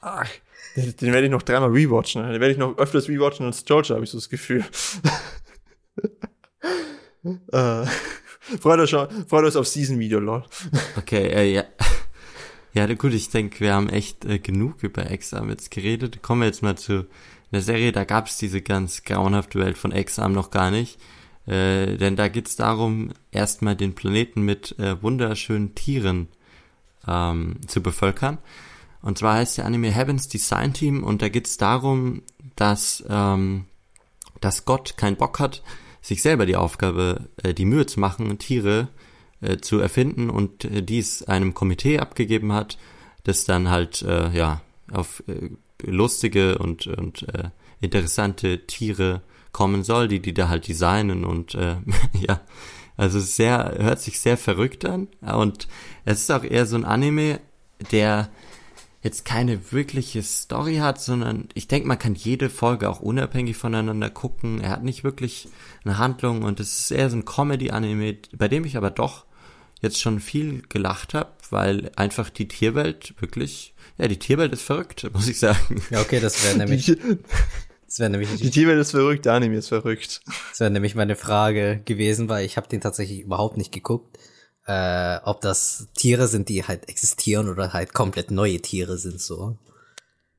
[0.00, 0.28] Ach,
[0.76, 2.22] den, den werde ich noch dreimal rewatchen.
[2.22, 4.64] Den werde ich noch öfters rewatchen als Georgia, habe ich so das Gefühl.
[7.52, 7.86] äh,
[8.60, 10.44] freut euch, schon- freut euch auf Season-Video, lol.
[10.96, 11.64] Okay, äh, ja.
[12.72, 16.22] Ja, gut, ich denke, wir haben echt äh, genug über Exam jetzt geredet.
[16.22, 17.06] Kommen wir jetzt mal zu
[17.50, 20.98] einer Serie, da gab es diese ganz grauenhafte Welt von Exam noch gar nicht.
[21.46, 26.28] Äh, denn da geht's darum, erstmal den Planeten mit äh, wunderschönen Tieren
[27.06, 28.38] ähm, zu bevölkern.
[29.02, 32.22] Und zwar heißt der Anime Heavens Design Team und da geht's darum,
[32.56, 33.66] dass, ähm,
[34.40, 35.62] dass Gott keinen Bock hat,
[36.00, 38.88] sich selber die Aufgabe, äh, die Mühe zu machen, Tiere
[39.40, 42.78] äh, zu erfinden und äh, dies einem Komitee abgegeben hat,
[43.22, 44.60] das dann halt äh, ja
[44.92, 45.50] auf äh,
[45.82, 47.50] lustige und und äh,
[47.80, 49.22] interessante Tiere
[49.56, 51.76] kommen soll, die die da halt designen und äh,
[52.12, 52.42] ja,
[52.98, 55.66] also sehr hört sich sehr verrückt an und
[56.04, 57.40] es ist auch eher so ein Anime,
[57.90, 58.28] der
[59.02, 64.10] jetzt keine wirkliche Story hat, sondern ich denke, man kann jede Folge auch unabhängig voneinander
[64.10, 64.60] gucken.
[64.60, 65.48] Er hat nicht wirklich
[65.84, 69.24] eine Handlung und es ist eher so ein Comedy-Anime, bei dem ich aber doch
[69.80, 75.08] jetzt schon viel gelacht habe, weil einfach die Tierwelt wirklich, ja, die Tierwelt ist verrückt,
[75.14, 75.80] muss ich sagen.
[75.90, 76.98] Ja, okay, das wäre nämlich, Die,
[77.86, 80.20] das wäre nämlich, die Tierwelt ist verrückt, der Anime ist verrückt.
[80.50, 84.18] das wäre nämlich meine Frage gewesen, weil ich habe den tatsächlich überhaupt nicht geguckt,
[84.66, 89.56] äh, ob das Tiere sind, die halt existieren oder halt komplett neue Tiere sind so.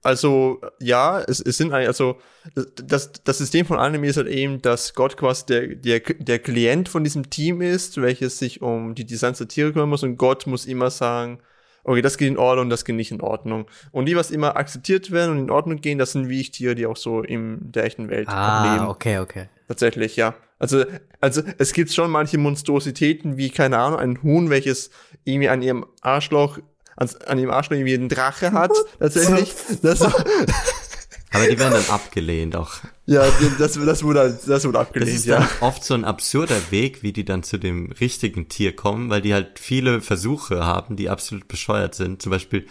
[0.04, 2.18] Also, ja, es, es sind also,
[2.56, 6.88] das, das System von Anime ist halt eben, dass Gott quasi der, der, der Klient
[6.88, 10.48] von diesem Team ist, welches sich um die Designs der Tiere kümmern muss und Gott
[10.48, 11.40] muss immer sagen,
[11.88, 13.66] okay, das geht in Ordnung, das geht nicht in Ordnung.
[13.92, 16.76] Und die, was immer akzeptiert werden und in Ordnung gehen, das sind wie ich Tiere,
[16.76, 18.86] die auch so in der echten Welt Ah, leben.
[18.88, 19.50] okay, okay.
[19.68, 20.36] Tatsächlich, ja.
[20.60, 20.86] Also,
[21.22, 24.90] also es gibt schon manche Monstrositäten, wie, keine Ahnung, ein Huhn, welches
[25.24, 26.60] irgendwie an ihrem Arschloch,
[26.96, 29.54] an, an ihrem Arschloch irgendwie einen Drache hat, tatsächlich.
[29.82, 32.76] Das, Aber die werden dann abgelehnt auch.
[33.08, 33.26] Ja,
[33.58, 35.50] das, das wurde, das wurde Das abgelehnt, ist dann ja.
[35.62, 39.34] oft so ein absurder Weg, wie die dann zu dem richtigen Tier kommen, weil die
[39.34, 42.22] halt viele Versuche haben, die absolut bescheuert sind.
[42.22, 42.68] Zum Beispiel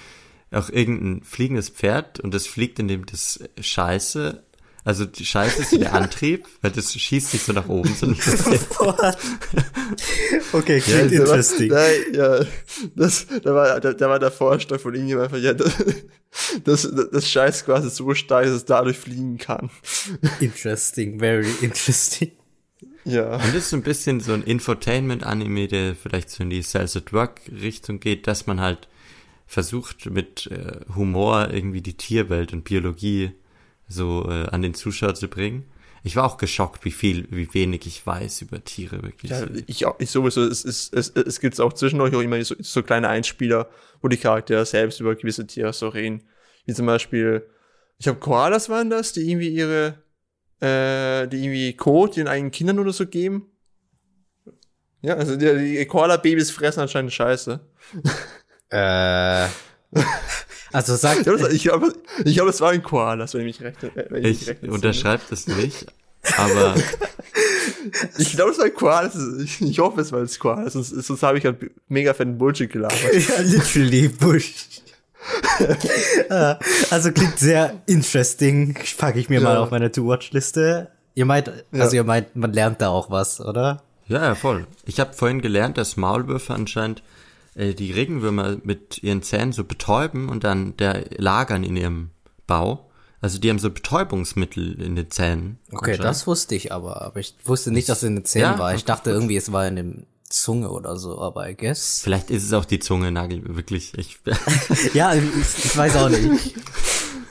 [0.53, 4.45] auch irgendein fliegendes Pferd und das fliegt, indem das Scheiße,
[4.87, 8.19] also die Scheiße ist der Antrieb, weil das schießt nicht so nach oben, sondern
[10.53, 11.69] okay, Ja, klingt da war- interesting.
[11.69, 12.47] Da, ja,
[12.95, 15.75] das, da war, da, da war der Vorschlag von irgendjemandem einfach, ja, das,
[16.65, 19.71] das, das Scheiß quasi so stark, dass es dadurch fliegen kann.
[20.41, 22.33] Interesting, very interesting.
[23.05, 23.35] Ja.
[23.37, 28.01] Und das ist so ein bisschen so ein Infotainment-Anime, der vielleicht so in die Cells-at-Work-Richtung
[28.01, 28.89] geht, dass man halt
[29.47, 33.31] versucht, mit äh, Humor irgendwie die Tierwelt und Biologie
[33.89, 35.65] so äh, an den Zuschauer zu bringen.
[36.03, 39.31] Ich war auch geschockt, wie viel, wie wenig ich weiß über Tiere wirklich.
[39.33, 42.55] Ja, ich, auch- ich sowieso, es, es, es, es gibt auch zwischendurch auch immer so,
[42.61, 43.69] so kleine Einspieler,
[44.03, 46.23] wo die Charaktere selbst über gewisse Tiere so reden.
[46.65, 47.49] Wie zum Beispiel,
[47.99, 50.03] ich glaube, Koalas waren das, die irgendwie ihre,
[50.61, 53.47] äh, die irgendwie Kot ihren eigenen Kindern oder so geben.
[55.03, 57.61] Ja, also die, die Koala-Babys fressen anscheinend Scheiße.
[58.71, 59.47] Äh,
[60.77, 61.93] also sagt, Ich glaube, ich glaube,
[62.25, 64.73] ich glaube, das war ein Koalas, wenn ich mich recht, äh, wenn ich recht entsinne.
[64.73, 65.87] unterschreibe das nicht,
[66.39, 66.75] aber
[68.19, 69.15] Ich glaube, es war ein Koalas.
[69.43, 71.57] Ich, ich hoffe, es war ein Koalas, sonst, sonst habe ich halt
[71.89, 72.99] mega fetten Bullshit gelabert.
[73.13, 74.55] ja, literally Bush.
[76.29, 76.59] Ah,
[76.91, 78.77] also klingt sehr interesting.
[78.99, 79.45] Packe ich mir Ja.
[79.45, 80.89] mal auf meine To-Watch-Liste.
[81.15, 82.03] Ihr meint, also Ja.
[82.03, 83.83] ihr meint, man lernt da auch was, oder?
[84.09, 84.67] Ja, ja, voll.
[84.85, 87.03] Ich habe vorhin gelernt, dass Maulwürfe anscheinend
[87.57, 92.11] äh, die Regenwürmer mit ihren Zähnen so betäuben und dann der lagern in ihrem
[92.47, 92.91] Bau.
[93.21, 95.59] Also die haben so Betäubungsmittel in den Zähnen.
[95.73, 98.59] Okay, das wusste ich aber, aber ich wusste nicht, dass es in den Zähnen Ja,
[98.59, 98.75] war.
[98.75, 102.01] Ich dachte irgendwie, es war in dem Zunge oder so, aber I guess.
[102.03, 103.97] Vielleicht ist es auch die Zunge, Nagel, wirklich.
[103.97, 104.19] Ich,
[104.95, 105.25] Ja, ich,
[105.65, 106.55] ich weiß auch nicht.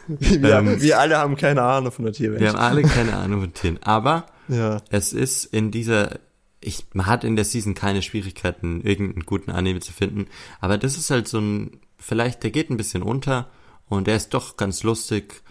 [0.07, 2.41] Wir, wir alle haben keine Ahnung von der Tierwelt.
[2.41, 3.79] wir haben alle keine Ahnung von Tieren.
[3.83, 4.81] Aber ja.
[4.89, 6.19] es ist in dieser,
[6.65, 10.27] ich, man hat in der Season keine Schwierigkeiten, irgendeinen guten Anime zu finden.
[10.59, 13.49] Aber das ist halt so ein, vielleicht, der geht ein bisschen unter
[13.87, 15.41] und der ist doch ganz lustig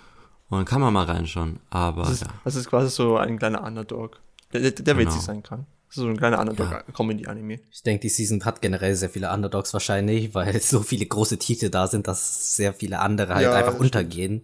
[0.48, 1.60] und kann man mal reinschauen.
[1.70, 2.28] Aber Das ist, ja.
[2.44, 4.20] das ist quasi so ein kleiner Underdog,
[4.52, 5.24] der, der, der witzig Genau.
[5.24, 5.66] sein kann.
[5.88, 7.60] Das ist so ein kleiner Underdog-Comedy-Anime.
[7.70, 11.70] Ich denke, die Season hat generell sehr viele Underdogs wahrscheinlich, weil so viele große Titel
[11.70, 14.42] da sind, dass sehr viele andere halt Ja, einfach untergehen.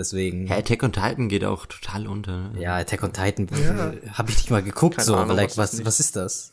[0.00, 0.46] Deswegen.
[0.46, 2.48] ja, Attack on Titan geht auch total unter.
[2.52, 2.62] ne?
[2.62, 3.92] Ja, Attack on Titan Ja.
[4.14, 6.52] habe ich nicht mal geguckt, Keine so, Ahnung, like, was was, ist das?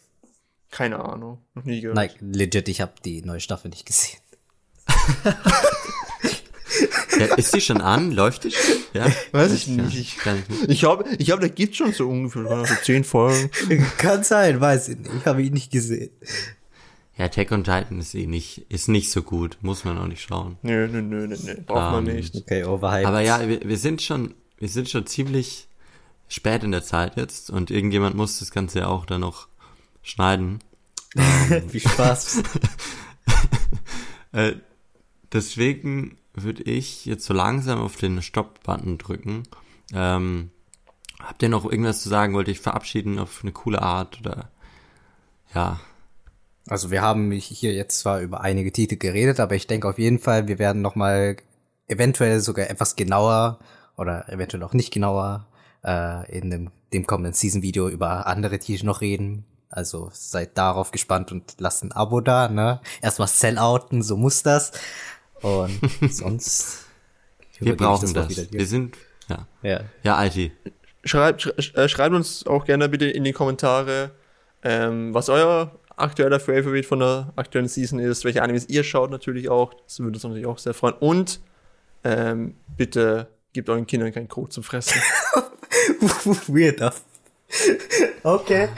[0.70, 1.96] Keine Ahnung, noch nie gehört.
[1.96, 4.20] Like, legit, ich habe die neue Staffel nicht gesehen.
[7.20, 8.12] Ja, ist die schon an?
[8.12, 8.76] Läuft die schon?
[8.94, 9.08] Ja?
[9.32, 9.98] Weiß ich nicht.
[9.98, 10.18] ich.
[10.68, 13.50] Ich glaube, ich glaub, da gibt's schon so ungefähr so zehn Folgen.
[13.98, 15.10] Kann sein, weiß ich nicht.
[15.22, 16.12] Ich habe ihn nicht gesehen.
[17.18, 19.58] Ja, Attack on Titan ist eh nicht, ist nicht so gut.
[19.62, 20.58] Muss man auch nicht schauen.
[20.62, 21.56] Nö, nö, nö, nö, nö.
[21.66, 22.36] Braucht man Ähm, nicht.
[22.36, 23.08] Okay, overhyped.
[23.08, 25.68] Aber ja, wir, wir sind schon, wir sind schon ziemlich
[26.28, 29.48] spät in der Zeit jetzt und irgendjemand muss das Ganze ja auch dann noch
[30.04, 30.60] schneiden.
[31.68, 32.44] Viel Spaß.
[34.34, 34.56] Äh,
[35.32, 39.44] deswegen würde ich jetzt so langsam auf den Stop-Button drücken.
[39.94, 40.52] Ähm,
[41.20, 42.34] habt ihr noch irgendwas zu sagen?
[42.34, 44.52] Wollt ihr euch verabschieden auf eine coole Art oder
[45.56, 45.80] ja?
[46.68, 50.20] Also wir haben hier jetzt zwar über einige Titel geredet, aber ich denke auf jeden
[50.20, 51.38] Fall, wir werden noch mal
[51.88, 53.60] eventuell sogar etwas genauer
[53.96, 55.48] oder eventuell auch nicht genauer
[55.86, 59.46] äh, in dem, dem kommenden Season-Video über andere Titel noch reden.
[59.70, 62.80] Also seid darauf gespannt und lasst ein Abo da, ne?
[63.02, 64.72] Erstmal Sellouten, so muss das.
[65.42, 65.80] Und
[66.10, 66.86] sonst.
[67.60, 68.30] Wir brauchen das.
[68.30, 68.60] wieder dir.
[68.60, 68.98] Wir sind
[69.30, 69.82] ja Ja.
[70.04, 70.52] ja IT.
[71.04, 74.12] Schreibt, sch äh, schreibt uns auch gerne bitte in die Kommentare,
[74.64, 79.50] ähm, was euer aktueller Favorite von der aktuellen Season ist, welche Animes ihr schaut natürlich
[79.50, 79.74] auch.
[79.74, 80.96] Das würde uns natürlich auch sehr freuen.
[80.96, 81.42] Und
[82.04, 85.02] ähm, bitte gebt euren Kindern keinen Code zum Fressen.
[86.48, 86.82] Weird.
[88.24, 88.70] Okay.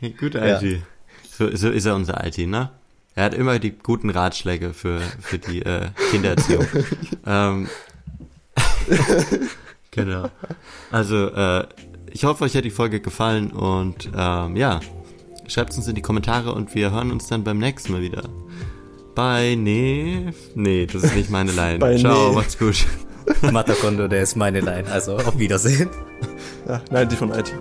[0.18, 0.60] Gut, Ja.
[0.60, 0.82] IT.
[1.30, 2.70] So, so ist er unser IT, ne?
[3.14, 6.66] Er hat immer die guten Ratschläge für, für die äh, Kindererziehung.
[7.26, 7.68] ähm,
[9.90, 10.30] genau.
[10.90, 11.66] Also, äh,
[12.12, 14.80] ich hoffe, euch hat die Folge gefallen und ähm, ja,
[15.46, 18.24] schreibt uns in die Kommentare und wir hören uns dann beim nächsten Mal wieder.
[19.14, 20.32] Bye, nee.
[20.54, 21.78] Nee, das ist nicht meine Line.
[21.80, 22.34] Bye, Ciao, nee.
[22.36, 22.86] macht's gut.
[23.52, 24.90] Matakondo, der ist meine Line.
[24.90, 25.88] Also auf Wiedersehen.
[26.68, 27.52] ja, nein, die von IT.